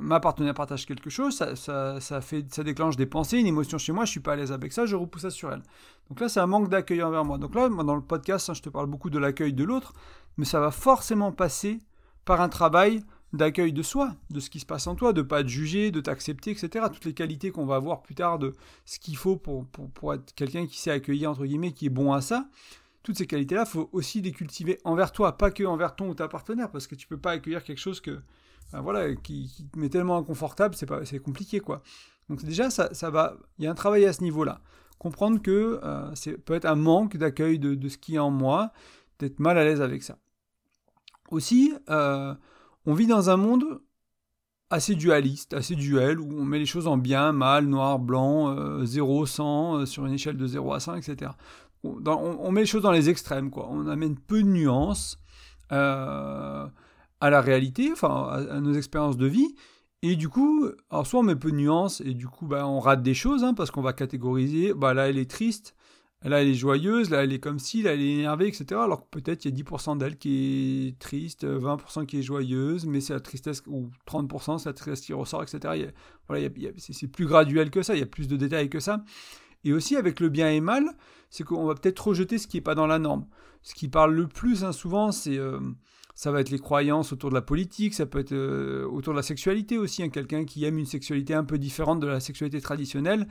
ma 0.00 0.18
partenaire 0.18 0.54
partage 0.54 0.84
quelque 0.84 1.10
chose, 1.10 1.36
ça, 1.36 2.20
fait, 2.20 2.52
ça 2.52 2.64
déclenche 2.64 2.96
des 2.96 3.06
pensées, 3.06 3.38
une 3.38 3.46
émotion 3.46 3.78
chez 3.78 3.92
moi, 3.92 4.04
je 4.04 4.10
suis 4.10 4.20
pas 4.20 4.32
à 4.32 4.36
l'aise 4.36 4.52
avec 4.52 4.72
ça, 4.72 4.84
je 4.84 4.96
repousse 4.96 5.22
ça 5.22 5.30
sur 5.30 5.52
elle. 5.52 5.62
Donc 6.08 6.20
là, 6.20 6.28
c'est 6.28 6.40
un 6.40 6.46
manque 6.46 6.68
d'accueil 6.68 7.02
envers 7.02 7.24
moi. 7.24 7.38
Donc 7.38 7.54
là, 7.54 7.68
dans 7.68 7.94
le 7.94 8.02
podcast, 8.02 8.50
hein, 8.50 8.54
je 8.54 8.62
te 8.62 8.68
parle 8.68 8.86
beaucoup 8.86 9.10
de 9.10 9.18
l'accueil 9.18 9.52
de 9.52 9.64
l'autre, 9.64 9.92
mais 10.36 10.44
ça 10.44 10.58
va 10.58 10.70
forcément 10.70 11.32
passer 11.32 11.78
par 12.24 12.40
un 12.40 12.48
travail 12.48 13.02
d'accueil 13.32 13.72
de 13.72 13.82
soi, 13.82 14.16
de 14.30 14.40
ce 14.40 14.50
qui 14.50 14.60
se 14.60 14.66
passe 14.66 14.86
en 14.86 14.94
toi, 14.94 15.12
de 15.12 15.22
pas 15.22 15.42
te 15.42 15.48
juger, 15.48 15.90
de 15.90 16.00
t'accepter, 16.00 16.50
etc. 16.50 16.86
Toutes 16.92 17.04
les 17.04 17.14
qualités 17.14 17.50
qu'on 17.50 17.66
va 17.66 17.78
voir 17.78 18.02
plus 18.02 18.14
tard 18.14 18.38
de 18.38 18.54
ce 18.84 18.98
qu'il 18.98 19.16
faut 19.16 19.36
pour, 19.36 19.66
pour, 19.66 20.14
être 20.14 20.34
quelqu'un 20.34 20.66
qui 20.66 20.78
sait 20.78 20.90
accueillir, 20.90 21.30
entre 21.30 21.44
guillemets, 21.44 21.72
qui 21.72 21.86
est 21.86 21.90
bon 21.90 22.12
à 22.12 22.20
ça. 22.20 22.48
Toutes 23.02 23.16
ces 23.16 23.26
qualités-là, 23.26 23.64
faut 23.64 23.88
aussi 23.92 24.20
les 24.20 24.32
cultiver 24.32 24.78
envers 24.84 25.12
toi, 25.12 25.38
pas 25.38 25.50
que 25.50 25.64
envers 25.64 25.96
ton 25.96 26.08
ou 26.10 26.14
ta 26.14 26.28
partenaire, 26.28 26.70
parce 26.70 26.86
que 26.86 26.94
tu 26.94 27.06
peux 27.06 27.16
pas 27.18 27.32
accueillir 27.32 27.62
quelque 27.64 27.78
chose 27.78 28.00
que, 28.00 28.20
ben 28.72 28.80
voilà, 28.80 29.14
qui, 29.14 29.68
te 29.72 29.78
met 29.78 29.88
tellement 29.88 30.18
inconfortable, 30.18 30.74
c'est 30.74 30.86
pas, 30.86 31.04
c'est 31.04 31.18
compliqué 31.18 31.60
quoi. 31.60 31.82
Donc 32.28 32.44
déjà, 32.44 32.68
ça, 32.68 32.92
ça 32.92 33.10
va, 33.10 33.36
il 33.58 33.64
y 33.64 33.68
a 33.68 33.70
un 33.70 33.74
travail 33.74 34.04
à 34.04 34.12
ce 34.12 34.22
niveau-là. 34.22 34.60
Comprendre 34.98 35.40
que 35.40 35.80
euh, 35.82 36.14
c'est 36.14 36.36
peut 36.36 36.54
être 36.54 36.66
un 36.66 36.74
manque 36.74 37.16
d'accueil 37.16 37.58
de, 37.58 37.88
ce 37.88 37.96
qui 37.96 38.16
est 38.16 38.18
en 38.18 38.30
moi, 38.30 38.70
d'être 39.18 39.40
mal 39.40 39.56
à 39.56 39.64
l'aise 39.64 39.80
avec 39.80 40.02
ça. 40.02 40.18
Aussi, 41.30 41.72
euh, 41.88 42.34
on 42.86 42.94
vit 42.94 43.06
dans 43.06 43.30
un 43.30 43.36
monde 43.36 43.80
assez 44.70 44.94
dualiste, 44.94 45.52
assez 45.52 45.74
duel, 45.74 46.20
où 46.20 46.28
on 46.40 46.44
met 46.44 46.58
les 46.58 46.66
choses 46.66 46.86
en 46.86 46.96
bien, 46.96 47.32
mal, 47.32 47.66
noir, 47.66 47.98
blanc, 47.98 48.84
0, 48.84 49.22
euh, 49.22 49.26
100, 49.26 49.86
sur 49.86 50.06
une 50.06 50.12
échelle 50.12 50.36
de 50.36 50.46
0 50.46 50.72
à 50.72 50.80
100, 50.80 50.94
etc. 50.96 51.32
On, 51.82 52.00
on, 52.06 52.52
met 52.52 52.60
les 52.60 52.66
choses 52.66 52.82
dans 52.82 52.92
les 52.92 53.08
extrêmes, 53.08 53.50
quoi. 53.50 53.68
On 53.70 53.86
amène 53.88 54.16
peu 54.16 54.42
de 54.42 54.48
nuances. 54.48 55.18
Euh, 55.72 56.66
à 57.20 57.30
la 57.30 57.40
réalité, 57.40 57.90
enfin 57.92 58.46
à, 58.50 58.60
nos 58.60 58.72
expériences 58.72 59.16
de 59.16 59.26
vie. 59.26 59.54
Et 60.02 60.16
du 60.16 60.28
coup, 60.28 60.66
alors 60.88 61.06
soit 61.06 61.20
on 61.20 61.22
met 61.22 61.36
peu 61.36 61.50
de 61.50 61.56
nuances 61.56 62.00
et 62.00 62.14
du 62.14 62.26
coup 62.26 62.46
bah, 62.46 62.66
on 62.66 62.80
rate 62.80 63.02
des 63.02 63.12
choses 63.12 63.44
hein, 63.44 63.52
parce 63.52 63.70
qu'on 63.70 63.82
va 63.82 63.92
catégoriser, 63.92 64.72
bah, 64.72 64.94
là 64.94 65.08
elle 65.08 65.18
est 65.18 65.30
triste, 65.30 65.74
là 66.28 66.42
elle 66.42 66.48
est 66.48 66.54
joyeuse, 66.54 67.10
là 67.10 67.24
elle 67.24 67.32
est 67.32 67.38
comme 67.38 67.58
si, 67.58 67.82
là 67.82 67.94
elle 67.94 68.02
est 68.02 68.12
énervée, 68.12 68.48
etc. 68.48 68.64
Alors 68.72 69.08
que 69.08 69.18
peut-être 69.18 69.44
il 69.44 69.56
y 69.56 69.60
a 69.60 69.64
10% 69.64 69.98
d'elle 69.98 70.18
qui 70.18 70.88
est 70.88 70.98
triste, 70.98 71.44
20% 71.44 72.06
qui 72.06 72.18
est 72.18 72.22
joyeuse, 72.22 72.86
mais 72.86 73.00
c'est 73.00 73.14
la 73.14 73.20
tristesse, 73.20 73.62
ou 73.66 73.88
30% 74.06 74.58
c'est 74.58 74.68
la 74.68 74.74
tristesse 74.74 75.00
qui 75.00 75.12
ressort, 75.12 75.42
etc. 75.42 75.90
voilà, 76.28 76.48
c'est 76.78 77.08
plus 77.08 77.26
graduel 77.26 77.70
que 77.70 77.82
ça, 77.82 77.94
il 77.94 78.00
y 78.00 78.02
a 78.02 78.06
plus 78.06 78.28
de 78.28 78.36
détails 78.36 78.68
que 78.68 78.80
ça. 78.80 79.02
Et 79.64 79.72
aussi 79.72 79.96
avec 79.96 80.20
le 80.20 80.28
bien 80.28 80.50
et 80.50 80.60
mal, 80.60 80.84
c'est 81.28 81.44
qu'on 81.44 81.66
va 81.66 81.74
peut-être 81.74 82.08
rejeter 82.08 82.38
ce 82.38 82.46
qui 82.46 82.56
n'est 82.56 82.62
pas 82.62 82.74
dans 82.74 82.86
la 82.86 82.98
norme. 82.98 83.26
Ce 83.62 83.74
qui 83.74 83.88
parle 83.88 84.14
le 84.14 84.26
plus 84.26 84.64
hein, 84.64 84.72
souvent, 84.72 85.12
c'est... 85.12 85.38
Euh, 85.38 85.60
ça 86.14 86.30
va 86.30 86.42
être 86.42 86.50
les 86.50 86.58
croyances 86.58 87.14
autour 87.14 87.30
de 87.30 87.34
la 87.34 87.40
politique, 87.40 87.94
ça 87.94 88.04
peut 88.04 88.18
être 88.18 88.32
euh, 88.32 88.84
autour 88.86 89.14
de 89.14 89.16
la 89.16 89.22
sexualité 89.22 89.78
aussi. 89.78 90.02
Hein. 90.02 90.10
Quelqu'un 90.10 90.44
qui 90.44 90.66
aime 90.66 90.76
une 90.76 90.84
sexualité 90.84 91.32
un 91.32 91.44
peu 91.44 91.56
différente 91.56 91.98
de 91.98 92.06
la 92.06 92.20
sexualité 92.20 92.60
traditionnelle, 92.60 93.26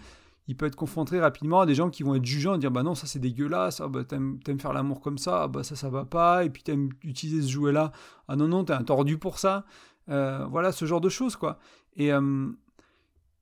il 0.47 0.55
peut 0.55 0.65
être 0.65 0.75
confronté 0.75 1.19
rapidement 1.19 1.61
à 1.61 1.65
des 1.65 1.75
gens 1.75 1.89
qui 1.89 2.03
vont 2.03 2.15
être 2.15 2.25
jugeants, 2.25 2.57
dire 2.57 2.71
bah 2.71 2.83
non 2.83 2.95
ça 2.95 3.07
c'est 3.07 3.19
dégueulasse, 3.19 3.81
ah, 3.81 3.87
bah, 3.87 4.03
t'aimes, 4.03 4.39
faire 4.59 4.73
l'amour 4.73 5.01
comme 5.01 5.17
ça, 5.17 5.43
ah, 5.43 5.47
bah 5.47 5.63
ça 5.63 5.75
ça 5.75 5.89
va 5.89 6.05
pas, 6.05 6.43
et 6.45 6.49
puis 6.49 6.63
t'aimes 6.63 6.89
utiliser 7.03 7.41
ce 7.41 7.49
jouet 7.49 7.71
là, 7.71 7.91
ah 8.27 8.35
non 8.35 8.47
non 8.47 8.63
t'es 8.63 8.73
un 8.73 8.83
tordu 8.83 9.17
pour 9.17 9.39
ça, 9.39 9.65
euh, 10.09 10.45
voilà 10.49 10.71
ce 10.71 10.85
genre 10.85 11.01
de 11.01 11.09
choses 11.09 11.35
quoi. 11.35 11.59
Et, 11.95 12.11
euh, 12.11 12.47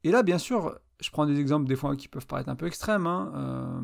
et 0.04 0.12
là 0.12 0.24
bien 0.24 0.38
sûr, 0.38 0.78
je 1.00 1.10
prends 1.12 1.26
des 1.26 1.40
exemples 1.40 1.68
des 1.68 1.76
fois 1.76 1.96
qui 1.96 2.08
peuvent 2.08 2.28
paraître 2.28 2.50
un 2.50 2.56
peu 2.56 2.68
extrêmes, 2.68 3.08
hein, 3.08 3.82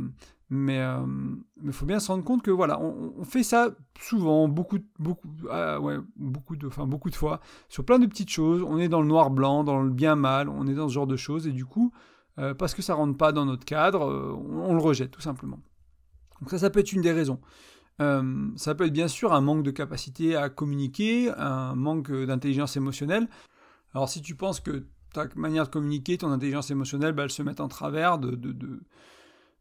mais 0.53 0.75
il 0.75 1.69
euh, 1.69 1.71
faut 1.71 1.87
bien 1.87 1.99
se 1.99 2.11
rendre 2.11 2.23
compte 2.23 2.43
que 2.43 2.51
voilà, 2.51 2.79
on, 2.79 3.23
fait 3.23 3.41
ça 3.41 3.69
souvent, 3.99 4.47
beaucoup, 4.47 4.77
beaucoup, 4.99 5.27
ah, 5.49 5.79
ouais, 5.79 5.97
beaucoup 6.15 6.55
de, 6.55 6.67
enfin 6.67 6.85
beaucoup 6.85 7.09
de 7.09 7.15
fois, 7.15 7.39
sur 7.69 7.83
plein 7.83 7.97
de 7.97 8.05
petites 8.05 8.29
choses. 8.29 8.61
On 8.61 8.77
est 8.77 8.87
dans 8.87 9.01
le 9.01 9.07
noir-blanc, 9.07 9.63
dans 9.63 9.81
le 9.81 9.89
bien-mal, 9.89 10.49
on 10.49 10.67
est 10.67 10.75
dans 10.75 10.87
ce 10.87 10.93
genre 10.93 11.07
de 11.07 11.15
choses, 11.15 11.47
et 11.47 11.51
du 11.51 11.65
coup, 11.65 11.91
euh, 12.39 12.53
parce 12.53 12.73
que 12.73 12.81
ça 12.81 12.93
rentre 12.95 13.17
pas 13.17 13.31
dans 13.31 13.45
notre 13.45 13.65
cadre, 13.65 14.09
euh, 14.09 14.33
on, 14.33 14.73
le 14.73 14.81
rejette 14.81 15.11
tout 15.11 15.21
simplement. 15.21 15.59
Donc 16.41 16.49
ça, 16.49 16.57
ça 16.57 16.69
peut 16.69 16.79
être 16.79 16.91
une 16.91 17.01
des 17.01 17.11
raisons. 17.11 17.39
ça 17.99 18.75
peut 18.75 18.85
être 18.85 18.93
bien 18.93 19.07
sûr 19.07 19.33
un 19.33 19.41
manque 19.41 19.63
de 19.63 19.71
capacité 19.71 20.35
à 20.35 20.49
communiquer, 20.49 21.31
un 21.37 21.75
manque 21.75 22.11
d'intelligence 22.11 22.75
émotionnelle. 22.75 23.29
Alors 23.93 24.09
si 24.09 24.21
tu 24.21 24.35
penses 24.35 24.59
que 24.59 24.87
ta 25.13 25.27
manière 25.35 25.65
de 25.65 25.69
communiquer, 25.69 26.17
ton 26.17 26.31
intelligence 26.31 26.71
émotionnelle, 26.71 27.13
bah, 27.13 27.23
elle 27.23 27.31
se 27.31 27.43
met 27.43 27.61
en 27.61 27.67
travers 27.67 28.17
de, 28.17 28.31
de, 28.31 28.51
de 28.51 28.81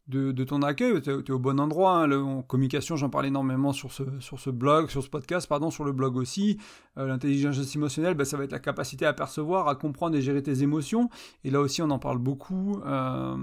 de, 0.08 0.44
ton 0.44 0.62
accueil, 0.62 1.00
tu 1.00 1.10
es, 1.10 1.30
au 1.30 1.38
bon 1.38 1.60
endroit. 1.60 2.02
Hein. 2.02 2.12
en 2.12 2.42
communication, 2.42 2.96
j'en 2.96 3.08
parle 3.08 3.26
énormément 3.26 3.72
sur 3.72 3.92
ce, 3.92 4.02
sur 4.18 4.40
ce 4.40 4.50
blog, 4.50 4.90
sur 4.90 5.02
ce 5.02 5.08
podcast, 5.08 5.48
pardon, 5.48 5.70
sur 5.70 5.84
le 5.84 5.92
blog 5.92 6.16
aussi. 6.16 6.58
Euh, 6.98 7.06
l'intelligence 7.06 7.74
émotionnelle, 7.74 8.14
ben, 8.14 8.24
ça 8.24 8.36
va 8.36 8.44
être 8.44 8.52
la 8.52 8.58
capacité 8.58 9.06
à 9.06 9.12
percevoir, 9.12 9.68
à 9.68 9.76
comprendre 9.76 10.16
et 10.16 10.20
gérer 10.20 10.42
tes 10.42 10.62
émotions. 10.62 11.08
Et 11.44 11.50
là 11.50 11.60
aussi, 11.60 11.82
on 11.82 11.90
en 11.90 11.98
parle 11.98 12.18
beaucoup, 12.18 12.80
euh, 12.84 13.36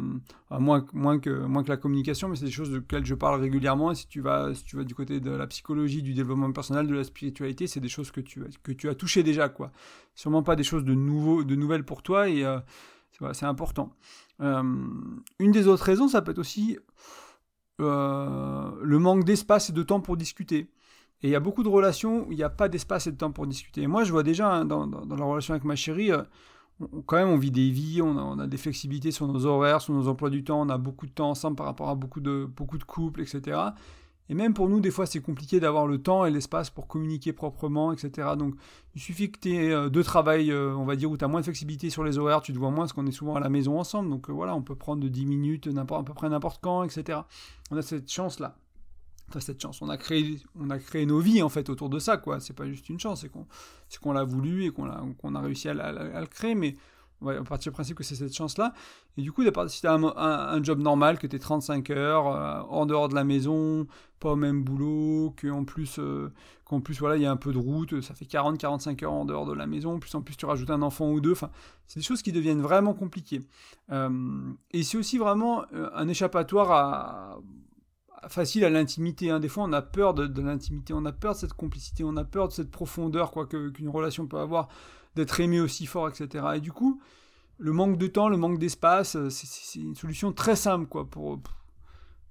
moins, 0.52 0.86
moins, 0.93 1.19
que, 1.19 1.30
moins 1.30 1.63
que 1.63 1.69
la 1.69 1.78
communication, 1.78 2.28
mais 2.28 2.36
c'est 2.36 2.45
des 2.45 2.52
choses 2.52 2.72
de 2.72 2.78
lesquelles 2.78 3.06
je 3.06 3.15
parle 3.15 3.39
régulièrement. 3.39 3.93
Si 3.93 4.08
tu, 4.08 4.19
vas, 4.19 4.54
si 4.54 4.63
tu 4.65 4.76
vas 4.76 4.84
du 4.84 4.93
côté 4.93 5.19
de 5.22 5.32
la 5.32 5.48
psychologie, 5.48 6.04
du 6.04 6.13
développement 6.13 6.52
personnel, 6.52 6.88
de 6.88 6.95
la 6.95 7.04
spiritualité, 7.04 7.67
c'est 7.67 7.80
des 7.80 7.89
choses 7.89 8.12
que 8.12 8.22
tu, 8.22 8.43
que 8.63 8.74
tu 8.74 8.89
as 8.89 8.95
touchées 8.95 9.24
déjà. 9.24 9.48
quoi. 9.48 9.72
Sûrement 10.13 10.43
pas 10.43 10.58
des 10.58 10.63
choses 10.63 10.84
de, 10.84 10.93
nouveau, 10.93 11.43
de 11.45 11.56
nouvelles 11.56 11.86
pour 11.86 12.04
toi. 12.04 12.30
Et 12.30 12.43
euh, 12.43 12.60
c'est 13.34 13.45
important. 13.45 13.93
Euh, 14.41 14.63
une 15.39 15.52
des 15.52 15.67
autres 15.67 15.84
raisons, 15.84 16.08
ça 16.08 16.21
peut 16.21 16.32
être 16.32 16.39
aussi 16.39 16.78
euh, 17.82 18.71
le 18.82 18.99
manque 18.99 19.23
d'espace 19.23 19.69
et 19.69 19.73
de 19.73 19.84
temps 19.84 20.02
pour 20.02 20.17
discuter. 20.17 20.69
Et 21.21 21.28
il 21.28 21.30
y 21.30 21.36
a 21.36 21.39
beaucoup 21.39 21.63
de 21.63 21.69
relations 21.69 22.28
où 22.28 22.32
il 22.32 22.38
n'y 22.38 22.43
a 22.43 22.49
pas 22.49 22.69
d'espace 22.69 23.08
et 23.08 23.12
de 23.12 23.17
temps 23.17 23.32
pour 23.32 23.45
discuter. 23.47 23.88
Moi, 23.88 24.04
je 24.04 24.12
vois 24.12 24.23
déjà 24.23 24.52
hein, 24.52 24.65
dans, 24.65 24.86
la 24.86 25.25
relation 25.25 25.54
avec 25.54 25.65
ma 25.65 25.75
chérie, 25.75 26.12
euh, 26.12 26.23
quand 27.06 27.17
même, 27.17 27.28
on 27.28 27.38
vit 27.38 27.52
des 27.52 27.69
vies, 27.69 28.02
on 28.02 28.39
a, 28.39 28.47
des 28.47 28.58
flexibilités 28.58 29.12
sur 29.12 29.28
nos 29.28 29.45
horaires, 29.45 29.82
sur 29.82 29.93
nos 29.93 30.08
emplois 30.08 30.30
du 30.30 30.43
temps, 30.43 30.62
on 30.62 30.69
a 30.69 30.78
beaucoup 30.78 31.08
de 31.08 31.12
temps 31.12 31.30
ensemble 31.30 31.58
par 31.58 31.65
rapport 31.65 31.89
à 31.89 31.95
beaucoup 31.95 32.21
de, 32.21 32.45
beaucoup 32.45 32.78
de 32.78 32.86
couples, 32.86 33.21
etc. 33.21 33.60
Et 34.30 34.36
même 34.36 34.54
pour 34.54 34.70
nous, 34.70 34.80
des 34.80 34.92
fois, 34.92 35.08
c'est 35.08 35.22
compliqué 35.22 35.60
d'avoir 35.60 35.88
le 35.88 36.02
temps 36.02 36.24
et 36.24 36.32
l'espace 36.32 36.70
pour 36.70 36.88
communiquer 36.88 37.34
proprement, 37.34 37.92
etc. 37.92 38.30
Donc, 38.38 38.54
il 38.94 39.02
suffit 39.02 39.32
que 39.32 39.39
tu 39.39 39.56
aies 39.56 39.72
euh, 39.72 39.89
deux 39.89 40.04
travails, 40.04 40.52
euh, 40.52 40.76
on 40.76 40.86
va 40.86 40.96
dire, 40.96 41.10
où 41.10 41.18
tu 41.18 41.26
as 41.26 41.28
moins 41.28 41.39
de 41.39 41.46
flexibilité 41.46 41.89
sur 41.89 42.04
les 42.04 42.20
horaires, 42.20 42.42
tu 42.42 42.54
te 42.54 42.60
vois 42.60 42.70
moins, 42.70 42.82
parce 42.82 42.94
qu'on 42.94 43.08
est 43.08 43.12
souvent 43.12 43.36
à 43.36 43.39
la 43.39 43.50
maison 43.50 43.80
ensemble. 43.80 44.10
Donc, 44.10 44.30
voilà, 44.30 44.56
on 44.56 44.62
peut 44.62 44.76
prendre 44.76 45.02
de 45.02 45.08
10 45.08 45.26
minutes, 45.26 45.70
à 45.76 46.04
peu 46.04 46.13
près 46.13 46.30
n'importe 46.30 46.62
quand, 46.62 46.84
etc. 46.84 47.20
On 47.72 47.78
a 47.78 47.82
cette 47.82 48.12
chance-là. 48.12 48.56
Enfin, 49.30 49.39
cette 49.39 49.62
chance. 49.62 49.82
On 49.82 49.89
a 49.89 49.98
créé, 49.98 50.38
on 50.56 50.70
a 50.70 50.78
créé 50.78 51.08
nos 51.08 51.20
vies, 51.20 51.42
en 51.42 51.50
fait, 51.50 51.70
autour 51.70 51.89
de 51.89 51.98
ça, 51.98 52.18
quoi. 52.18 52.39
C'est 52.39 52.56
pas 52.56 52.68
juste 52.68 52.88
une 52.89 53.00
chance, 53.00 53.26
c'est 53.89 54.00
qu'on, 54.00 54.13
l'a 54.13 54.24
voulu 54.24 54.65
et 54.65 54.70
qu'on 54.70 54.86
a, 54.86 55.04
qu'on 55.20 55.34
a 55.34 55.42
réussi 55.42 55.70
à, 55.70 55.74
à 55.74 56.22
le 56.22 56.28
créer, 56.28 56.54
mais 56.54 56.76
on 57.22 57.26
va 57.26 57.44
partir 57.44 57.72
du 57.72 57.74
principe 57.74 57.98
que 57.98 58.04
c'est 58.04 58.16
cette 58.16 58.36
chance-là. 58.36 58.74
Et 59.18 59.22
du 59.22 59.32
coup, 59.32 59.44
si 59.68 59.82
tu 59.82 59.88
as 59.88 59.94
un, 59.94 60.64
job 60.64 60.80
normal, 60.80 61.20
que 61.20 61.28
tu 61.28 61.36
es 61.36 61.40
35 61.40 61.90
heures, 61.90 62.28
euh, 62.28 62.62
en 62.70 62.86
dehors 62.86 63.10
de 63.10 63.16
la 63.16 63.24
maison, 63.24 63.88
pas 64.20 64.32
au 64.32 64.36
même 64.36 64.64
boulot, 64.64 65.36
qu'en 65.42 65.66
plus, 65.66 66.00
euh, 66.00 66.32
qu'en 66.66 66.80
plus 66.80 67.00
voilà, 67.00 67.18
il 67.18 67.24
y 67.24 67.26
a 67.26 67.32
un 67.32 67.38
peu 67.38 67.52
de 67.52 67.58
route, 67.58 68.02
ça 68.02 68.14
fait 68.14 68.26
40-45 68.26 69.04
heures 69.04 69.14
en 69.14 69.26
dehors 69.26 69.46
de 69.46 69.54
la 69.54 69.68
maison, 69.68 70.00
plus 70.00 70.14
en 70.16 70.22
plus 70.22 70.36
tu 70.36 70.46
rajoutes 70.46 70.70
un 70.70 70.82
enfant 70.82 71.12
ou 71.12 71.20
deux, 71.20 71.34
c'est 71.88 72.00
des 72.00 72.06
choses 72.06 72.22
qui 72.22 72.32
deviennent 72.32 72.62
vraiment 72.62 72.94
compliquées. 72.94 73.42
Euh, 73.92 74.52
et 74.72 74.84
c'est 74.84 74.98
aussi 74.98 75.18
vraiment 75.18 75.66
un 75.74 76.08
échappatoire 76.08 77.40
facile 78.28 78.66
à 78.66 78.70
l'intimité. 78.70 79.30
Hein. 79.30 79.40
Des 79.40 79.48
fois, 79.48 79.64
on 79.64 79.74
a 79.74 79.82
peur 79.82 80.14
de, 80.14 80.28
de 80.28 80.42
l'intimité, 80.42 80.94
on 80.94 81.06
a 81.06 81.12
peur 81.12 81.34
de 81.34 81.38
cette 81.38 81.54
complicité, 81.54 82.04
on 82.04 82.18
a 82.18 82.24
peur 82.24 82.48
de 82.48 82.54
cette 82.54 82.72
profondeur 82.72 83.32
quoi 83.32 83.46
qu'une 83.48 83.90
relation 83.90 84.28
peut 84.28 84.40
avoir 84.40 84.68
d'être 85.15 85.39
aimé 85.39 85.60
aussi 85.60 85.86
fort, 85.86 86.10
etc. 86.10 86.45
Et 86.56 86.60
du 86.60 86.72
coup, 86.72 87.02
le 87.58 87.72
manque 87.72 87.98
de 87.98 88.08
temps, 88.08 88.30
le 88.30 88.38
manque 88.38 88.60
d'espace, 88.60 89.15
euh, 89.15 89.30
c'est 89.30 89.80
une 89.80 89.95
solution 89.95 90.32
très 90.32 90.56
simple 90.56 90.86
quoi, 90.86 91.10
pour, 91.10 91.39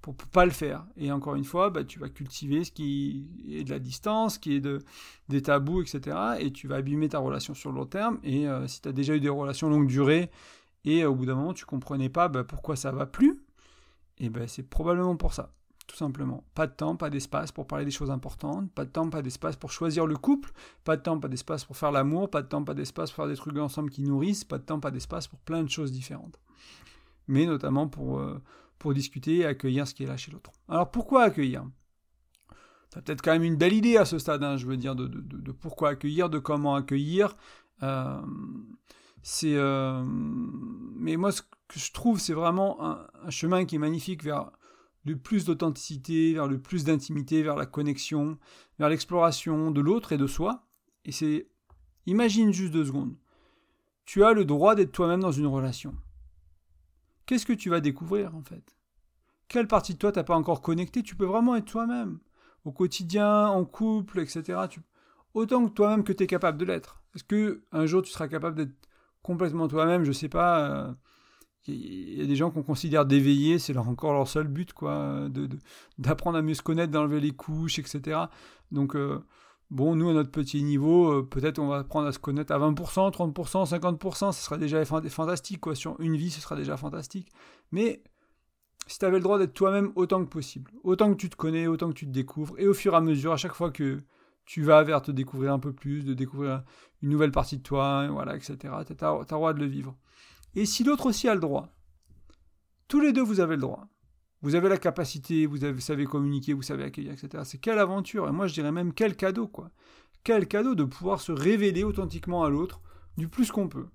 pour, 0.01 0.15
pas 0.15 0.45
le 0.45 0.51
faire. 0.51 0.85
Et 0.97 1.11
encore 1.11 1.35
une 1.35 1.43
fois, 1.43 1.69
bah, 1.69 1.83
tu 1.83 1.99
vas 1.99 2.09
cultiver 2.09 2.63
ce 2.63 2.71
qui 2.71 3.27
est 3.49 3.63
de 3.63 3.69
la 3.69 3.79
distance, 3.79 4.35
ce 4.35 4.39
qui 4.39 4.55
est 4.55 4.59
de, 4.59 4.79
des 5.27 5.41
tabous, 5.41 5.81
etc. 5.81 6.17
Et 6.39 6.51
tu 6.51 6.67
vas 6.67 6.77
abîmer 6.77 7.09
ta 7.09 7.19
relation 7.19 7.53
sur 7.53 7.71
le 7.71 7.77
long 7.77 7.85
terme. 7.85 8.19
Et 8.23 8.47
euh, 8.47 8.67
si 8.67 8.81
tu 8.81 8.89
as 8.89 8.91
déjà 8.91 9.15
eu 9.15 9.19
des 9.19 9.29
relations 9.29 9.69
longue 9.69 9.87
durée, 9.87 10.31
et 10.85 11.05
au 11.05 11.13
bout 11.13 11.25
d'un 11.25 11.35
moment, 11.35 11.53
tu 11.53 11.65
comprenais 11.65 12.09
pas 12.09 12.27
bah, 12.27 12.43
pourquoi 12.43 12.75
ça 12.75 12.91
va 12.91 13.05
plus, 13.05 13.43
et 14.17 14.29
ben 14.29 14.47
c'est 14.47 14.63
probablement 14.63 15.15
pour 15.15 15.33
ça 15.33 15.53
tout 15.89 15.95
simplement. 15.95 16.43
Pas 16.53 16.67
de 16.67 16.71
temps, 16.71 16.95
pas 16.95 17.09
d'espace 17.09 17.51
pour 17.51 17.65
parler 17.65 17.83
des 17.83 17.91
choses 17.91 18.11
importantes, 18.11 18.71
pas 18.71 18.85
de 18.85 18.91
temps, 18.91 19.09
pas 19.09 19.23
d'espace 19.23 19.55
pour 19.55 19.71
choisir 19.71 20.05
le 20.05 20.15
couple, 20.15 20.51
pas 20.83 20.95
de 20.95 21.01
temps, 21.01 21.19
pas 21.19 21.27
d'espace 21.27 21.65
pour 21.65 21.75
faire 21.75 21.91
l'amour, 21.91 22.29
pas 22.29 22.43
de 22.43 22.47
temps, 22.47 22.63
pas 22.63 22.75
d'espace 22.75 23.09
pour 23.09 23.23
faire 23.23 23.27
des 23.27 23.35
trucs 23.35 23.57
ensemble 23.57 23.89
qui 23.89 24.03
nourrissent, 24.03 24.43
pas 24.43 24.59
de 24.59 24.63
temps, 24.63 24.79
pas 24.79 24.91
d'espace 24.91 25.27
pour 25.27 25.39
plein 25.39 25.63
de 25.63 25.69
choses 25.69 25.91
différentes. 25.91 26.39
Mais 27.27 27.47
notamment 27.47 27.87
pour, 27.87 28.19
euh, 28.19 28.39
pour 28.77 28.93
discuter 28.93 29.37
et 29.37 29.45
accueillir 29.45 29.87
ce 29.87 29.95
qui 29.95 30.03
est 30.03 30.07
là 30.07 30.15
chez 30.15 30.31
l'autre. 30.31 30.51
Alors 30.67 30.91
pourquoi 30.91 31.23
accueillir? 31.23 31.65
Tu 32.91 32.99
as 32.99 33.01
peut-être 33.01 33.23
quand 33.23 33.31
même 33.31 33.43
une 33.43 33.57
belle 33.57 33.73
idée 33.73 33.97
à 33.97 34.05
ce 34.05 34.19
stade, 34.19 34.43
hein, 34.43 34.57
je 34.57 34.67
veux 34.67 34.77
dire, 34.77 34.95
de, 34.95 35.07
de, 35.07 35.51
pourquoi 35.51 35.89
accueillir, 35.89 36.29
de 36.29 36.37
comment 36.37 36.75
accueillir. 36.75 37.35
Euh, 37.81 38.21
c'est, 39.23 39.55
euh, 39.55 40.03
mais 40.05 41.17
moi, 41.17 41.31
ce 41.31 41.41
que 41.41 41.79
je 41.79 41.91
trouve, 41.91 42.19
c'est 42.19 42.33
vraiment 42.33 42.77
un 42.81 43.29
chemin 43.29 43.65
qui 43.65 43.75
est 43.75 43.79
magnifique 43.79 44.23
vers 44.23 44.51
le 45.05 45.17
plus 45.17 45.45
d'authenticité, 45.45 46.33
vers 46.33 46.47
le 46.47 46.61
plus 46.61 46.83
d'intimité, 46.83 47.41
vers 47.41 47.55
la 47.55 47.65
connexion, 47.65 48.37
vers 48.77 48.89
l'exploration 48.89 49.71
de 49.71 49.81
l'autre 49.81 50.11
et 50.11 50.17
de 50.17 50.27
soi. 50.27 50.67
Et 51.05 51.11
c'est, 51.11 51.47
imagine 52.05 52.51
juste 52.51 52.73
deux 52.73 52.85
secondes. 52.85 53.15
Tu 54.05 54.23
as 54.23 54.33
le 54.33 54.45
droit 54.45 54.75
d'être 54.75 54.91
toi-même 54.91 55.21
dans 55.21 55.31
une 55.31 55.47
relation. 55.47 55.95
Qu'est-ce 57.25 57.45
que 57.45 57.53
tu 57.53 57.69
vas 57.69 57.79
découvrir 57.79 58.35
en 58.35 58.41
fait? 58.41 58.75
Quelle 59.47 59.67
partie 59.67 59.93
de 59.93 59.99
toi 59.99 60.11
t'as 60.11 60.23
pas 60.23 60.35
encore 60.35 60.61
connecté 60.61 61.03
Tu 61.03 61.15
peux 61.15 61.25
vraiment 61.25 61.55
être 61.55 61.65
toi-même. 61.65 62.19
Au 62.65 62.71
quotidien, 62.71 63.47
en 63.47 63.65
couple, 63.65 64.19
etc. 64.19 64.59
Autant 65.33 65.67
que 65.67 65.73
toi-même 65.73 66.03
que 66.03 66.13
tu 66.13 66.23
es 66.23 66.27
capable 66.27 66.57
de 66.57 66.65
l'être. 66.65 67.01
Est-ce 67.15 67.23
que 67.23 67.63
un 67.71 67.85
jour 67.85 68.01
tu 68.01 68.11
seras 68.11 68.27
capable 68.27 68.57
d'être 68.57 68.75
complètement 69.21 69.67
toi-même? 69.67 70.03
Je 70.03 70.11
sais 70.11 70.29
pas. 70.29 70.69
Euh, 70.69 70.93
il 71.69 72.19
y 72.19 72.21
a 72.21 72.25
des 72.25 72.35
gens 72.35 72.51
qu'on 72.51 72.63
considère 72.63 73.05
d'éveiller, 73.05 73.59
c'est 73.59 73.75
encore 73.77 74.13
leur 74.13 74.27
seul 74.27 74.47
but, 74.47 74.73
quoi, 74.73 75.27
d'apprendre 75.97 76.37
à 76.37 76.41
mieux 76.41 76.53
se 76.53 76.61
connaître, 76.61 76.91
d'enlever 76.91 77.19
les 77.19 77.31
couches, 77.31 77.79
etc. 77.79 78.19
Donc, 78.71 78.95
euh, 78.95 79.23
bon, 79.71 79.95
nous, 79.95 80.09
à 80.09 80.13
notre 80.13 80.31
petit 80.31 80.63
niveau, 80.63 81.11
euh, 81.11 81.27
peut-être 81.29 81.59
on 81.59 81.67
va 81.67 81.79
apprendre 81.79 82.07
à 82.07 82.11
se 82.11 82.19
connaître 82.19 82.53
à 82.53 82.59
20%, 82.59 83.11
30%, 83.11 83.69
50%, 83.69 84.31
ce 84.31 84.43
sera 84.43 84.57
déjà 84.57 84.83
fantastique, 84.85 85.61
quoi. 85.61 85.75
Sur 85.75 85.99
une 85.99 86.15
vie, 86.15 86.31
ce 86.31 86.41
sera 86.41 86.55
déjà 86.55 86.77
fantastique. 86.77 87.31
Mais 87.71 88.03
si 88.87 88.99
tu 88.99 89.05
avais 89.05 89.17
le 89.17 89.23
droit 89.23 89.37
d'être 89.37 89.53
toi-même 89.53 89.91
autant 89.95 90.23
que 90.23 90.29
possible, 90.29 90.71
autant 90.83 91.11
que 91.11 91.17
tu 91.17 91.29
te 91.29 91.35
connais, 91.35 91.67
autant 91.67 91.89
que 91.89 91.93
tu 91.93 92.05
te 92.05 92.11
découvres, 92.11 92.55
et 92.57 92.67
au 92.67 92.73
fur 92.73 92.93
et 92.93 92.97
à 92.97 93.01
mesure, 93.01 93.31
à 93.31 93.37
chaque 93.37 93.53
fois 93.53 93.71
que 93.71 94.01
tu 94.45 94.63
vas 94.63 94.81
vers 94.83 95.03
te 95.03 95.11
découvrir 95.11 95.53
un 95.53 95.59
peu 95.59 95.73
plus, 95.73 96.03
de 96.03 96.15
découvrir 96.15 96.63
une 97.03 97.09
nouvelle 97.09 97.31
partie 97.31 97.57
de 97.57 97.61
toi, 97.61 98.07
voilà, 98.07 98.35
etc., 98.35 98.57
tu 98.57 98.67
as, 98.67 99.19
le 99.19 99.25
droit 99.25 99.53
de 99.53 99.59
le 99.59 99.67
vivre. 99.67 99.95
Et 100.55 100.65
si 100.65 100.83
l'autre 100.83 101.07
aussi 101.07 101.27
a 101.27 101.33
le 101.33 101.39
droit, 101.39 101.69
tous 102.87 102.99
les 102.99 103.13
deux 103.13 103.21
vous 103.21 103.39
avez 103.39 103.55
le 103.55 103.61
droit. 103.61 103.87
Vous 104.41 104.55
avez 104.55 104.69
la 104.69 104.77
capacité, 104.77 105.45
vous, 105.45 105.57
savez 105.79 106.05
communiquer, 106.05 106.53
vous 106.53 106.61
savez 106.61 106.83
accueillir, 106.83 107.11
etc. 107.11 107.43
C'est 107.45 107.57
quelle 107.57 107.77
aventure 107.77 108.27
Et 108.27 108.31
moi 108.31 108.47
je 108.47 108.53
dirais 108.53 108.71
même 108.71 108.93
quel 108.93 109.15
cadeau, 109.15 109.47
quoi. 109.47 109.69
Quel 110.23 110.47
cadeau 110.47 110.75
de 110.75 110.85
pouvoir 110.85 111.19
se 111.19 111.31
révéler 111.31 111.83
authentiquement 111.83 112.43
à 112.43 112.49
l'autre 112.49 112.81
du 113.17 113.27
plus 113.27 113.51
qu'on 113.51 113.67
peut. 113.67 113.87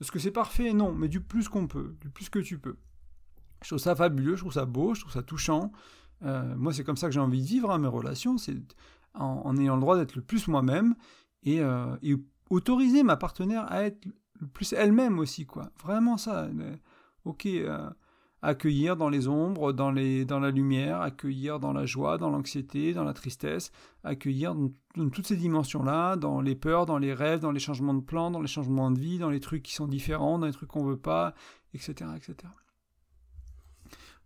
Est-ce 0.00 0.12
que 0.12 0.18
c'est 0.18 0.30
parfait 0.30 0.72
Non, 0.72 0.92
mais 0.92 1.08
du 1.08 1.20
plus 1.20 1.48
qu'on 1.48 1.66
peut, 1.66 1.96
du 2.00 2.10
plus 2.10 2.30
que 2.30 2.38
tu 2.38 2.58
peux. 2.58 2.76
Je 3.62 3.68
trouve 3.68 3.78
ça 3.78 3.96
fabuleux, 3.96 4.36
je 4.36 4.42
trouve 4.42 4.52
ça 4.52 4.66
beau, 4.66 4.94
je 4.94 5.00
trouve 5.00 5.12
ça 5.12 5.22
touchant. 5.22 5.72
Euh, 6.22 6.54
moi, 6.56 6.72
c'est 6.72 6.84
comme 6.84 6.96
ça 6.96 7.08
que 7.08 7.12
j'ai 7.12 7.20
envie 7.20 7.42
de 7.42 7.46
vivre 7.46 7.70
hein, 7.70 7.78
mes 7.78 7.88
relations, 7.88 8.38
c'est 8.38 8.56
en, 9.14 9.56
ayant 9.56 9.74
le 9.74 9.80
droit 9.80 9.96
d'être 9.96 10.14
le 10.14 10.22
plus 10.22 10.46
moi-même 10.46 10.94
et, 11.42 11.60
euh, 11.60 11.96
et, 12.02 12.14
autoriser 12.50 13.02
ma 13.02 13.16
partenaire 13.16 13.70
à 13.70 13.82
être 13.82 14.06
plus 14.52 14.72
elle-même 14.72 15.18
aussi, 15.18 15.46
quoi. 15.46 15.70
Vraiment 15.82 16.16
ça. 16.16 16.48
Ok, 17.24 17.46
euh, 17.46 17.90
accueillir 18.42 18.96
dans 18.96 19.08
les 19.08 19.28
ombres, 19.28 19.72
dans, 19.72 19.90
les, 19.90 20.24
dans 20.24 20.38
la 20.38 20.50
lumière, 20.50 21.00
accueillir 21.00 21.58
dans 21.58 21.72
la 21.72 21.86
joie, 21.86 22.18
dans 22.18 22.30
l'anxiété, 22.30 22.94
dans 22.94 23.04
la 23.04 23.12
tristesse, 23.12 23.72
accueillir 24.04 24.54
dans, 24.54 25.08
toutes 25.10 25.26
ces 25.26 25.36
dimensions-là, 25.36 26.16
dans 26.16 26.40
les 26.40 26.54
peurs, 26.54 26.86
dans 26.86 26.98
les 26.98 27.12
rêves, 27.12 27.40
dans 27.40 27.50
les 27.50 27.60
changements 27.60 27.94
de 27.94 28.00
plan, 28.00 28.30
dans 28.30 28.40
les 28.40 28.48
changements 28.48 28.90
de 28.90 28.98
vie, 28.98 29.18
dans 29.18 29.30
les 29.30 29.40
trucs 29.40 29.62
qui 29.62 29.74
sont 29.74 29.88
différents, 29.88 30.38
dans 30.38 30.46
les 30.46 30.52
trucs 30.52 30.68
qu'on 30.68 30.84
veut 30.84 30.98
pas, 30.98 31.34
etc., 31.74 32.10
etc. 32.16 32.36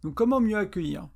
Donc 0.02 0.14
comment 0.14 0.40
mieux 0.40 0.56
accueillir? 0.56 1.08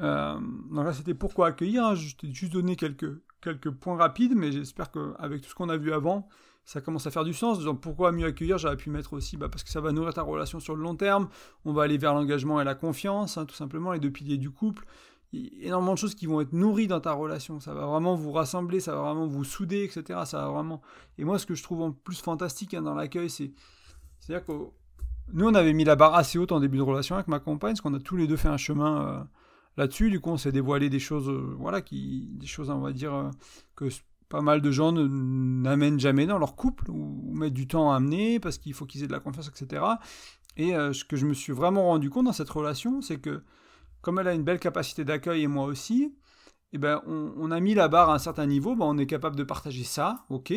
Euh, 0.00 0.40
donc 0.70 0.84
là 0.84 0.92
c'était 0.92 1.14
pourquoi 1.14 1.48
accueillir, 1.48 1.84
hein. 1.84 1.94
je 1.94 2.16
t'ai 2.16 2.32
juste 2.32 2.52
donné 2.52 2.74
quelques, 2.74 3.20
quelques 3.40 3.70
points 3.70 3.96
rapides, 3.96 4.34
mais 4.34 4.50
j'espère 4.50 4.90
qu'avec 4.90 5.42
tout 5.42 5.50
ce 5.50 5.54
qu'on 5.54 5.68
a 5.68 5.76
vu 5.76 5.92
avant, 5.92 6.26
ça 6.64 6.80
commence 6.80 7.06
à 7.06 7.10
faire 7.10 7.24
du 7.24 7.34
sens. 7.34 7.60
Donc 7.60 7.80
pourquoi 7.80 8.12
mieux 8.12 8.26
accueillir 8.26 8.58
J'aurais 8.58 8.76
pu 8.76 8.90
mettre 8.90 9.12
aussi 9.12 9.36
bah, 9.36 9.48
parce 9.48 9.62
que 9.62 9.70
ça 9.70 9.80
va 9.80 9.92
nourrir 9.92 10.14
ta 10.14 10.22
relation 10.22 10.60
sur 10.60 10.74
le 10.76 10.82
long 10.82 10.96
terme. 10.96 11.28
On 11.64 11.72
va 11.72 11.82
aller 11.84 11.98
vers 11.98 12.14
l'engagement 12.14 12.60
et 12.60 12.64
la 12.64 12.74
confiance, 12.74 13.36
hein, 13.36 13.46
tout 13.46 13.54
simplement, 13.54 13.92
les 13.92 14.00
deux 14.00 14.10
piliers 14.10 14.38
du 14.38 14.50
couple. 14.50 14.86
Il 15.32 15.58
y 15.58 15.64
a 15.64 15.66
énormément 15.68 15.94
de 15.94 15.98
choses 15.98 16.14
qui 16.14 16.26
vont 16.26 16.40
être 16.40 16.52
nourries 16.52 16.86
dans 16.86 17.00
ta 17.00 17.12
relation. 17.12 17.58
Ça 17.58 17.74
va 17.74 17.86
vraiment 17.86 18.14
vous 18.14 18.30
rassembler, 18.30 18.80
ça 18.80 18.94
va 18.94 19.02
vraiment 19.02 19.26
vous 19.26 19.44
souder, 19.44 19.84
etc. 19.84 20.20
Ça 20.24 20.42
va 20.42 20.48
vraiment. 20.48 20.80
Et 21.18 21.24
moi, 21.24 21.38
ce 21.38 21.46
que 21.46 21.54
je 21.54 21.62
trouve 21.62 21.82
en 21.82 21.92
plus 21.92 22.20
fantastique 22.20 22.74
hein, 22.74 22.82
dans 22.82 22.94
l'accueil, 22.94 23.28
c'est, 23.28 23.52
c'est-à-dire 24.20 24.46
que 24.46 24.52
nous, 25.32 25.48
on 25.48 25.54
avait 25.54 25.72
mis 25.72 25.84
la 25.84 25.96
barre 25.96 26.14
assez 26.14 26.38
haute 26.38 26.52
en 26.52 26.60
début 26.60 26.76
de 26.76 26.82
relation 26.82 27.16
avec 27.16 27.28
ma 27.28 27.40
compagne, 27.40 27.72
parce 27.72 27.80
qu'on 27.80 27.94
a 27.94 27.98
tous 27.98 28.16
les 28.16 28.26
deux 28.26 28.36
fait 28.36 28.48
un 28.48 28.56
chemin. 28.56 29.06
Euh, 29.06 29.24
là-dessus. 29.76 30.10
Du 30.10 30.20
coup, 30.20 30.30
on 30.30 30.36
s'est 30.36 30.52
dévoilé 30.52 30.90
des 30.90 30.98
choses, 30.98 31.28
euh, 31.28 31.54
voilà, 31.58 31.80
qui, 31.80 32.28
des 32.32 32.46
choses, 32.46 32.70
on 32.70 32.80
va 32.80 32.92
dire, 32.92 33.14
euh, 33.14 33.30
que 33.76 33.88
pas 34.28 34.40
mal 34.40 34.60
de 34.60 34.70
gens 34.70 34.92
n'amènent 34.92 36.00
jamais 36.00 36.26
dans 36.26 36.38
leur 36.38 36.56
couple 36.56 36.90
ou, 36.90 37.32
mettent 37.34 37.54
du 37.54 37.66
temps 37.66 37.92
à 37.92 37.96
amener 37.96 38.40
parce 38.40 38.58
qu'il 38.58 38.74
faut 38.74 38.86
qu'ils 38.86 39.02
aient 39.02 39.06
de 39.06 39.12
la 39.12 39.20
confiance, 39.20 39.48
etc. 39.48 39.84
Et 40.56 40.74
euh, 40.74 40.92
ce 40.92 41.04
que 41.04 41.16
je 41.16 41.26
me 41.26 41.34
suis 41.34 41.52
vraiment 41.52 41.84
rendu 41.84 42.10
compte 42.10 42.26
dans 42.26 42.32
cette 42.32 42.50
relation, 42.50 43.00
c'est 43.02 43.18
que 43.18 43.42
comme 44.02 44.18
elle 44.18 44.28
a 44.28 44.34
une 44.34 44.44
belle 44.44 44.60
capacité 44.60 45.04
d'accueil 45.04 45.42
et 45.42 45.46
moi 45.46 45.64
aussi, 45.64 46.14
eh 46.72 46.78
ben, 46.78 47.02
on, 47.06 47.50
a 47.50 47.60
mis 47.60 47.74
la 47.74 47.88
barre 47.88 48.10
à 48.10 48.14
un 48.14 48.18
certain 48.18 48.46
niveau, 48.46 48.74
ben, 48.74 48.84
on 48.84 48.98
est 48.98 49.06
capable 49.06 49.36
de 49.36 49.44
partager 49.44 49.84
ça, 49.84 50.24
ok. 50.28 50.52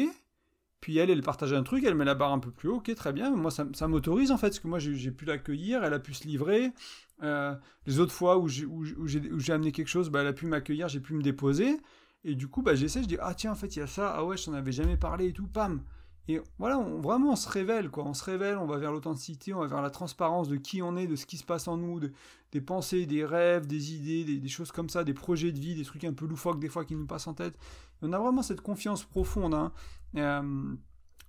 Puis 0.82 0.98
elle, 0.98 1.10
elle 1.10 1.22
partage 1.22 1.54
un 1.54 1.64
truc, 1.64 1.84
elle 1.86 1.96
met 1.96 2.06
la 2.06 2.16
barre 2.16 2.34
un 2.34 2.40
peu 2.40 2.52
plus 2.52 2.70
haut, 2.70 2.78
ok, 2.78 2.94
très 2.96 3.14
bien. 3.14 3.32
Moi, 3.32 3.52
ça, 3.52 3.88
m'autorise 3.88 4.32
en 4.32 4.38
fait, 4.38 4.48
parce 4.48 4.60
que 4.60 4.68
moi, 4.68 4.80
j'ai 4.80 5.12
pu 5.12 5.26
l'accueillir, 5.26 5.84
elle 5.84 5.94
a 5.94 6.00
pu 6.00 6.14
se 6.14 6.28
livrer. 6.28 6.72
Euh, 7.24 7.56
les 7.86 8.00
autres 8.00 8.12
fois 8.12 8.38
où 8.38 8.48
j'ai 8.48 9.54
amené 9.54 9.72
quelque 9.72 9.88
chose, 9.88 10.10
ben, 10.10 10.22
elle 10.22 10.28
a 10.28 10.34
pu 10.34 10.46
m'accueillir, 10.46 10.88
j'ai 10.88 11.00
pu 11.00 11.14
me 11.14 11.22
déposer. 11.22 11.80
Et 12.28 12.36
du 12.36 12.50
coup, 12.50 12.62
bah, 12.62 12.76
j'essaie, 12.76 13.02
je 13.02 13.08
dis, 13.08 13.18
ah 13.22 13.34
tiens, 13.34 13.54
en 13.54 13.56
fait, 13.56 13.78
il 13.78 13.80
y 13.80 13.82
a 13.82 13.88
ça, 13.88 14.14
ah 14.14 14.26
ouais, 14.26 14.36
je 14.36 14.44
t'en 14.44 14.54
avais 14.54 14.74
jamais 14.74 14.98
parlé 14.98 15.28
et 15.28 15.34
tout, 15.34 15.48
pam. 15.48 15.82
Et 16.28 16.42
voilà, 16.60 16.78
on, 16.78 17.00
vraiment, 17.00 17.32
on 17.32 17.36
se 17.38 17.48
révèle, 17.48 17.90
quoi. 17.90 18.04
On 18.04 18.14
se 18.14 18.26
révèle, 18.26 18.58
on 18.58 18.66
va 18.66 18.78
vers 18.78 18.92
l'authenticité, 18.92 19.54
on 19.54 19.62
va 19.62 19.68
vers 19.68 19.82
la 19.82 19.90
transparence 19.90 20.50
de 20.50 20.58
qui 20.58 20.82
on 20.82 20.98
est, 20.98 21.08
de 21.08 21.16
ce 21.16 21.26
qui 21.26 21.38
se 21.38 21.46
passe 21.46 21.70
en 21.70 21.78
nous, 21.78 22.02
des 22.52 22.60
pensées, 22.60 23.06
des 23.06 23.24
rêves, 23.24 23.66
des 23.66 23.94
idées, 23.94 24.40
des, 24.40 24.48
choses 24.50 24.74
comme 24.74 24.90
ça, 24.90 25.06
des 25.06 25.14
projets 25.14 25.54
de 25.54 25.60
vie, 25.60 25.74
des 25.74 25.86
trucs 25.86 26.04
un 26.04 26.12
peu 26.12 26.26
loufoques 26.26 26.60
des 26.60 26.68
fois 26.68 26.84
qui 26.84 26.98
nous 26.98 27.08
passent 27.08 27.28
en 27.28 27.34
tête. 27.34 27.58
on 28.02 28.12
a 28.12 28.20
vraiment 28.20 28.42
cette 28.42 28.60
confiance 28.60 29.06
profonde. 29.06 29.54
Hein. 29.54 29.72
Euh, 30.18 30.76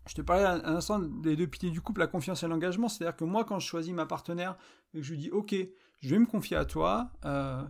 je 0.09 0.15
te 0.15 0.23
parlais 0.23 0.45
un, 0.45 0.65
instant 0.65 0.99
des 0.99 1.37
deux 1.37 1.47
piliers 1.47 1.71
du 1.71 1.81
couple, 1.81 2.01
la 2.01 2.09
confiance 2.09 2.43
et 2.43 2.49
l'engagement. 2.49 2.89
C'est-à-dire 2.89 3.15
que 3.15 3.25
moi, 3.25 3.45
quand 3.45 3.61
je 3.61 3.69
choisis 3.69 3.93
ma 3.93 4.07
partenaire 4.07 4.57
je 4.95 5.11
lui 5.13 5.19
dis, 5.19 5.31
ok, 5.31 5.55
je 6.01 6.11
vais 6.11 6.19
me 6.19 6.27
confier 6.27 6.57
à 6.57 6.65
toi, 6.65 7.13
euh, 7.25 7.63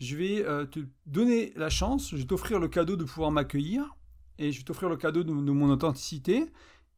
je 0.00 0.16
vais 0.16 0.44
euh, 0.44 0.64
te 0.64 0.80
donner 1.06 1.52
la 1.56 1.70
chance, 1.70 2.10
je 2.10 2.16
vais 2.16 2.24
t'offrir 2.24 2.60
le 2.60 2.68
cadeau 2.68 2.96
de 2.96 3.04
pouvoir 3.04 3.30
m'accueillir, 3.30 3.96
et 4.38 4.52
je 4.52 4.58
vais 4.58 4.64
t'offrir 4.64 4.88
le 4.88 4.96
cadeau 4.96 5.24
de, 5.24 5.32
mon 5.32 5.70
authenticité, 5.70 6.50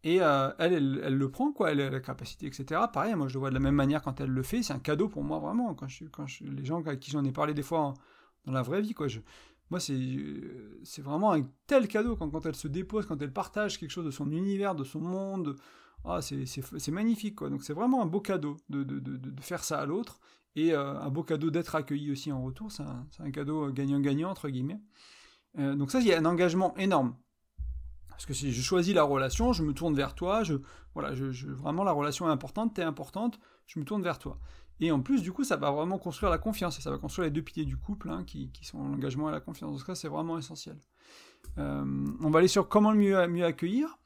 et 0.03 0.23
euh, 0.23 0.51
elle, 0.59 1.01
elle, 1.03 1.17
le 1.17 1.31
prend, 1.31 1.53
quoi, 1.53 1.73
elle 1.73 1.81
a 1.81 1.91
la 1.91 2.01
capacité, 2.01 2.47
etc. 2.47 2.81
Pareil, 2.93 3.15
moi 3.15 3.29
je 3.29 3.35
le 3.35 3.41
vois 3.41 3.51
de 3.51 3.55
la 3.55 3.61
même 3.61 3.75
manière 3.75 4.03
quand 4.03 4.21
elle 4.21 4.31
le 4.31 4.43
fait, 4.43 4.63
c'est 4.63 4.73
un 4.73 4.79
cadeau 4.79 5.09
pour 5.09 5.25
moi 5.25 5.39
vraiment, 5.39 5.75
quand, 5.75 5.89
je, 5.89 6.05
les 6.45 6.65
gens 6.65 6.81
avec 6.81 7.01
qui 7.01 7.11
j'en 7.11 7.25
ai 7.25 7.33
parlé 7.33 7.55
des 7.55 7.63
fois 7.63 7.95
dans 8.45 8.53
la 8.53 8.63
vraie 8.63 8.81
vie, 8.81 8.95
quoi, 8.95 9.07
moi 9.71 9.81
c'est 9.81 11.03
vraiment 11.03 11.33
un 11.33 11.47
tel 11.67 11.89
cadeau 11.89 12.17
quand, 12.17 12.29
quand 12.31 12.45
elle 12.45 12.57
se 12.57 12.69
dépose, 12.69 13.07
quand 13.07 13.21
elle 13.23 13.33
partage 13.33 13.79
quelque 13.79 13.91
chose 13.91 14.07
de 14.07 14.11
son 14.11 14.31
univers, 14.31 14.75
de 14.75 14.85
son 14.85 15.01
monde, 15.01 15.57
ah, 16.05 16.21
c'est 16.23 16.91
magnifique, 16.91 17.37
quoi. 17.37 17.51
Donc 17.51 17.63
c'est 17.63 17.75
vraiment 17.75 18.03
un 18.03 18.07
beau 18.07 18.21
cadeau 18.21 18.57
de, 18.71 18.83
de, 18.85 18.99
de, 18.99 19.17
de 19.17 19.41
faire 19.41 19.65
ça 19.65 19.81
à 19.81 19.87
l'autre, 19.87 20.21
et 20.57 20.73
euh, 20.73 20.99
un 21.01 21.11
beau 21.11 21.23
cadeau 21.23 21.51
d'être 21.51 21.75
accueilli 21.75 22.11
aussi 22.11 22.33
en 22.33 22.43
retour, 22.43 22.73
c'est 22.73 22.83
un, 22.83 23.31
cadeau 23.31 23.69
euh, 23.69 23.73
gagnant-gagnant, 23.73 24.31
entre 24.31 24.49
guillemets. 24.49 24.81
Euh, 25.59 25.75
donc 25.75 25.91
ça, 25.91 26.01
il 26.01 26.07
y 26.07 26.13
a 26.13 26.19
un 26.19 26.25
engagement 26.25 26.77
énorme. 26.77 27.17
Parce 28.09 28.27
que 28.27 28.35
si 28.35 28.53
je 28.53 28.61
choisis 28.61 28.95
la 28.95 29.05
relation, 29.05 29.53
je 29.53 29.63
me 29.63 29.73
tourne 29.73 29.95
vers 29.95 30.15
toi, 30.15 30.43
voilà, 30.95 31.13
vraiment 31.15 31.85
la 31.85 31.93
relation 31.93 32.29
est 32.29 32.33
importante, 32.33 32.75
t'es 32.75 32.83
importante, 32.83 33.41
je 33.67 33.79
me 33.79 33.85
tourne 33.85 34.03
vers 34.03 34.19
toi. 34.19 34.39
Et 34.81 34.91
en 34.93 35.01
plus, 35.01 35.23
du 35.23 35.33
coup, 35.33 35.45
ça 35.45 35.57
va 35.57 35.71
vraiment 35.71 35.99
construire 35.99 36.31
la 36.31 36.39
confiance, 36.39 36.79
et 36.79 36.83
ça 36.83 36.91
va 36.91 36.99
construire 36.99 37.27
les 37.27 37.31
deux 37.31 37.43
piliers 37.43 37.65
du 37.65 37.77
couple, 37.77 38.11
hein, 38.11 38.25
qui, 38.25 38.51
sont 38.63 38.79
l'engagement 38.79 39.29
et 39.29 39.33
la 39.33 39.41
confiance. 39.41 39.79
Donc 39.79 39.87
ça, 39.87 39.95
c'est 39.95 40.09
vraiment 40.09 40.37
essentiel. 40.37 40.77
on 41.57 42.31
va 42.31 42.39
aller 42.41 42.49
sur 42.49 42.69
comment 42.69 42.93
mieux, 42.93 43.27
mieux 43.27 43.45
accueillir. 43.45 43.99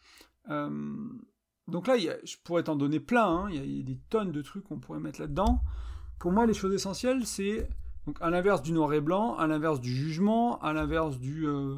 Donc 0.46 1.86
là, 1.86 1.96
je 1.98 2.36
pourrais 2.44 2.64
t'en 2.64 2.76
donner 2.76 3.00
plein, 3.00 3.26
hein. 3.26 3.48
il, 3.50 3.78
y 3.78 3.80
a, 3.80 3.82
des 3.82 3.98
tonnes 4.10 4.30
de 4.32 4.42
trucs 4.42 4.64
qu'on 4.64 4.78
pourrait 4.78 5.00
mettre 5.00 5.20
là-dedans. 5.20 5.62
Pour 6.18 6.32
moi, 6.32 6.46
les 6.46 6.54
choses 6.54 6.74
essentielles, 6.74 7.26
c'est 7.26 7.68
donc 8.06 8.16
à 8.20 8.30
l'inverse 8.30 8.62
du 8.62 8.72
noir 8.72 8.92
et 8.92 9.00
blanc, 9.00 9.36
à 9.36 9.46
l'inverse 9.46 9.80
du 9.80 9.94
jugement, 9.94 10.60
à 10.60 10.72
l'inverse 10.72 11.18
du, 11.18 11.46
euh, 11.46 11.76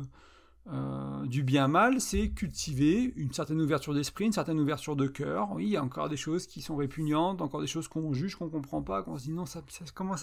euh, 0.72 1.26
du 1.26 1.42
bien-mal, 1.42 2.00
c'est 2.00 2.30
cultiver 2.30 3.12
une 3.16 3.32
certaine 3.32 3.60
ouverture 3.60 3.94
d'esprit, 3.94 4.26
une 4.26 4.32
certaine 4.32 4.58
ouverture 4.58 4.96
de 4.96 5.06
cœur. 5.06 5.52
Oui, 5.52 5.66
il 5.66 5.70
y 5.70 5.76
a 5.76 5.82
encore 5.82 6.08
des 6.08 6.16
choses 6.16 6.46
qui 6.46 6.62
sont 6.62 6.76
répugnantes, 6.76 7.40
encore 7.40 7.60
des 7.60 7.68
choses 7.68 7.86
qu'on 7.86 8.12
juge, 8.12 8.34
qu'on 8.34 8.50
comprend 8.50 8.82
pas, 8.82 9.02
qu'on 9.02 9.18
se 9.18 9.24
dit 9.24 9.32
non, 9.32 9.46
ça, 9.46 9.62
comment, 9.94 10.16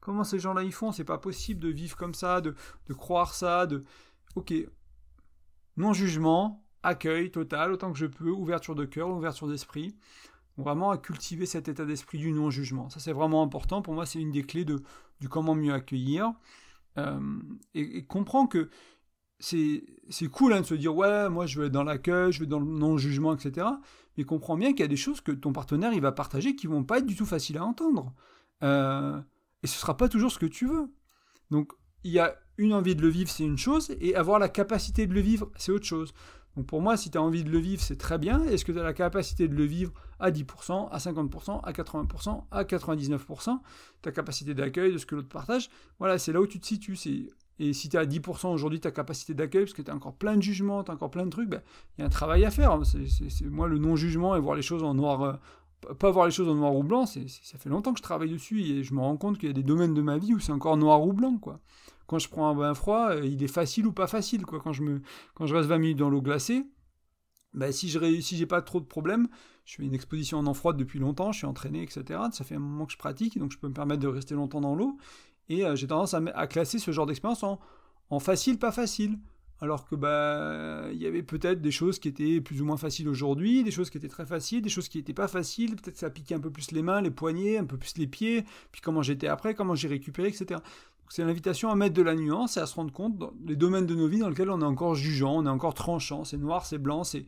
comment 0.00 0.24
ces 0.24 0.38
gens-là 0.40 0.64
y 0.64 0.72
font? 0.72 0.90
C'est 0.90 1.04
pas 1.04 1.18
possible 1.18 1.60
de 1.60 1.68
vivre 1.68 1.96
comme 1.96 2.14
ça, 2.14 2.40
de, 2.40 2.54
de 2.88 2.94
croire 2.94 3.34
ça, 3.34 3.66
de... 3.66 3.84
Ok, 4.34 4.52
non-jugement, 5.76 6.64
accueil 6.82 7.30
total, 7.30 7.72
autant 7.72 7.92
que 7.92 7.98
je 7.98 8.06
peux, 8.06 8.30
ouverture 8.30 8.74
de 8.74 8.84
cœur, 8.84 9.08
ouverture 9.08 9.46
d'esprit. 9.46 9.94
Vraiment 10.58 10.90
à 10.90 10.98
cultiver 10.98 11.46
cet 11.46 11.68
état 11.68 11.84
d'esprit 11.84 12.18
du 12.18 12.32
non-jugement. 12.32 12.90
Ça, 12.90 12.98
c'est 12.98 13.12
vraiment 13.12 13.42
important. 13.42 13.80
Pour 13.80 13.94
moi, 13.94 14.06
c'est 14.06 14.20
une 14.20 14.32
des 14.32 14.42
clés 14.42 14.64
de, 14.64 14.82
du 15.20 15.28
comment 15.28 15.54
mieux 15.54 15.72
accueillir. 15.72 16.32
Euh, 16.98 17.20
et, 17.74 18.04
comprends 18.04 18.46
que 18.46 18.68
c'est, 19.38 19.84
cool 20.32 20.52
hein, 20.52 20.62
de 20.62 20.66
se 20.66 20.74
dire 20.74 20.96
ouais, 20.96 21.28
moi 21.28 21.46
je 21.46 21.62
vais 21.62 21.70
dans 21.70 21.84
l'accueil, 21.84 22.32
je 22.32 22.40
vais 22.40 22.46
dans 22.46 22.58
le 22.58 22.66
non-jugement, 22.66 23.34
etc. 23.34 23.68
Mais 24.16 24.24
comprends 24.24 24.56
bien 24.56 24.70
qu'il 24.70 24.80
y 24.80 24.84
a 24.84 24.88
des 24.88 24.96
choses 24.96 25.20
que 25.20 25.30
ton 25.30 25.52
partenaire 25.52 25.92
il 25.92 26.00
va 26.00 26.10
partager 26.10 26.56
qui 26.56 26.66
vont 26.66 26.82
pas 26.82 26.98
être 26.98 27.06
du 27.06 27.14
tout 27.14 27.26
faciles 27.26 27.58
à 27.58 27.64
entendre. 27.64 28.12
Euh, 28.64 29.20
et 29.62 29.68
ce 29.68 29.78
sera 29.78 29.96
pas 29.96 30.08
toujours 30.08 30.32
ce 30.32 30.38
que 30.40 30.46
tu 30.46 30.66
veux. 30.66 30.92
Donc 31.52 31.72
il 32.02 32.12
y 32.12 32.18
a 32.18 32.36
une 32.56 32.74
envie 32.74 32.96
de 32.96 33.02
le 33.02 33.08
vivre, 33.08 33.30
c'est 33.30 33.44
une 33.44 33.58
chose, 33.58 33.94
et 34.00 34.16
avoir 34.16 34.40
la 34.40 34.48
capacité 34.48 35.06
de 35.06 35.14
le 35.14 35.20
vivre, 35.20 35.50
c'est 35.56 35.70
autre 35.70 35.84
chose. 35.84 36.12
Donc 36.58 36.66
pour 36.66 36.82
moi, 36.82 36.96
si 36.96 37.08
tu 37.08 37.16
as 37.16 37.22
envie 37.22 37.44
de 37.44 37.50
le 37.50 37.58
vivre, 37.58 37.80
c'est 37.80 37.98
très 37.98 38.18
bien. 38.18 38.42
Est-ce 38.42 38.64
que 38.64 38.72
tu 38.72 38.80
as 38.80 38.82
la 38.82 38.92
capacité 38.92 39.46
de 39.46 39.54
le 39.54 39.62
vivre 39.62 39.92
à 40.18 40.32
10%, 40.32 40.88
à 40.90 40.98
50%, 40.98 41.60
à 41.62 41.70
80%, 41.70 42.42
à 42.50 42.64
99% 42.64 43.60
Ta 44.02 44.10
capacité 44.10 44.54
d'accueil 44.54 44.92
de 44.92 44.98
ce 44.98 45.06
que 45.06 45.14
l'autre 45.14 45.28
partage, 45.28 45.70
voilà, 46.00 46.18
c'est 46.18 46.32
là 46.32 46.40
où 46.40 46.48
tu 46.48 46.58
te 46.58 46.66
situes. 46.66 46.98
Et 47.60 47.72
si 47.72 47.88
tu 47.88 47.96
as 47.96 48.00
à 48.00 48.06
10% 48.06 48.52
aujourd'hui 48.52 48.80
ta 48.80 48.90
capacité 48.90 49.34
d'accueil, 49.34 49.66
parce 49.66 49.72
que 49.72 49.82
tu 49.82 49.90
as 49.92 49.94
encore 49.94 50.14
plein 50.14 50.36
de 50.36 50.42
jugements, 50.42 50.82
tu 50.82 50.90
as 50.90 50.94
encore 50.94 51.12
plein 51.12 51.26
de 51.26 51.30
trucs, 51.30 51.48
ben, 51.48 51.62
il 51.96 52.00
y 52.00 52.02
a 52.02 52.06
un 52.06 52.10
travail 52.10 52.44
à 52.44 52.50
faire. 52.50 52.76
C'est 52.84 53.44
moi 53.44 53.68
le 53.68 53.78
non-jugement 53.78 54.34
et 54.34 54.40
voir 54.40 54.56
les 54.56 54.62
choses 54.62 54.82
en 54.82 54.94
noir, 54.94 55.22
euh, 55.22 55.94
pas 55.94 56.10
voir 56.10 56.26
les 56.26 56.32
choses 56.32 56.48
en 56.48 56.56
noir 56.56 56.74
ou 56.74 56.82
blanc, 56.82 57.06
ça 57.06 57.20
fait 57.56 57.68
longtemps 57.68 57.92
que 57.92 57.98
je 57.98 58.02
travaille 58.02 58.32
dessus 58.32 58.62
et 58.62 58.82
je 58.82 58.94
me 58.94 59.00
rends 59.00 59.16
compte 59.16 59.38
qu'il 59.38 59.48
y 59.48 59.50
a 59.50 59.54
des 59.54 59.62
domaines 59.62 59.94
de 59.94 60.02
ma 60.02 60.18
vie 60.18 60.34
où 60.34 60.40
c'est 60.40 60.50
encore 60.50 60.76
noir 60.76 61.06
ou 61.06 61.12
blanc, 61.12 61.38
quoi 61.38 61.60
quand 62.08 62.18
je 62.18 62.28
prends 62.28 62.48
un 62.48 62.54
bain 62.54 62.74
froid, 62.74 63.10
euh, 63.10 63.24
il 63.24 63.44
est 63.44 63.48
facile 63.48 63.86
ou 63.86 63.92
pas 63.92 64.06
facile. 64.08 64.44
Quoi. 64.44 64.60
Quand, 64.60 64.72
je 64.72 65.54
reste 65.54 65.68
20 65.68 65.78
minutes 65.78 65.98
dans 65.98 66.08
l'eau 66.08 66.22
glacée, 66.22 66.64
bah, 67.52 67.70
si 67.70 67.88
je 67.88 67.98
j'ai 68.20 68.46
pas 68.46 68.62
trop 68.62 68.80
de 68.80 68.86
problèmes, 68.86 69.28
je 69.66 69.76
fais 69.76 69.84
une 69.84 69.94
exposition 69.94 70.38
en 70.38 70.46
eau 70.46 70.54
froide 70.54 70.78
depuis 70.78 70.98
longtemps, 70.98 71.32
je 71.32 71.38
suis 71.38 71.46
entraîné, 71.46 71.82
etc. 71.82 72.20
Ça 72.32 72.44
fait 72.44 72.54
un 72.54 72.60
moment 72.60 72.86
que 72.86 72.92
je 72.92 72.98
pratique, 72.98 73.38
donc 73.38 73.52
je 73.52 73.58
peux 73.58 73.68
me 73.68 73.74
permettre 73.74 74.00
de 74.00 74.08
rester 74.08 74.34
longtemps 74.34 74.62
dans 74.62 74.74
l'eau. 74.74 74.96
Et 75.50 75.66
euh, 75.66 75.76
j'ai 75.76 75.86
tendance 75.86 76.14
à, 76.14 76.46
classer 76.46 76.78
ce 76.78 76.90
genre 76.92 77.04
d'expérience 77.04 77.42
en, 77.42 77.60
en, 78.08 78.20
facile, 78.20 78.58
pas 78.58 78.72
facile. 78.72 79.18
Alors 79.60 79.86
que 79.86 79.96
bah 79.96 80.88
il 80.92 80.98
y 81.02 81.06
avait 81.06 81.24
peut-être 81.24 81.60
des 81.60 81.72
choses 81.72 81.98
qui 81.98 82.06
étaient 82.06 82.40
plus 82.40 82.62
ou 82.62 82.64
moins 82.64 82.76
faciles 82.76 83.08
aujourd'hui, 83.08 83.64
des 83.64 83.72
choses 83.72 83.90
qui 83.90 83.98
étaient 83.98 84.06
très 84.06 84.24
faciles, 84.24 84.62
des 84.62 84.68
choses 84.68 84.88
qui 84.88 84.98
n'étaient 84.98 85.12
pas 85.12 85.26
faciles, 85.26 85.74
peut-être 85.74 85.98
ça 85.98 86.10
piquait 86.10 86.36
un 86.36 86.40
peu 86.40 86.52
plus 86.52 86.70
les 86.70 86.80
mains, 86.80 87.00
les 87.00 87.10
poignets, 87.10 87.58
un 87.58 87.64
peu 87.64 87.76
plus 87.76 87.98
les 87.98 88.06
pieds, 88.06 88.44
puis 88.70 88.80
comment 88.80 89.02
j'étais 89.02 89.26
après, 89.26 89.54
comment 89.54 89.74
j'ai 89.74 89.88
récupéré, 89.88 90.28
etc. 90.28 90.60
C'est 91.10 91.24
l'invitation 91.24 91.70
à 91.70 91.74
mettre 91.74 91.94
de 91.94 92.02
la 92.02 92.14
nuance 92.14 92.56
et 92.56 92.60
à 92.60 92.66
se 92.66 92.74
rendre 92.74 92.92
compte 92.92 93.16
dans 93.16 93.32
les 93.46 93.56
domaines 93.56 93.86
de 93.86 93.94
nos 93.94 94.08
vies 94.08 94.18
dans 94.18 94.28
lesquels 94.28 94.50
on 94.50 94.60
est 94.60 94.64
encore 94.64 94.94
jugeant, 94.94 95.36
on 95.36 95.46
est 95.46 95.50
encore 95.50 95.74
tranchant, 95.74 96.24
c'est 96.24 96.36
noir, 96.36 96.66
c'est 96.66 96.78
blanc, 96.78 97.02
c'est 97.04 97.26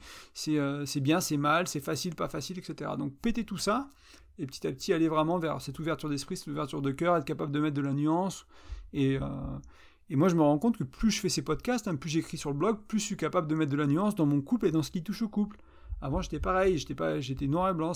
euh, 0.48 0.84
bien, 0.96 1.20
c'est 1.20 1.36
mal, 1.36 1.66
c'est 1.66 1.80
facile, 1.80 2.14
pas 2.14 2.28
facile, 2.28 2.58
etc. 2.58 2.90
Donc 2.98 3.14
péter 3.14 3.44
tout 3.44 3.56
ça 3.56 3.90
et 4.38 4.46
petit 4.46 4.66
à 4.66 4.72
petit 4.72 4.92
aller 4.92 5.08
vraiment 5.08 5.38
vers 5.38 5.60
cette 5.60 5.78
ouverture 5.78 6.08
d'esprit, 6.08 6.36
cette 6.36 6.48
ouverture 6.48 6.82
de 6.82 6.90
cœur, 6.90 7.16
être 7.16 7.24
capable 7.24 7.52
de 7.52 7.60
mettre 7.60 7.74
de 7.74 7.82
la 7.82 7.92
nuance. 7.92 8.46
Et, 8.92 9.18
euh, 9.20 10.16
moi 10.16 10.28
je 10.28 10.34
me 10.34 10.42
rends 10.42 10.58
compte 10.58 10.76
que 10.76 10.84
plus 10.84 11.10
je 11.10 11.20
fais 11.20 11.28
ces 11.28 11.42
podcasts, 11.42 11.86
hein, 11.88 11.96
plus 11.96 12.10
j'écris 12.10 12.36
sur 12.36 12.50
le 12.50 12.56
blog, 12.56 12.78
plus 12.88 12.98
je 12.98 13.04
suis 13.04 13.16
capable 13.16 13.46
de 13.46 13.54
mettre 13.54 13.70
de 13.70 13.76
la 13.76 13.86
nuance 13.86 14.14
dans 14.14 14.26
mon 14.26 14.40
couple 14.40 14.66
et 14.66 14.72
dans 14.72 14.82
ce 14.82 14.90
qui 14.90 15.02
touche 15.02 15.22
au 15.22 15.28
couple. 15.28 15.56
Avant, 16.02 16.22
j'étais 16.22 16.40
pareil, 16.40 16.78
j'étais 16.78 16.94
pas, 16.94 17.20
j'étais 17.20 17.46
noir 17.46 17.70
et 17.70 17.74
blanc. 17.74 17.92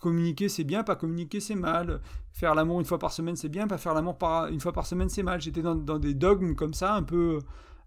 Communiquer, 0.00 0.48
c'est 0.48 0.64
bien, 0.64 0.82
pas 0.82 0.96
communiquer, 0.96 1.40
c'est 1.40 1.54
mal. 1.54 2.00
Faire 2.32 2.54
l'amour 2.54 2.80
une 2.80 2.86
fois 2.86 2.98
par 2.98 3.12
semaine, 3.12 3.36
c'est 3.36 3.48
bien, 3.48 3.66
pas 3.66 3.78
faire 3.78 3.94
l'amour 3.94 4.16
une 4.50 4.60
fois 4.60 4.72
par 4.72 4.86
semaine, 4.86 5.08
c'est 5.08 5.22
mal. 5.22 5.40
J'étais 5.40 5.62
dans, 5.62 5.74
des 5.74 6.14
dogmes 6.14 6.54
comme 6.54 6.74
ça, 6.74 6.94
un 6.94 7.02
peu, 7.02 7.38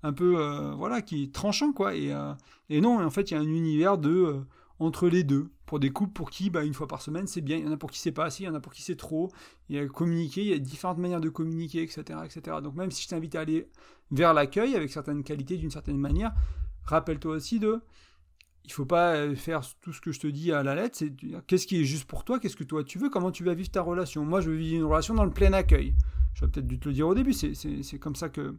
un 0.04 0.14
peu, 0.14 0.40
euh, 0.40 0.74
voilà, 0.76 1.02
qui 1.02 1.32
tranchant 1.32 1.74
quoi. 1.74 1.96
Et, 1.96 2.14
euh, 2.14 2.34
et 2.70 2.82
non, 2.82 3.04
en 3.04 3.10
fait, 3.10 3.32
il 3.32 3.34
y 3.34 3.38
a 3.38 3.40
un 3.40 3.44
univers 3.44 3.98
de 3.98 4.10
euh, 4.10 4.42
entre 4.80 5.08
les 5.08 5.24
deux. 5.24 5.50
Pour 5.66 5.80
des 5.80 5.92
couples 5.92 6.14
pour 6.14 6.30
qui, 6.30 6.52
bah, 6.52 6.64
une 6.64 6.74
fois 6.74 6.88
par 6.88 7.02
semaine, 7.02 7.26
c'est 7.26 7.42
bien. 7.42 7.58
Il 7.58 7.66
y 7.66 7.68
en 7.68 7.72
a 7.72 7.78
pour 7.78 7.90
qui 7.90 8.00
c'est 8.00 8.12
pas 8.12 8.26
assez, 8.26 8.44
il 8.44 8.46
y 8.46 8.50
en 8.50 8.54
a 8.54 8.60
pour 8.60 8.74
qui 8.74 8.84
c'est 8.84 8.96
trop. 8.96 9.32
Il 9.70 9.76
y 9.76 9.80
a 9.80 9.88
communiquer, 9.88 10.42
il 10.42 10.48
y 10.48 10.54
a 10.54 10.60
différentes 10.60 11.00
manières 11.00 11.22
de 11.22 11.30
communiquer, 11.30 11.82
etc., 11.82 12.20
etc. 12.26 12.58
Donc 12.62 12.76
même 12.76 12.92
si 12.92 13.04
je 13.04 13.08
t'invite 13.08 13.34
à 13.36 13.40
aller 13.40 13.70
vers 14.12 14.34
l'accueil 14.34 14.76
avec 14.76 14.92
certaines 14.92 15.24
qualités 15.24 15.58
d'une 15.58 15.72
certaine 15.72 15.98
manière, 15.98 16.34
rappelle-toi 16.84 17.36
aussi 17.36 17.60
de 17.60 17.82
il 18.66 18.72
faut 18.72 18.86
pas 18.86 19.16
euh, 19.16 19.36
faire 19.36 19.62
tout 19.82 19.92
ce 19.92 20.00
que 20.00 20.12
je 20.12 20.20
te 20.20 20.28
dis 20.28 20.52
à 20.52 20.64
la 20.64 20.76
lettre, 20.76 20.98
c'est 20.98 21.14
qu'est-ce 21.48 21.68
qui 21.68 21.82
est 21.82 21.86
juste 21.86 22.06
pour 22.06 22.24
toi, 22.24 22.40
qu'est-ce 22.40 22.56
que 22.56 22.64
toi 22.64 22.84
tu 22.84 22.98
veux, 22.98 23.10
comment 23.10 23.32
tu 23.32 23.44
vas 23.44 23.54
vivre 23.54 23.70
ta 23.70 23.82
relation. 23.82 24.24
Moi, 24.24 24.42
je 24.42 24.50
veux 24.50 24.56
vivre 24.56 24.78
une 24.78 24.90
relation 24.90 25.14
dans 25.14 25.26
le 25.26 25.32
plein 25.32 25.52
accueil. 25.54 25.96
J'aurais 26.34 26.52
peut-être 26.52 26.68
dû 26.68 26.80
te 26.80 26.88
le 26.88 26.94
dire 26.94 27.08
au 27.08 27.14
début, 27.14 27.34
c'est 27.34 28.00
comme 28.00 28.16
ça 28.16 28.30
que, 28.30 28.56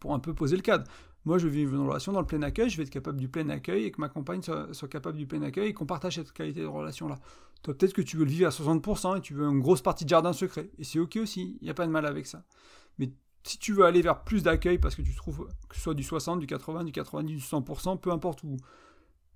pour 0.00 0.14
un 0.14 0.18
peu 0.18 0.34
poser 0.34 0.56
le 0.56 0.62
cadre. 0.62 0.84
Moi, 1.24 1.38
je 1.38 1.48
veux 1.48 1.52
vivre 1.52 1.74
une 1.74 1.86
relation 1.86 2.12
dans 2.12 2.20
le 2.20 2.26
plein 2.26 2.40
accueil, 2.42 2.70
je 2.70 2.76
vais 2.76 2.84
être 2.84 2.90
capable 2.90 3.18
du 3.18 3.28
plein 3.28 3.48
accueil 3.48 3.84
et 3.84 3.90
que 3.90 4.00
ma 4.00 4.08
compagne 4.08 4.42
soit, 4.42 4.88
capable 4.88 5.18
du 5.18 5.26
plein 5.26 5.42
accueil 5.42 5.70
et 5.70 5.74
qu'on 5.74 5.86
partage 5.86 6.14
cette 6.14 6.32
qualité 6.32 6.60
de 6.60 6.66
relation-là. 6.66 7.16
Toi, 7.62 7.74
peut-être 7.74 7.94
que 7.94 8.02
tu 8.02 8.16
veux 8.16 8.24
le 8.24 8.30
vivre 8.30 8.46
à 8.46 8.50
60% 8.50 9.18
et 9.18 9.20
tu 9.20 9.34
veux 9.34 9.44
une 9.44 9.58
grosse 9.58 9.82
partie 9.82 10.04
de 10.04 10.10
jardin 10.10 10.32
secret. 10.32 10.70
Et 10.78 10.84
c'est 10.84 11.00
ok 11.00 11.16
aussi, 11.16 11.58
il 11.60 11.64
n'y 11.64 11.70
a 11.70 11.74
pas 11.74 11.84
de 11.84 11.90
mal 11.90 12.06
avec 12.06 12.28
ça. 12.28 12.44
Mais 12.98 13.10
si 13.42 13.58
tu 13.58 13.72
veux 13.72 13.84
aller 13.84 14.02
vers 14.02 14.22
plus 14.22 14.44
d'accueil 14.44 14.78
parce 14.78 14.94
que 14.94 15.02
tu 15.02 15.16
trouves 15.16 15.48
que 15.68 15.74
ce 15.74 15.80
soit 15.80 15.94
du 15.94 16.04
60, 16.04 16.38
du 16.38 16.46
80, 16.46 16.84
du 16.84 16.92
90, 16.92 17.34
du 17.34 17.42
100%, 17.42 17.98
peu 17.98 18.12
importe 18.12 18.44
où, 18.44 18.56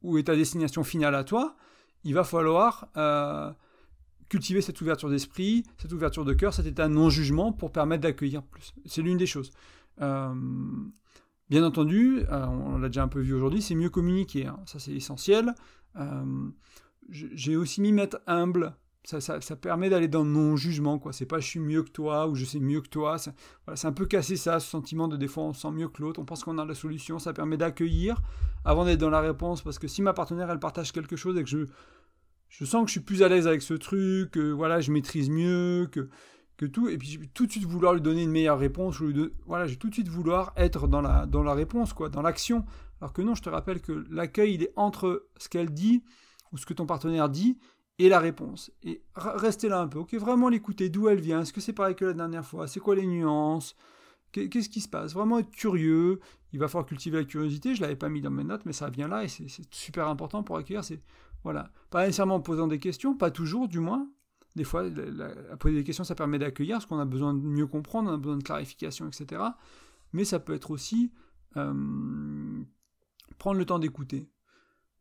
où 0.03 0.19
est 0.19 0.25
ta 0.25 0.37
destination 0.37 0.85
finale 0.85 1.15
à 1.15 1.25
toi, 1.25 1.57
il 2.05 2.15
va 2.15 2.25
falloir 2.25 2.89
euh, 2.97 3.51
cultiver 4.29 4.63
cette 4.63 4.81
ouverture 4.81 5.11
d'esprit, 5.11 5.65
cette 5.79 5.93
ouverture 5.93 6.25
de 6.25 6.33
cœur, 6.33 6.55
cet 6.55 6.67
état 6.67 6.89
non-jugement 6.89 7.53
pour 7.53 7.73
permettre 7.73 8.03
d'accueillir 8.03 8.43
plus. 8.43 8.75
C'est 8.87 9.03
l'une 9.03 9.19
des 9.19 9.27
choses. 9.27 9.51
Euh, 10.01 10.35
bien 11.51 11.65
entendu, 11.65 12.23
euh, 12.31 12.47
on 12.47 12.79
l'a 12.79 12.89
déjà 12.89 13.03
un 13.03 13.09
peu 13.09 13.21
vu 13.21 13.35
aujourd'hui, 13.35 13.61
c'est 13.61 13.75
mieux 13.75 13.91
communiquer. 13.91 14.47
Hein. 14.47 14.59
Ça, 14.67 14.79
c'est 14.79 14.93
essentiel. 14.93 15.55
J'ai 17.11 17.57
aussi 17.57 17.81
mis 17.81 17.93
mettre 17.93 18.21
humble 18.27 18.77
ça, 19.05 19.57
permet 19.57 19.89
d'aller 19.89 20.09
dans 20.09 20.23
le 20.23 20.31
non-jugement, 20.31 20.99
quoi. 20.99 21.13
C'est 21.13 21.27
pas 21.27 21.41
je 21.41 21.47
suis 21.47 21.61
mieux 21.61 21.83
que 21.83 21.91
toi 21.91 22.29
ou 22.29 22.35
je 22.35 22.45
sais 22.45 22.61
mieux 22.61 22.81
que 22.81 22.89
toi. 22.89 23.17
C'est 23.19 23.87
un 23.87 23.93
peu 23.93 24.07
casser 24.07 24.37
ça, 24.37 24.61
ce 24.61 24.69
sentiment 24.69 25.09
de 25.09 25.17
des 25.17 25.29
fois 25.29 25.45
on 25.45 25.55
sent 25.55 25.71
mieux 25.71 25.89
que 25.89 26.03
l'autre, 26.03 26.21
on 26.21 26.25
pense 26.25 26.45
qu'on 26.45 26.59
a 26.59 26.65
la 26.65 26.75
solution. 26.75 27.19
Ça 27.19 27.33
permet 27.33 27.57
d'accueillir 27.57 28.21
avant 28.65 28.85
d'être 28.85 29.01
dans 29.01 29.11
la 29.11 29.21
réponse. 29.21 29.63
Parce 29.63 29.79
que 29.79 29.89
si 29.89 30.03
ma 30.03 30.13
partenaire 30.13 30.51
elle 30.51 30.59
partage 30.59 30.93
quelque 30.93 31.17
chose 31.17 31.39
et 31.39 31.43
que 31.43 31.49
je, 31.49 31.67
je 32.49 32.65
sens 32.65 32.83
que 32.83 32.89
je 32.89 32.93
suis 32.93 33.01
plus 33.01 33.23
à 33.23 33.29
l'aise 33.29 33.47
avec 33.47 33.63
ce 33.63 33.75
truc, 33.75 34.33
que 34.33 34.51
voilà, 34.53 34.81
je 34.81 34.93
maîtrise 34.93 35.31
mieux, 35.31 35.89
que, 35.91 36.11
que 36.59 36.67
tout, 36.67 36.89
et 36.89 36.99
puis 36.99 37.09
je 37.09 37.21
vais 37.21 37.27
tout 37.27 37.47
de 37.47 37.53
suite 37.53 37.65
vouloir 37.65 37.95
lui 37.95 38.03
donner 38.03 38.23
une 38.23 38.31
meilleure 38.31 38.59
réponse, 38.59 39.01
ou 39.01 39.13
voilà, 39.47 39.67
je 39.67 39.73
vais 39.73 39.79
tout 39.79 39.89
de 39.89 39.95
suite 39.95 40.09
vouloir 40.09 40.53
être 40.57 40.89
dans 40.89 41.01
la, 41.01 41.25
dans 41.25 41.43
la 41.43 41.55
réponse, 41.55 41.95
quoi, 41.95 42.11
dans 42.11 42.23
l'action. 42.23 42.67
Alors 43.01 43.15
que 43.15 43.23
non, 43.23 43.35
je 43.35 43.43
te 43.43 43.49
rappelle 43.49 43.81
que 43.81 44.05
l'accueil 44.11 44.55
il 44.55 44.63
est 44.65 44.73
entre 44.77 45.27
ce 45.39 45.49
qu'elle 45.49 45.71
dit 45.71 46.05
ou 46.53 46.59
ce 46.59 46.67
que 46.67 46.75
ton 46.75 46.85
partenaire 46.85 47.31
dit 47.31 47.57
et 48.01 48.09
la 48.09 48.19
réponse. 48.19 48.73
Et 48.83 49.03
restez 49.15 49.69
là 49.69 49.81
un 49.81 49.87
peu, 49.87 49.99
ok? 49.99 50.15
Vraiment 50.15 50.49
l'écouter, 50.49 50.89
d'où 50.89 51.09
elle 51.09 51.21
vient, 51.21 51.43
est-ce 51.43 51.53
que 51.53 51.61
c'est 51.61 51.75
pareil 51.75 51.95
que 51.95 52.07
la 52.07 52.15
dernière 52.15 52.45
fois, 52.45 52.67
c'est 52.67 52.81
quoi 52.81 52.95
les 52.95 53.07
nuances, 53.07 53.77
qu'est-ce 54.33 54.71
qui 54.71 54.81
se 54.81 54.89
passe? 54.89 55.13
Vraiment 55.13 55.39
être 55.39 55.51
curieux, 55.51 56.19
il 56.55 56.59
va 56.59 56.69
falloir 56.69 56.87
cultiver 56.87 57.19
la 57.19 57.25
curiosité, 57.25 57.75
je 57.75 57.81
ne 57.81 57.83
l'avais 57.83 57.97
pas 57.97 58.09
mis 58.09 58.23
dans 58.23 58.31
mes 58.31 58.43
notes, 58.43 58.63
mais 58.65 58.73
ça 58.73 58.89
vient 58.89 59.07
là, 59.07 59.23
et 59.25 59.29
c'est 59.29 59.47
super 59.71 60.09
important 60.09 60.43
pour 60.43 60.57
accueillir, 60.57 60.83
c'est, 60.83 61.03
voilà, 61.45 61.71
pas 61.91 62.07
nécessairement 62.07 62.37
en 62.37 62.41
posant 62.41 62.69
des 62.69 62.79
questions, 62.79 63.15
pas 63.15 63.31
toujours 63.31 63.69
du 63.69 63.81
moins, 63.81 64.09
des 64.57 64.65
fois, 64.65 64.83
poser 65.59 65.75
des 65.75 65.85
questions, 65.85 66.05
ça 66.05 66.15
permet 66.15 66.39
d'accueillir, 66.39 66.77
parce 66.77 66.87
qu'on 66.87 66.99
a 66.99 67.05
besoin 67.05 67.35
de 67.35 67.41
mieux 67.41 67.67
comprendre, 67.67 68.11
on 68.11 68.15
a 68.15 68.17
besoin 68.17 68.39
de 68.39 68.43
clarification, 68.43 69.07
etc. 69.09 69.43
Mais 70.15 70.25
ça 70.25 70.41
peut 70.41 70.55
être 70.55 70.71
aussi 70.71 71.13
euh, 71.59 72.63
prendre 73.39 73.59
le 73.59 73.65
temps 73.67 73.79
d'écouter. 73.79 74.27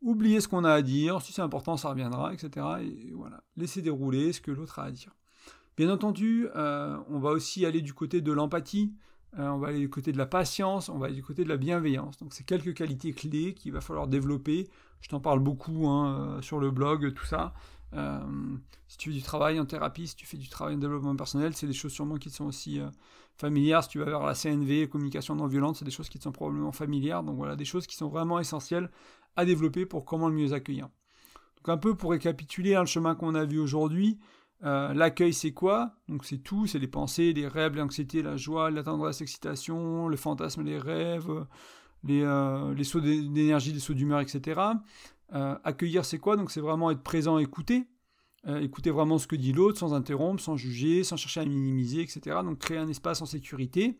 Oublier 0.02 0.40
ce 0.40 0.48
qu'on 0.48 0.64
a 0.64 0.72
à 0.72 0.82
dire, 0.82 1.20
si 1.20 1.32
c'est 1.32 1.42
important, 1.42 1.76
ça 1.76 1.90
reviendra, 1.90 2.32
etc. 2.32 2.66
Et 2.82 3.12
voilà, 3.12 3.42
laisser 3.56 3.82
dérouler 3.82 4.32
ce 4.32 4.40
que 4.40 4.50
l'autre 4.50 4.78
a 4.78 4.84
à 4.84 4.90
dire. 4.90 5.14
Bien 5.76 5.90
entendu, 5.90 6.46
euh, 6.56 6.96
on 7.08 7.18
va 7.18 7.30
aussi 7.30 7.66
aller 7.66 7.82
du 7.82 7.92
côté 7.92 8.20
de 8.20 8.32
l'empathie, 8.32 8.94
euh, 9.38 9.48
on 9.48 9.58
va 9.58 9.68
aller 9.68 9.78
du 9.78 9.90
côté 9.90 10.12
de 10.12 10.18
la 10.18 10.26
patience, 10.26 10.88
on 10.88 10.98
va 10.98 11.06
aller 11.06 11.14
du 11.14 11.22
côté 11.22 11.44
de 11.44 11.48
la 11.48 11.56
bienveillance. 11.56 12.18
Donc 12.18 12.32
c'est 12.32 12.44
quelques 12.44 12.74
qualités 12.74 13.12
clés 13.12 13.54
qu'il 13.54 13.72
va 13.72 13.80
falloir 13.80 14.06
développer. 14.06 14.68
Je 15.02 15.08
t'en 15.08 15.20
parle 15.20 15.40
beaucoup 15.40 15.86
hein, 15.88 16.38
sur 16.42 16.60
le 16.60 16.70
blog, 16.70 17.14
tout 17.14 17.24
ça. 17.26 17.54
Euh, 17.94 18.20
si 18.88 18.98
tu 18.98 19.10
fais 19.10 19.16
du 19.16 19.22
travail 19.22 19.58
en 19.58 19.66
thérapie, 19.66 20.06
si 20.06 20.16
tu 20.16 20.26
fais 20.26 20.36
du 20.36 20.48
travail 20.48 20.74
en 20.74 20.78
développement 20.78 21.16
personnel, 21.16 21.54
c'est 21.54 21.66
des 21.66 21.72
choses 21.72 21.92
sûrement 21.92 22.16
qui 22.16 22.30
te 22.30 22.34
sont 22.34 22.46
aussi 22.46 22.80
euh, 22.80 22.88
familières. 23.36 23.82
Si 23.84 23.90
tu 23.90 23.98
vas 23.98 24.04
vers 24.04 24.22
la 24.22 24.34
CNV, 24.34 24.88
communication 24.88 25.34
non 25.34 25.46
violente, 25.46 25.76
c'est 25.76 25.84
des 25.84 25.90
choses 25.90 26.08
qui 26.08 26.18
te 26.18 26.24
sont 26.24 26.32
probablement 26.32 26.72
familières. 26.72 27.22
Donc 27.22 27.36
voilà, 27.36 27.56
des 27.56 27.64
choses 27.64 27.86
qui 27.86 27.96
sont 27.96 28.08
vraiment 28.08 28.38
essentielles 28.38 28.90
à 29.36 29.44
développer 29.44 29.86
pour 29.86 30.04
comment 30.04 30.28
le 30.28 30.34
mieux 30.34 30.52
accueillir. 30.52 30.88
Donc 31.56 31.68
un 31.68 31.76
peu 31.76 31.94
pour 31.94 32.12
récapituler 32.12 32.74
hein, 32.74 32.80
le 32.80 32.86
chemin 32.86 33.14
qu'on 33.14 33.34
a 33.34 33.44
vu 33.44 33.58
aujourd'hui. 33.58 34.18
Euh, 34.62 34.92
l'accueil, 34.92 35.32
c'est 35.32 35.52
quoi? 35.52 35.94
Donc 36.08 36.24
c'est 36.24 36.38
tout, 36.38 36.66
c'est 36.66 36.78
les 36.78 36.88
pensées, 36.88 37.32
les 37.32 37.48
rêves, 37.48 37.76
l'anxiété, 37.76 38.22
la 38.22 38.36
joie, 38.36 38.70
la 38.70 38.82
tendresse, 38.82 39.20
l'excitation, 39.20 40.08
le 40.08 40.16
fantasme, 40.16 40.62
les 40.62 40.78
rêves, 40.78 41.46
les, 42.04 42.24
les 42.76 42.84
sauts 42.84 43.00
d'énergie, 43.00 43.72
les 43.72 43.80
sauts 43.80 43.94
d'humeur, 43.94 44.20
etc. 44.20 44.60
Euh, 45.32 45.56
accueillir, 45.64 46.04
c'est 46.04 46.18
quoi? 46.18 46.36
Donc 46.36 46.50
c'est 46.50 46.60
vraiment 46.60 46.90
être 46.90 47.02
présent, 47.02 47.38
écouter. 47.38 47.86
Euh, 48.46 48.60
écouter 48.60 48.90
vraiment 48.90 49.18
ce 49.18 49.26
que 49.26 49.36
dit 49.36 49.52
l'autre 49.52 49.78
sans 49.78 49.92
interrompre, 49.92 50.42
sans 50.42 50.56
juger, 50.56 51.04
sans 51.04 51.16
chercher 51.16 51.40
à 51.40 51.44
minimiser, 51.44 52.00
etc. 52.00 52.38
Donc 52.42 52.58
créer 52.58 52.78
un 52.78 52.88
espace 52.88 53.20
en 53.20 53.26
sécurité. 53.26 53.98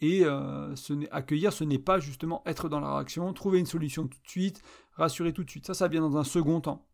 Et 0.00 0.22
euh, 0.24 0.74
accueillir, 1.10 1.52
ce 1.52 1.64
n'est 1.64 1.78
pas 1.78 2.00
justement 2.00 2.42
être 2.46 2.68
dans 2.68 2.80
la 2.80 2.94
réaction, 2.96 3.32
trouver 3.32 3.58
une 3.60 3.66
solution 3.66 4.06
tout 4.08 4.18
de 4.22 4.28
suite, 4.28 4.62
rassurer 4.94 5.32
tout 5.32 5.44
de 5.44 5.50
suite. 5.50 5.66
Ça, 5.66 5.74
ça 5.74 5.88
vient 5.88 6.00
dans 6.00 6.16
un 6.16 6.24
second 6.24 6.60
temps. 6.60 6.86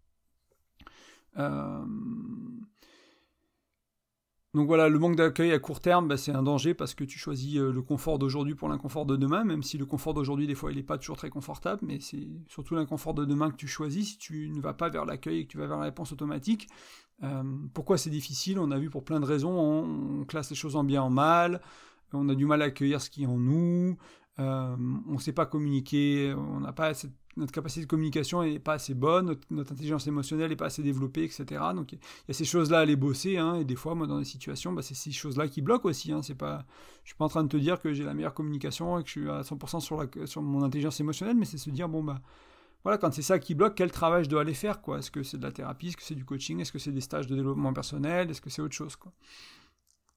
Donc 4.55 4.67
voilà, 4.67 4.89
le 4.89 4.99
manque 4.99 5.17
d'accueil 5.17 5.53
à 5.53 5.59
court 5.59 5.81
terme, 5.81 6.09
bah, 6.09 6.17
c'est 6.17 6.33
un 6.33 6.43
danger 6.43 6.73
parce 6.73 6.95
que 6.95 7.05
tu 7.05 7.19
choisis 7.19 7.57
euh, 7.59 7.71
le 7.71 7.83
confort 7.83 8.19
d'aujourd'hui 8.19 8.55
pour 8.55 8.71
l'inconfort 8.71 9.05
de 9.05 9.15
demain, 9.15 9.45
même 9.45 9.63
si 9.63 9.77
le 9.77 9.85
confort 9.85 10.15
d'aujourd'hui, 10.15 10.47
des 10.47 10.55
fois, 10.55 10.73
il 10.73 10.77
n'est 10.79 10.83
pas 10.83 10.97
toujours 10.97 11.19
très 11.19 11.29
confortable, 11.29 11.83
mais 11.85 12.01
c'est 12.01 12.27
surtout 12.49 12.75
l'inconfort 12.75 13.13
de 13.13 13.27
demain 13.27 13.51
que 13.51 13.57
tu 13.57 13.69
choisis 13.69 14.13
si 14.13 14.19
tu 14.19 14.49
ne 14.49 14.61
vas 14.61 14.73
pas 14.73 14.89
vers 14.89 15.05
l'accueil 15.05 15.41
et 15.41 15.45
que 15.45 15.51
tu 15.53 15.59
vas 15.59 15.67
vers 15.67 15.77
la 15.77 15.85
réponse 15.85 16.13
automatique. 16.13 16.67
Euh, 17.23 17.43
pourquoi 17.75 17.99
c'est 17.99 18.11
difficile? 18.11 18.59
On 18.59 18.71
a 18.71 18.79
vu 18.79 18.89
pour 18.89 19.05
plein 19.05 19.21
de 19.21 19.27
raisons, 19.27 19.51
on, 19.51 20.25
classe 20.25 20.49
les 20.49 20.57
choses 20.57 20.77
en 20.77 20.85
bien, 20.85 21.03
en 21.03 21.11
mal, 21.11 21.61
on 22.15 22.29
a 22.31 22.35
du 22.35 22.47
mal 22.47 22.63
à 22.63 22.67
accueillir 22.67 23.03
ce 23.03 23.11
qui 23.11 23.25
est 23.25 23.27
en 23.27 23.37
nous, 23.37 23.99
euh, 24.39 24.77
on 25.09 25.15
ne 25.15 25.19
sait 25.19 25.33
pas 25.33 25.47
communiquer, 25.47 26.35
on 26.35 26.61
n'a 26.61 26.73
pas 26.73 26.95
cette 26.95 27.13
notre 27.39 27.53
capacité 27.53 27.83
de 27.83 27.87
communication 27.87 28.43
n'est 28.43 28.59
pas 28.59 28.75
assez 28.75 28.95
bonne, 28.95 29.37
notre, 29.51 29.73
intelligence 29.73 30.07
émotionnelle 30.07 30.51
n'est 30.51 30.57
pas 30.57 30.67
assez 30.67 30.83
développée, 30.83 31.25
etc. 31.25 31.45
Donc 31.75 31.93
il 31.93 31.99
y 32.29 32.31
a 32.31 32.35
ces 32.35 32.45
choses-là 32.45 32.79
à 32.79 32.81
aller 32.83 32.97
bosser, 32.97 33.39
hein, 33.39 33.55
et 33.55 33.65
des 33.65 33.77
fois, 33.77 33.95
moi, 33.95 34.07
dans 34.07 34.19
des 34.19 34.25
situations, 34.25 34.73
bah, 34.73 34.83
c'est 34.83 34.95
ces 34.95 35.13
choses-là 35.13 35.49
qui 35.49 35.63
bloquent 35.63 35.89
aussi. 35.89 36.13
Hein, 36.13 36.23
c'est 36.23 36.35
pas, 36.35 36.67
je 37.05 37.11
suis 37.11 37.17
pas 37.17 37.25
en 37.25 37.29
train 37.29 37.45
de 37.45 37.49
te 37.49 37.57
dire 37.57 37.81
que 37.81 37.93
j'ai 37.93 38.05
la 38.05 38.15
meilleure 38.15 38.35
communication 38.35 38.99
et 38.99 39.03
que 39.03 39.09
je 39.09 39.21
suis 39.21 39.31
à 39.31 39.43
100% 39.43 40.27
sur, 40.27 40.43
mon 40.43 40.63
intelligence 40.63 41.01
émotionnelle, 41.01 41.37
mais 41.37 41.45
c'est 41.45 41.59
se 41.59 41.71
dire, 41.71 41.89
bon, 41.89 42.03
bah, 42.03 42.21
voilà, 42.83 42.99
quand 42.99 43.13
c'est 43.13 43.23
ça 43.23 43.39
qui 43.39 43.55
bloque, 43.55 43.75
quel 43.75 43.91
travail 43.91 44.25
je 44.25 44.29
dois 44.29 44.43
aller 44.43 44.55
faire, 44.55 44.81
quoi? 44.81 44.99
Est-ce 44.99 45.11
que 45.11 45.23
c'est 45.23 45.39
de 45.39 45.43
la 45.43 45.53
thérapie, 45.53 45.89
est-ce 45.89 45.97
que 45.97 46.03
c'est 46.03 46.15
du 46.15 46.25
coaching, 46.25 46.61
est-ce 46.61 46.73
que 46.73 46.79
c'est 46.79 46.93
des 46.93 47.01
stages 47.01 47.27
de 47.27 47.35
développement 47.35 47.73
personnel, 47.73 48.31
est-ce 48.31 48.41
que 48.41 48.51
c'est 48.51 48.63
autre 48.63 48.75
chose, 48.75 48.97
quoi? 48.97 49.13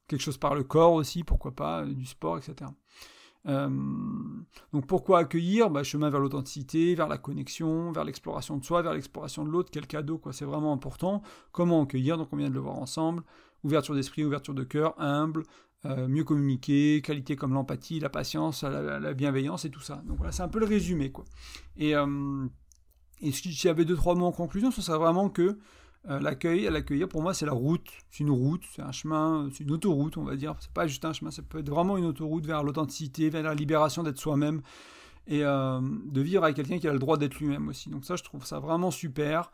Quelque 0.08 0.20
chose 0.20 0.38
par 0.38 0.54
le 0.54 0.64
corps 0.64 0.92
aussi, 0.92 1.24
pourquoi 1.24 1.52
pas, 1.52 1.84
du 1.84 2.04
sport, 2.04 2.38
etc. 2.38 2.70
Euh, 3.46 3.68
donc 4.72 4.86
pourquoi 4.86 5.20
accueillir? 5.20 5.70
Bah, 5.70 5.82
Chemin 5.82 6.10
vers 6.10 6.20
l'authenticité, 6.20 6.94
vers 6.94 7.08
la 7.08 7.18
connexion, 7.18 7.92
vers 7.92 8.04
l'exploration 8.04 8.56
de 8.56 8.64
soi, 8.64 8.82
vers 8.82 8.94
l'exploration 8.94 9.44
de 9.44 9.50
l'autre, 9.50 9.70
quel 9.72 9.86
cadeau, 9.86 10.18
quoi, 10.18 10.32
c'est 10.32 10.44
vraiment 10.44 10.72
important. 10.72 11.22
Comment 11.50 11.82
accueillir? 11.82 12.18
Donc 12.18 12.28
on 12.32 12.36
vient 12.36 12.48
de 12.48 12.54
le 12.54 12.60
voir 12.60 12.78
ensemble. 12.78 13.22
Ouverture 13.64 13.94
d'esprit, 13.94 14.24
ouverture 14.24 14.54
de 14.54 14.64
cœur, 14.64 14.94
humble, 15.00 15.44
euh, 15.84 16.08
mieux 16.08 16.24
communiquer, 16.24 17.00
qualité 17.02 17.36
comme 17.36 17.54
l'empathie, 17.54 18.00
la 18.00 18.08
patience, 18.08 18.62
la, 18.62 19.14
bienveillance 19.14 19.64
et 19.64 19.70
tout 19.70 19.80
ça. 19.80 20.02
Donc 20.06 20.16
voilà, 20.16 20.32
c'est 20.32 20.42
un 20.42 20.48
peu 20.48 20.58
le 20.58 20.66
résumé. 20.66 21.10
Quoi. 21.10 21.24
Et, 21.76 21.94
euh, 21.94 22.46
et 23.20 23.30
s'il 23.32 23.52
y 23.64 23.68
avait 23.68 23.84
deux, 23.84 23.96
trois 23.96 24.14
mots 24.14 24.26
en 24.26 24.32
conclusion, 24.32 24.70
ce 24.70 24.82
serait 24.82 24.98
vraiment 24.98 25.28
que 25.28 25.58
euh, 26.08 26.18
l'accueil, 26.18 26.68
l'accueillir, 26.70 27.08
pour 27.08 27.22
moi, 27.22 27.32
c'est 27.32 27.46
la 27.46 27.52
route. 27.52 27.86
C'est 28.10 28.20
une 28.20 28.30
route, 28.30 28.64
c'est 28.74 28.82
un 28.82 28.92
chemin, 28.92 29.48
c'est 29.52 29.64
une 29.64 29.70
autoroute, 29.70 30.16
on 30.16 30.24
va 30.24 30.36
dire. 30.36 30.54
C'est 30.60 30.72
pas 30.72 30.86
juste 30.86 31.04
un 31.04 31.12
chemin, 31.12 31.30
ça 31.30 31.42
peut 31.42 31.58
être 31.58 31.70
vraiment 31.70 31.96
une 31.96 32.06
autoroute 32.06 32.44
vers 32.46 32.62
l'authenticité, 32.64 33.30
vers 33.30 33.42
la 33.42 33.54
libération 33.54 34.02
d'être 34.02 34.18
soi-même 34.18 34.62
et 35.28 35.44
euh, 35.44 35.80
de 35.80 36.20
vivre 36.20 36.42
avec 36.42 36.56
quelqu'un 36.56 36.78
qui 36.78 36.88
a 36.88 36.92
le 36.92 36.98
droit 36.98 37.16
d'être 37.16 37.38
lui-même 37.38 37.68
aussi. 37.68 37.90
Donc 37.90 38.04
ça, 38.04 38.16
je 38.16 38.24
trouve 38.24 38.44
ça 38.44 38.58
vraiment 38.58 38.90
super. 38.90 39.50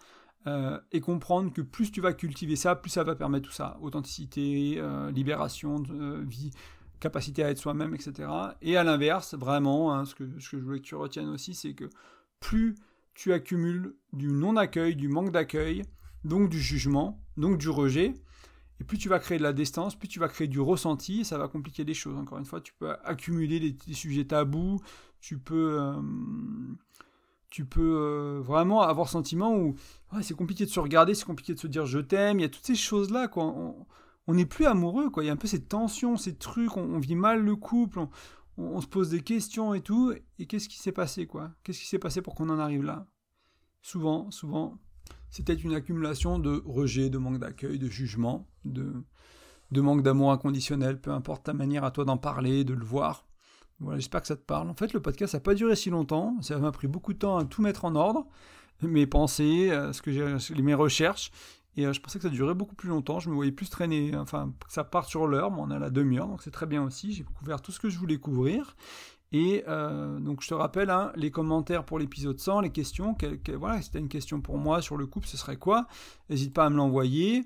Euh, 0.47 0.79
et 0.93 1.01
comprendre 1.01 1.53
que 1.53 1.61
plus 1.61 1.91
tu 1.91 2.01
vas 2.01 2.13
cultiver 2.13 2.55
ça, 2.55 2.77
plus 2.77 2.91
ça 2.91 3.03
va 3.03 3.15
permettre 3.15 3.49
tout 3.49 3.53
ça. 3.53 3.77
Authenticité, 3.83 4.81
libération, 5.13 5.83
vie, 6.23 6.53
capacité 7.01 7.43
à 7.43 7.51
être 7.51 7.59
soi-même, 7.59 7.95
etc. 7.95 8.29
Et 8.63 8.77
à 8.77 8.85
l'inverse, 8.85 9.35
vraiment, 9.35 9.93
hein, 9.93 10.05
ce 10.05 10.15
que 10.15 10.25
je 10.39 10.57
voulais 10.57 10.79
que 10.79 10.85
tu 10.85 10.95
retiennes 10.95 11.29
aussi, 11.29 11.55
c'est 11.55 11.75
que 11.75 11.91
plus 12.41 12.77
tu 13.15 13.33
accumules 13.33 13.95
du 14.13 14.29
non-accueil, 14.29 14.95
du 14.95 15.09
manque 15.09 15.33
d'accueil, 15.33 15.83
donc 16.25 16.49
du 16.49 16.61
jugement, 16.61 17.23
donc 17.37 17.59
du 17.59 17.69
rejet. 17.69 18.15
Et 18.81 18.85
plus 18.85 18.99
tu 18.99 19.09
vas 19.09 19.19
créer 19.19 19.39
de 19.39 19.43
la 19.43 19.53
distance, 19.53 19.97
plus 19.97 20.09
tu 20.09 20.21
vas 20.21 20.29
créer 20.29 20.47
du 20.47 20.61
ressenti, 20.61 21.25
ça 21.25 21.37
va 21.37 21.49
compliquer 21.49 21.85
les 21.85 21.95
choses. 21.95 22.17
Encore 22.17 22.39
une 22.39 22.45
fois, 22.45 22.61
tu 22.61 22.73
peux 22.79 22.91
accumuler 23.05 23.59
des, 23.73 23.95
sujets 23.95 24.25
tabous, 24.25 24.81
tu 25.21 25.39
peux, 25.39 25.81
euh, 25.81 26.01
tu 27.51 27.65
peux 27.65 27.97
euh, 27.97 28.41
vraiment 28.41 28.83
avoir 28.83 29.09
sentiment 29.09 29.57
où 29.57 29.75
c'est 30.23 30.37
compliqué 30.37 30.65
de 30.65 30.71
se 30.71 30.79
regarder, 30.79 31.15
c'est 31.15 31.25
compliqué 31.25 31.55
de 31.55 31.59
se 31.59 31.67
dire 31.67 31.87
je 31.87 31.99
t'aime, 31.99 32.39
il 32.39 32.43
y 32.43 32.47
a 32.47 32.49
toutes 32.49 32.67
ces 32.67 32.77
choses-là, 32.77 33.27
quoi. 33.27 33.45
On 34.29 34.35
n'est 34.35 34.47
plus 34.47 34.67
amoureux, 34.67 35.11
quoi. 35.11 35.25
Il 35.25 35.27
y 35.27 35.31
a 35.31 35.33
un 35.33 35.37
peu 35.37 35.49
cette 35.49 35.69
tension, 35.69 36.17
ces 36.17 36.37
trucs, 36.37 36.77
on, 36.77 36.99
vit 36.99 37.17
mal 37.17 37.43
le 37.43 37.57
couple, 37.57 37.99
on, 37.99 38.11
on, 38.59 38.81
se 38.81 38.87
pose 38.87 39.09
des 39.09 39.23
questions 39.23 39.75
et 39.75 39.81
tout. 39.81 40.13
Et 40.39 40.47
qu'est-ce 40.47 40.69
qui 40.69 40.79
s'est 40.79 40.93
passé, 40.93 41.27
quoi? 41.27 41.51
Qu'est-ce 41.65 41.81
qui 41.81 41.87
s'est 41.87 41.99
passé 41.99 42.21
pour 42.21 42.35
qu'on 42.35 42.51
en 42.51 42.59
arrive 42.59 42.85
là? 42.85 43.07
Souvent, 43.81 44.31
souvent, 44.31 44.79
c'était 45.31 45.55
une 45.55 45.75
accumulation 45.75 46.39
de 46.39 46.63
rejet, 46.65 47.11
de 47.11 47.19
manque 47.19 47.39
d'accueil, 47.39 47.79
de 47.79 47.89
jugement, 47.89 48.47
de, 48.65 48.93
de 49.71 49.81
manque 49.81 50.03
d'amour 50.03 50.33
inconditionnel, 50.33 51.01
peu 51.01 51.11
importe 51.11 51.45
ta 51.45 51.53
manière 51.53 51.85
à 51.85 51.91
toi 51.91 52.05
d'en 52.05 52.17
parler, 52.17 52.65
de 52.65 52.75
le 52.75 52.85
voir. 52.85 53.27
Voilà, 53.81 53.99
j'espère 53.99 54.23
que 54.23 54.27
ça 54.27 54.37
te 54.37 54.43
parle. 54.43 54.69
En 54.69 54.75
fait, 54.75 54.93
le 54.93 55.01
podcast 55.01 55.35
n'a 55.35 55.41
pas 55.41 55.55
duré 55.55 55.77
si 55.77 55.91
longtemps, 55.91 56.37
ça 56.41 56.59
m'a 56.59 56.73
pris 56.73 56.89
beaucoup 56.89 57.13
de 57.13 57.19
temps 57.19 57.37
à 57.37 57.45
tout 57.45 57.63
mettre 57.63 57.85
en 57.85 57.95
ordre, 57.95 58.27
mes 58.83 59.07
pensées, 59.07 59.71
euh, 59.71 59.93
ce 59.93 60.03
que 60.03 60.13
j'ai, 60.13 60.63
mes 60.63 60.75
recherches, 60.75 61.31
et 61.77 61.87
euh, 61.87 61.93
je 61.93 62.01
pensais 62.01 62.19
que 62.19 62.25
ça 62.25 62.29
durait 62.29 62.55
beaucoup 62.55 62.75
plus 62.75 62.89
longtemps, 62.89 63.21
je 63.21 63.29
me 63.29 63.35
voyais 63.35 63.53
plus 63.53 63.71
traîner, 63.71 64.17
enfin, 64.17 64.53
ça 64.69 64.85
parte 64.85 65.09
sur 65.09 65.27
l'heure, 65.27 65.51
mais 65.51 65.61
on 65.61 65.71
a 65.71 65.79
la 65.79 65.91
demi-heure, 65.91 66.27
donc 66.27 66.43
c'est 66.43 66.51
très 66.51 66.67
bien 66.67 66.83
aussi, 66.83 67.13
j'ai 67.13 67.25
couvert 67.25 67.61
tout 67.61 67.71
ce 67.71 67.79
que 67.79 67.89
je 67.89 67.99
voulais 67.99 68.19
couvrir, 68.19 68.77
et 69.33 69.65
euh, 69.69 70.19
donc 70.21 70.43
je 70.43 70.49
te 70.49 70.55
rappelle, 70.55 70.91
hein, 70.91 71.13
les 71.15 71.31
commentaires 71.31 71.85
pour 71.85 71.99
l'épisode 71.99 72.39
100, 72.39 72.63
les 72.63 72.71
questions, 72.71 73.17
voilà, 73.59 73.83
si 73.83 73.91
tu 73.91 73.97
as 73.99 74.01
une 74.01 74.09
question 74.09 74.41
pour 74.41 74.57
moi 74.57 74.81
sur 74.81 74.97
le 74.97 75.07
couple, 75.07 75.27
ce 75.27 75.37
serait 75.37 75.57
quoi? 75.57 75.87
N'hésite 76.31 76.55
pas 76.55 76.65
à 76.65 76.71
me 76.71 76.77
l'envoyer. 76.77 77.45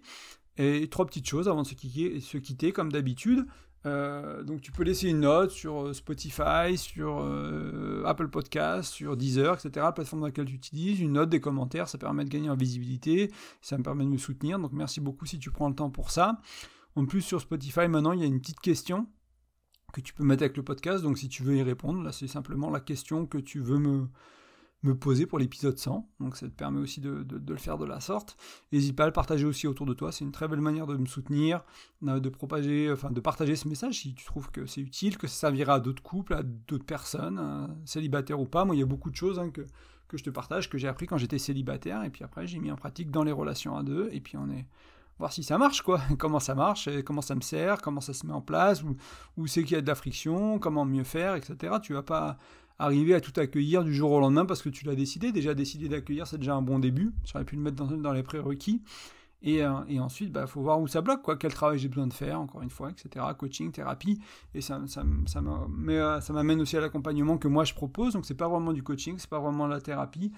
Et 0.59 0.87
trois 0.88 1.07
petites 1.07 1.27
choses 1.27 1.49
avant 1.49 1.62
de 1.62 1.66
se 1.66 1.75
quitter, 2.38 2.73
comme 2.73 2.92
d'habitude. 2.92 3.47
Euh, 3.85 4.45
donc 4.45 4.61
tu 4.61 4.71
peux 4.71 4.85
laisser 4.85 5.09
une 5.09 5.21
note 5.21 5.51
sur 5.51 5.87
euh, 5.87 5.92
Spotify, 5.92 6.77
sur 6.77 7.18
Apple 8.07 8.29
Podcasts, 8.29 8.92
sur 8.92 9.16
Deezer, 9.16 9.55
etc., 9.55 9.71
la 9.77 9.90
plateforme 9.90 10.21
dans 10.21 10.27
laquelle 10.27 10.45
tu 10.45 10.55
utilises, 10.55 11.01
une 11.01 11.14
note, 11.14 11.31
des 11.31 11.40
commentaires, 11.40 11.88
ça 11.88 11.99
permet 11.99 12.25
de 12.25 12.29
gagner 12.29 12.49
en 12.49 12.55
visibilité, 12.55 13.33
ça 13.61 13.77
me 13.77 13.83
permet 13.83 14.05
de 14.05 14.11
me 14.11 14.18
soutenir, 14.18 14.61
donc 14.61 14.71
merci 14.73 15.01
beaucoup 15.01 15.27
si 15.27 15.40
tu 15.40 15.51
prends 15.51 15.68
le 15.68 15.75
temps 15.75 15.90
pour 15.90 16.12
ça. 16.12 16.38
En 16.95 17.07
plus 17.07 17.23
sur 17.23 17.40
Spotify 17.40 17.88
maintenant 17.88 18.12
il 18.12 18.21
y 18.21 18.23
a 18.23 18.27
une 18.27 18.38
petite 18.38 18.61
question 18.61 19.09
que 19.93 20.01
tu 20.01 20.15
peux 20.15 20.25
mettre 20.25 20.43
avec 20.43 20.57
le 20.57 20.63
podcast. 20.63 21.03
Donc 21.03 21.19
si 21.19 21.29
tu 21.29 21.43
veux 21.43 21.57
y 21.57 21.63
répondre, 21.63 22.03
là 22.03 22.13
c'est 22.13 22.27
simplement 22.27 22.71
la 22.71 22.81
question 22.81 23.27
que 23.27 23.39
tu 23.39 23.61
veux 23.61 23.79
me, 23.79 24.09
me 24.83 24.97
poser 24.97 25.27
pour 25.27 25.39
l'épisode 25.39 25.79
100. 25.79 26.09
Donc 26.21 26.37
ça 26.37 26.47
te 26.47 26.53
permet 26.53 26.81
aussi 26.81 27.01
de, 27.01 27.25
le 27.31 27.57
faire 27.57 27.79
de 27.79 27.85
la 27.85 28.01
sorte. 28.01 28.37
N'hésite 28.73 28.97
pas 28.97 29.05
à 29.05 29.07
le 29.07 29.13
partager 29.13 29.45
aussi 29.47 29.67
autour 29.67 29.87
de 29.87 29.95
toi. 29.95 30.13
C'est 30.13 30.25
une 30.25 30.33
très 30.33 30.49
belle 30.49 30.61
manière 30.61 30.87
de 30.87 30.97
me 30.97 31.07
soutenir, 31.07 31.63
euh, 32.07 32.21
de 32.21 32.29
propager, 32.29 32.91
enfin 32.91 33.11
de 33.11 33.21
partager 33.21 33.57
ce 33.57 33.69
message 33.69 34.01
si 34.01 34.15
tu 34.15 34.25
trouves 34.25 34.51
que 34.51 34.67
c'est 34.67 34.81
utile, 34.81 35.19
que 35.19 35.27
ça 35.27 35.35
servira 35.35 35.75
à 35.75 35.81
d'autres 35.81 36.03
couples, 36.03 36.35
à 36.35 36.43
d'autres 36.43 36.87
personnes, 36.87 37.39
euh, 37.41 37.67
célibataires 37.85 38.40
ou 38.40 38.47
pas. 38.47 38.65
Moi 38.65 38.75
il 38.75 38.81
y 38.81 38.83
a 38.83 38.87
beaucoup 38.87 39.11
de 39.11 39.17
choses 39.17 39.38
hein, 39.38 39.51
que, 39.51 39.67
que 40.09 40.17
je 40.17 40.25
te 40.25 40.31
partage, 40.31 40.69
que 40.69 40.79
j'ai 40.79 40.88
appris 40.88 41.07
quand 41.07 41.19
j'étais 41.19 41.38
célibataire, 41.38 42.03
et 42.03 42.11
puis 42.11 42.25
après 42.25 42.47
j'ai 42.47 42.59
mis 42.59 42.71
en 42.71 42.77
pratique 42.77 43.11
dans 43.11 43.25
les 43.25 43.33
relations 43.33 43.77
à 43.77 43.83
deux, 43.83 44.09
et 44.13 44.21
puis 44.21 44.37
on 44.37 44.51
est 44.51 44.67
voir 45.19 45.33
si 45.33 45.42
ça 45.42 45.58
marche, 45.58 45.83
quoi. 45.83 46.00
comment 46.19 46.40
ça 46.40 46.54
marche, 46.54 46.88
comment 47.04 47.23
ça 47.23 47.35
me 47.35 47.40
sert, 47.40 47.81
comment 47.81 48.00
ça 48.00 48.13
se 48.13 48.27
met 48.27 48.33
en 48.33 48.40
place, 48.40 48.83
où, 48.83 48.96
où 49.37 49.46
c'est 49.46 49.63
qu'il 49.63 49.75
y 49.75 49.79
a 49.79 49.83
de 49.83 49.87
la 49.87 49.94
friction, 49.94 50.58
comment 50.58 50.85
mieux 50.85 51.04
faire, 51.04 51.35
etc. 51.37 51.75
Tu 51.83 51.94
vas 51.94 52.02
pas 52.02 52.38
arriver 52.79 53.15
à 53.15 53.21
tout 53.21 53.38
accueillir 53.38 53.85
du 53.85 53.94
jour 53.94 54.10
au 54.13 54.21
lendemain 54.21 54.44
parce 54.44 54.63
que 54.63 54.69
tu 54.69 54.85
l'as 54.85 54.94
décidé. 54.94 55.33
Déjà 55.33 55.54
décider 55.54 55.88
d'accueillir, 55.88 56.27
c'est 56.27 56.38
déjà 56.38 56.54
un 56.54 56.63
bon 56.63 56.79
début. 56.79 57.13
J'aurais 57.25 57.44
pu 57.44 57.56
le 57.56 57.63
mettre 57.63 57.85
dans, 57.87 58.13
les 58.13 58.23
prérequis. 58.23 58.83
Et, 59.44 59.65
euh, 59.65 59.73
ensuite, 60.00 60.29
il 60.29 60.33
bah, 60.33 60.46
faut 60.46 60.60
voir 60.60 60.81
où 60.81 60.87
ça 60.87 61.00
bloque, 61.00 61.23
quoi, 61.23 61.37
quel 61.37 61.52
travail 61.52 61.79
j'ai 61.79 61.88
besoin 61.88 62.06
de 62.06 62.13
faire, 62.13 62.40
encore 62.40 62.63
une 62.63 62.71
fois, 62.71 62.90
etc. 62.90 63.25
Coaching, 63.37 63.73
thérapie. 63.73 64.21
Et 64.54 64.60
ça, 64.60 64.81
ça, 64.87 65.02
ça 65.27 66.33
m'amène 66.33 66.60
aussi 66.60 66.77
à 66.77 66.81
l'accompagnement 66.81 67.38
que 67.38 67.48
moi 67.48 67.65
je 67.65 67.75
propose. 67.75 68.13
Donc, 68.13 68.25
c'est 68.25 68.37
pas 68.37 68.48
vraiment 68.48 68.73
du 68.73 68.83
coaching, 68.83 69.17
c'est 69.19 69.31
pas 69.31 69.40
vraiment 69.40 69.67
la 69.67 69.81
thérapie. 69.81 70.33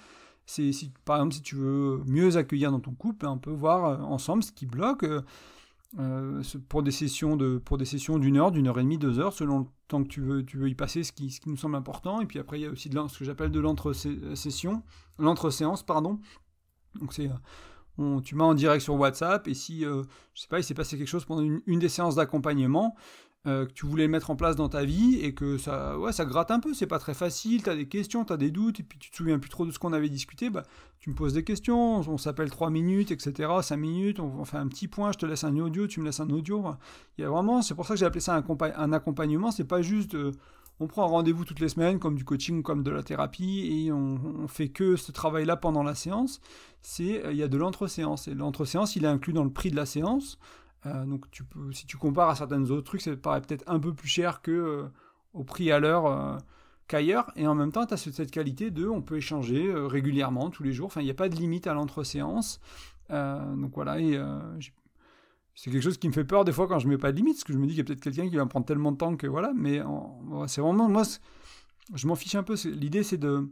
Par 1.05 1.17
exemple, 1.17 1.35
si 1.35 1.43
tu 1.43 1.57
veux 1.57 2.03
mieux 2.07 2.37
accueillir 2.37 2.71
dans 2.71 2.81
ton 2.81 2.93
couple, 2.93 3.27
on 3.27 3.39
peut 3.39 3.51
voir 3.51 3.85
euh, 3.85 3.97
ensemble 3.99 4.43
ce 4.43 4.53
qui 4.53 4.67
bloque. 4.67 5.05
Euh, 6.01 6.43
pour 6.69 6.83
des 6.83 6.91
sessions 6.91 7.37
de 7.37 7.59
pour 7.59 7.79
des 7.79 7.85
sessions 7.85 8.19
d'une 8.19 8.37
heure, 8.37 8.51
d'une 8.51 8.67
heure 8.67 8.81
et 8.81 8.83
demie, 8.83 8.99
deux 8.99 9.21
heures, 9.21 9.33
selon 9.33 9.61
le 9.61 9.67
temps 9.87 10.03
que 10.03 10.09
tu 10.09 10.21
veux 10.21 10.45
tu 10.45 10.57
veux 10.59 10.69
y 10.69 10.75
passer, 10.75 11.05
ce 11.05 11.13
qui, 11.13 11.31
ce 11.31 11.41
qui 11.41 11.49
nous 11.49 11.57
semble 11.57 11.77
important. 11.77 12.21
Et 12.21 12.27
puis 12.27 12.41
après, 12.41 12.59
il 12.59 12.63
y 12.63 12.67
a 12.67 12.71
aussi 12.71 12.89
de 12.89 13.01
ce 13.07 13.19
que 13.19 13.25
j'appelle 13.25 13.53
de 13.53 13.61
l'entre-session, 13.61 14.83
l'entre-séance, 15.19 15.85
pardon. 15.85 16.19
Donc 17.01 17.13
c'est 17.13 17.31
tu 18.25 18.35
mets 18.35 18.43
en 18.43 18.55
direct 18.55 18.83
sur 18.83 18.95
WhatsApp 18.95 19.47
et 19.47 19.55
si, 19.55 19.85
euh, 19.85 20.03
je 20.35 20.43
sais 20.43 20.49
pas, 20.49 20.59
il 20.59 20.65
s'est 20.65 20.75
passé 20.75 20.99
quelque 20.99 21.09
chose 21.09 21.25
pendant 21.25 21.43
une, 21.43 21.79
des 21.79 21.89
séances 21.89 22.17
d'accompagnement, 22.17 22.95
euh, 23.47 23.67
que 23.67 23.73
tu 23.73 23.85
voulais 23.85 24.09
mettre 24.09 24.31
en 24.31 24.37
place 24.37 24.57
dans 24.57 24.69
ta 24.69 24.85
vie 24.85 25.21
et 25.21 25.35
que 25.35 25.59
ça, 25.59 25.99
ouais, 25.99 26.13
ça 26.13 26.25
gratte 26.25 26.51
un 26.51 26.61
peu, 26.61 26.73
c'est 26.73 26.87
pas 26.87 26.99
très 26.99 27.13
facile, 27.13 27.63
tu 27.63 27.69
as 27.69 27.77
des 27.77 27.87
questions, 27.87 28.25
tu 28.25 28.33
as 28.33 28.39
des 28.39 28.51
doutes 28.51 28.81
et 28.81 28.83
puis 28.83 28.99
tu 28.99 29.11
te 29.11 29.17
souviens 29.17 29.39
plus 29.39 29.51
trop 29.51 29.67
de 29.67 29.71
ce 29.71 29.79
qu'on 29.79 29.93
avait 29.93 30.09
discuté, 30.09 30.49
bah, 30.49 30.63
tu 30.99 31.11
me 31.11 31.15
poses 31.15 31.35
des 31.35 31.45
questions, 31.45 32.01
on 32.01 32.17
s'appelle 32.17 32.51
3 32.51 32.71
minutes, 32.71 33.11
etc., 33.11 33.51
5 33.61 33.77
minutes, 33.77 34.19
on, 34.19 34.45
fait 34.47 34.57
un 34.57 34.67
petit 34.69 34.89
point, 34.89 35.13
je 35.13 35.19
te 35.19 35.27
laisse 35.27 35.45
un 35.45 35.57
audio, 35.59 35.87
tu 35.87 36.01
me 36.01 36.07
laisses 36.07 36.21
un 36.21 36.31
audio. 36.31 36.65
Il 37.19 37.23
y 37.23 37.25
a 37.25 37.29
vraiment, 37.29 37.61
c'est 37.61 37.75
pour 37.75 37.87
ça 37.87 37.95
que 37.95 38.01
j'ai 38.01 38.07
appelé 38.07 38.21
ça 38.21 38.35
un, 38.35 38.45
un 38.77 38.93
accompagnement, 38.93 39.51
c'est 39.51 39.65
pas 39.65 39.83
juste 39.83 40.17
on 40.81 40.87
prend 40.87 41.05
un 41.05 41.09
rendez-vous 41.09 41.45
toutes 41.45 41.61
les 41.61 41.69
semaines, 41.69 41.99
comme 41.99 42.17
du 42.17 42.25
coaching, 42.25 42.63
comme 42.63 42.83
de 42.83 42.91
la 42.91 43.03
thérapie, 43.03 43.85
et 43.87 43.93
on, 43.93 44.19
on 44.43 44.49
fait 44.49 44.69
que 44.69 44.97
ce 44.97 45.13
travail-là 45.13 45.57
pendant 45.57 45.83
la 45.83 45.95
séance. 45.95 46.41
C'est 46.83 47.23
il 47.31 47.37
y 47.37 47.43
a 47.43 47.49
de 47.49 47.57
l'entre-séance, 47.57 48.27
et 48.29 48.35
l'entre-séance, 48.35 48.97
il 48.97 49.05
est 49.05 49.09
inclus 49.09 49.33
dans 49.33 49.45
le 49.45 49.53
prix 49.53 49.71
de 49.71 49.77
la 49.77 49.87
séance. 49.87 50.39
Euh, 50.87 51.05
donc 51.05 51.31
tu 51.31 51.45
peux, 51.45 51.73
si 51.73 51.87
tu 51.87 51.97
compares 51.97 52.31
à 52.31 52.35
certains 52.35 52.63
autres 52.71 52.85
trucs, 52.85 53.01
ça 53.01 53.17
paraît 53.17 53.41
peut-être 53.41 53.65
un 53.67 53.79
peu 53.79 53.95
plus 53.95 54.09
cher 54.09 54.43
que 54.43 54.51
euh, 54.51 54.85
au 55.33 55.45
prix 55.45 55.71
à 55.73 55.79
l'heure 55.79 56.07
euh, 56.07 56.37
qu'ailleurs, 56.89 57.31
et 57.37 57.47
en 57.47 57.55
même 57.55 57.73
temps, 57.73 57.87
tu 57.87 57.95
as 57.95 57.97
cette 57.97 58.31
qualité 58.31 58.71
de, 58.71 58.87
on 58.87 59.03
peut 59.03 59.17
échanger 59.17 59.73
régulièrement, 59.75 60.51
tous 60.51 60.63
les 60.63 60.73
jours. 60.73 60.87
Enfin, 60.87 61.01
il 61.01 61.05
n'y 61.05 61.11
a 61.11 61.15
pas 61.15 61.29
de 61.29 61.37
limite 61.37 61.67
à 61.67 61.75
l'entre-séance. 61.75 62.61
donc 63.11 63.73
voilà, 63.75 63.99
et 64.01 64.21
c'est 65.55 65.71
quelque 65.71 65.83
chose 65.83 65.99
qui 65.99 66.09
me 66.09 66.13
fait 66.13 66.25
peur 66.25 66.45
des 66.45 66.53
fois 66.53 66.67
quand 66.67 66.79
je 66.79 66.89
mets 66.89 66.99
pas 66.99 67.13
de 67.13 67.17
limite, 67.17 67.37
parce 67.37 67.45
que 67.45 67.53
je 67.53 67.59
me 67.59 67.67
dis 67.67 67.71
qu'il 67.71 67.79
y 67.79 67.81
a 67.81 67.85
peut-être 67.85 68.03
quelqu'un 68.03 68.29
qui 68.29 68.37
va 68.37 68.45
me 68.45 68.51
prendre 68.51 68.67
tellement 68.67 68.93
de 68.93 68.99
temps 68.99 69.17
que 69.17 69.27
voilà, 69.27 69.53
mais 69.57 69.81
c'est 70.47 70.61
vraiment, 70.61 70.89
moi, 70.89 71.05
je 71.95 72.07
m'en 72.07 72.15
fiche 72.15 72.35
un 72.35 72.43
peu. 72.43 72.57
L'idée, 72.65 73.03
c'est 73.03 73.19
de. 73.19 73.49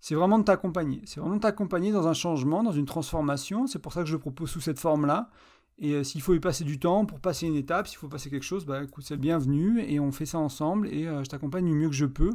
C'est 0.00 0.14
vraiment 0.14 0.38
de 0.38 0.44
t'accompagner. 0.44 1.02
C'est 1.04 1.20
vraiment 1.20 1.36
de 1.36 1.40
t'accompagner 1.40 1.90
dans 1.90 2.06
un 2.06 2.12
changement, 2.12 2.62
dans 2.62 2.72
une 2.72 2.84
transformation. 2.84 3.66
C'est 3.66 3.78
pour 3.78 3.92
ça 3.92 4.02
que 4.02 4.08
je 4.08 4.16
propose 4.16 4.50
sous 4.50 4.60
cette 4.60 4.78
forme-là. 4.78 5.30
Et 5.78 5.92
euh, 5.92 6.04
s'il 6.04 6.22
faut 6.22 6.34
y 6.34 6.40
passer 6.40 6.64
du 6.64 6.78
temps 6.78 7.04
pour 7.04 7.20
passer 7.20 7.46
une 7.46 7.56
étape, 7.56 7.86
s'il 7.86 7.98
faut 7.98 8.08
passer 8.08 8.30
quelque 8.30 8.44
chose, 8.44 8.64
bah 8.64 8.82
écoute, 8.82 9.04
c'est 9.06 9.16
bienvenu 9.16 9.80
et 9.82 10.00
on 10.00 10.10
fait 10.10 10.24
ça 10.24 10.38
ensemble 10.38 10.88
et 10.88 11.06
euh, 11.06 11.22
je 11.22 11.28
t'accompagne 11.28 11.66
du 11.66 11.74
mieux 11.74 11.88
que 11.88 11.94
je 11.94 12.06
peux. 12.06 12.30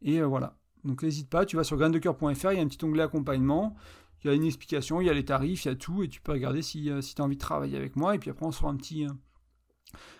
Et 0.00 0.20
euh, 0.20 0.26
voilà. 0.26 0.56
Donc 0.84 1.02
n'hésite 1.02 1.28
pas, 1.28 1.44
tu 1.44 1.56
vas 1.56 1.64
sur 1.64 1.76
graindecoeur.fr, 1.76 2.52
il 2.52 2.56
y 2.56 2.60
a 2.60 2.62
un 2.62 2.68
petit 2.68 2.82
onglet 2.84 3.02
accompagnement 3.02 3.76
il 4.24 4.26
y 4.26 4.30
a 4.30 4.34
une 4.34 4.44
explication, 4.44 5.00
il 5.00 5.06
y 5.06 5.10
a 5.10 5.12
les 5.12 5.24
tarifs, 5.24 5.64
il 5.64 5.68
y 5.68 5.70
a 5.70 5.76
tout, 5.76 6.02
et 6.02 6.08
tu 6.08 6.20
peux 6.20 6.32
regarder 6.32 6.60
si, 6.60 6.90
si 7.02 7.14
tu 7.14 7.22
as 7.22 7.24
envie 7.24 7.36
de 7.36 7.40
travailler 7.40 7.76
avec 7.76 7.94
moi, 7.94 8.16
et 8.16 8.18
puis 8.18 8.30
après 8.30 8.44
on 8.44 8.50
se 8.50 8.58
fera 8.58 8.68
un 8.68 8.74
petit, 8.74 9.06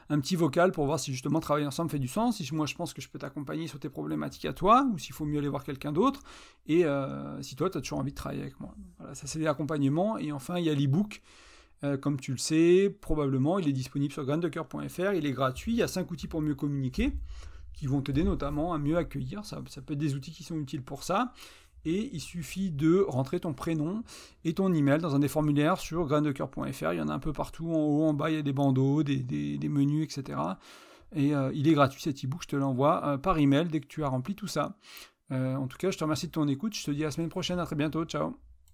un 0.09 0.21
petit 0.21 0.37
vocal 0.37 0.71
pour 0.71 0.87
voir 0.87 1.01
si 1.01 1.11
justement 1.13 1.41
travailler 1.41 1.67
ensemble 1.67 1.91
fait 1.91 1.99
du 1.99 2.07
sens, 2.07 2.37
si 2.37 2.55
moi 2.55 2.67
je 2.67 2.77
pense 2.77 2.95
que 2.95 3.03
je 3.03 3.09
peux 3.09 3.19
t'accompagner 3.19 3.67
sur 3.67 3.81
tes 3.81 3.89
problématiques 3.89 4.45
à 4.45 4.53
toi, 4.53 4.89
ou 4.93 4.99
s'il 4.99 5.17
faut 5.17 5.25
mieux 5.25 5.39
aller 5.39 5.49
voir 5.49 5.65
quelqu'un 5.65 5.91
d'autre, 5.91 6.21
et 6.69 6.85
si 7.41 7.57
toi 7.57 7.71
tu 7.71 7.79
as 7.79 7.81
toujours 7.81 7.99
envie 7.99 8.13
de 8.13 8.17
travailler 8.17 8.43
avec 8.43 8.61
moi. 8.61 8.73
Voilà, 8.99 9.17
ça 9.17 9.27
c'est 9.27 9.41
l'accompagnement, 9.41 10.17
et 10.17 10.31
enfin 10.31 10.59
il 10.59 10.65
y 10.65 10.71
a 10.71 10.75
l'e-book. 10.75 11.21
Comme 12.01 12.19
tu 12.19 12.33
le 12.33 12.39
sais, 12.39 12.95
probablement, 13.01 13.59
il 13.59 13.69
est 13.69 13.73
disponible 13.73 14.13
sur 14.13 14.25
graindecoeur.fr, 14.25 15.13
il 15.15 15.27
est 15.27 15.33
gratuit, 15.33 15.73
il 15.73 15.79
y 15.79 15.83
a 15.83 15.89
5 15.89 16.11
outils 16.11 16.27
pour 16.27 16.41
mieux 16.41 16.55
communiquer, 16.55 17.13
qui 17.73 17.87
vont 17.87 18.01
t'aider 18.01 18.25
notamment 18.25 18.73
à 18.73 18.79
mieux 18.79 18.97
accueillir, 18.97 19.45
ça, 19.45 19.63
peut 19.63 19.93
être 19.93 19.99
des 19.99 20.15
outils 20.15 20.33
qui 20.33 20.43
sont 20.43 20.59
utiles 20.59 20.83
pour 20.83 21.05
ça, 21.05 21.33
et 21.85 22.11
il 22.13 22.21
suffit 22.21 22.71
de 22.71 23.05
rentrer 23.09 23.41
ton 23.41 23.55
prénom 23.55 24.03
et 24.45 24.53
ton 24.55 24.73
email 24.73 24.99
dans 24.99 25.15
un 25.15 25.21
des 25.21 25.29
formulaires 25.29 25.79
sur 25.79 26.07
graindecoeur.fr. 26.07 26.93
Il 26.93 26.99
y 26.99 27.01
en 27.01 27.09
a 27.09 27.15
un 27.15 27.19
peu 27.19 27.33
partout, 27.33 27.71
en 27.71 27.79
haut, 27.79 28.05
en 28.05 28.15
bas, 28.15 28.31
il 28.31 28.37
y 28.37 28.39
a 28.39 28.43
des 28.43 28.53
bandeaux, 28.53 29.03
des, 29.03 29.59
menus, 29.69 30.05
etc. 30.05 30.39
Et 31.15 31.35
euh, 31.35 31.51
il 31.55 31.69
est 31.69 31.73
gratuit 31.73 32.03
cet 32.03 32.25
e-book, 32.25 32.43
je 32.43 32.49
te 32.49 32.57
l'envoie 32.57 33.07
euh, 33.07 33.19
par 33.19 33.39
email 33.39 33.69
dès 33.69 33.81
que 33.81 33.87
tu 33.87 34.05
as 34.05 34.09
rempli 34.09 34.35
tout 34.35 34.49
ça. 34.49 34.77
Euh, 35.31 35.57
en 35.57 35.67
tout 35.67 35.79
cas, 35.79 35.91
je 35.91 35.99
te 35.99 36.05
remercie 36.05 36.27
de 36.27 36.33
ton 36.33 36.49
écoute, 36.49 36.75
je 36.75 36.85
te 36.85 36.91
dis 36.91 37.03
à 37.03 37.07
la 37.07 37.11
semaine 37.11 37.31
prochaine, 37.31 37.59
à 37.59 37.65
très 37.65 37.77
bientôt, 37.77 38.05
ciao 38.05 38.39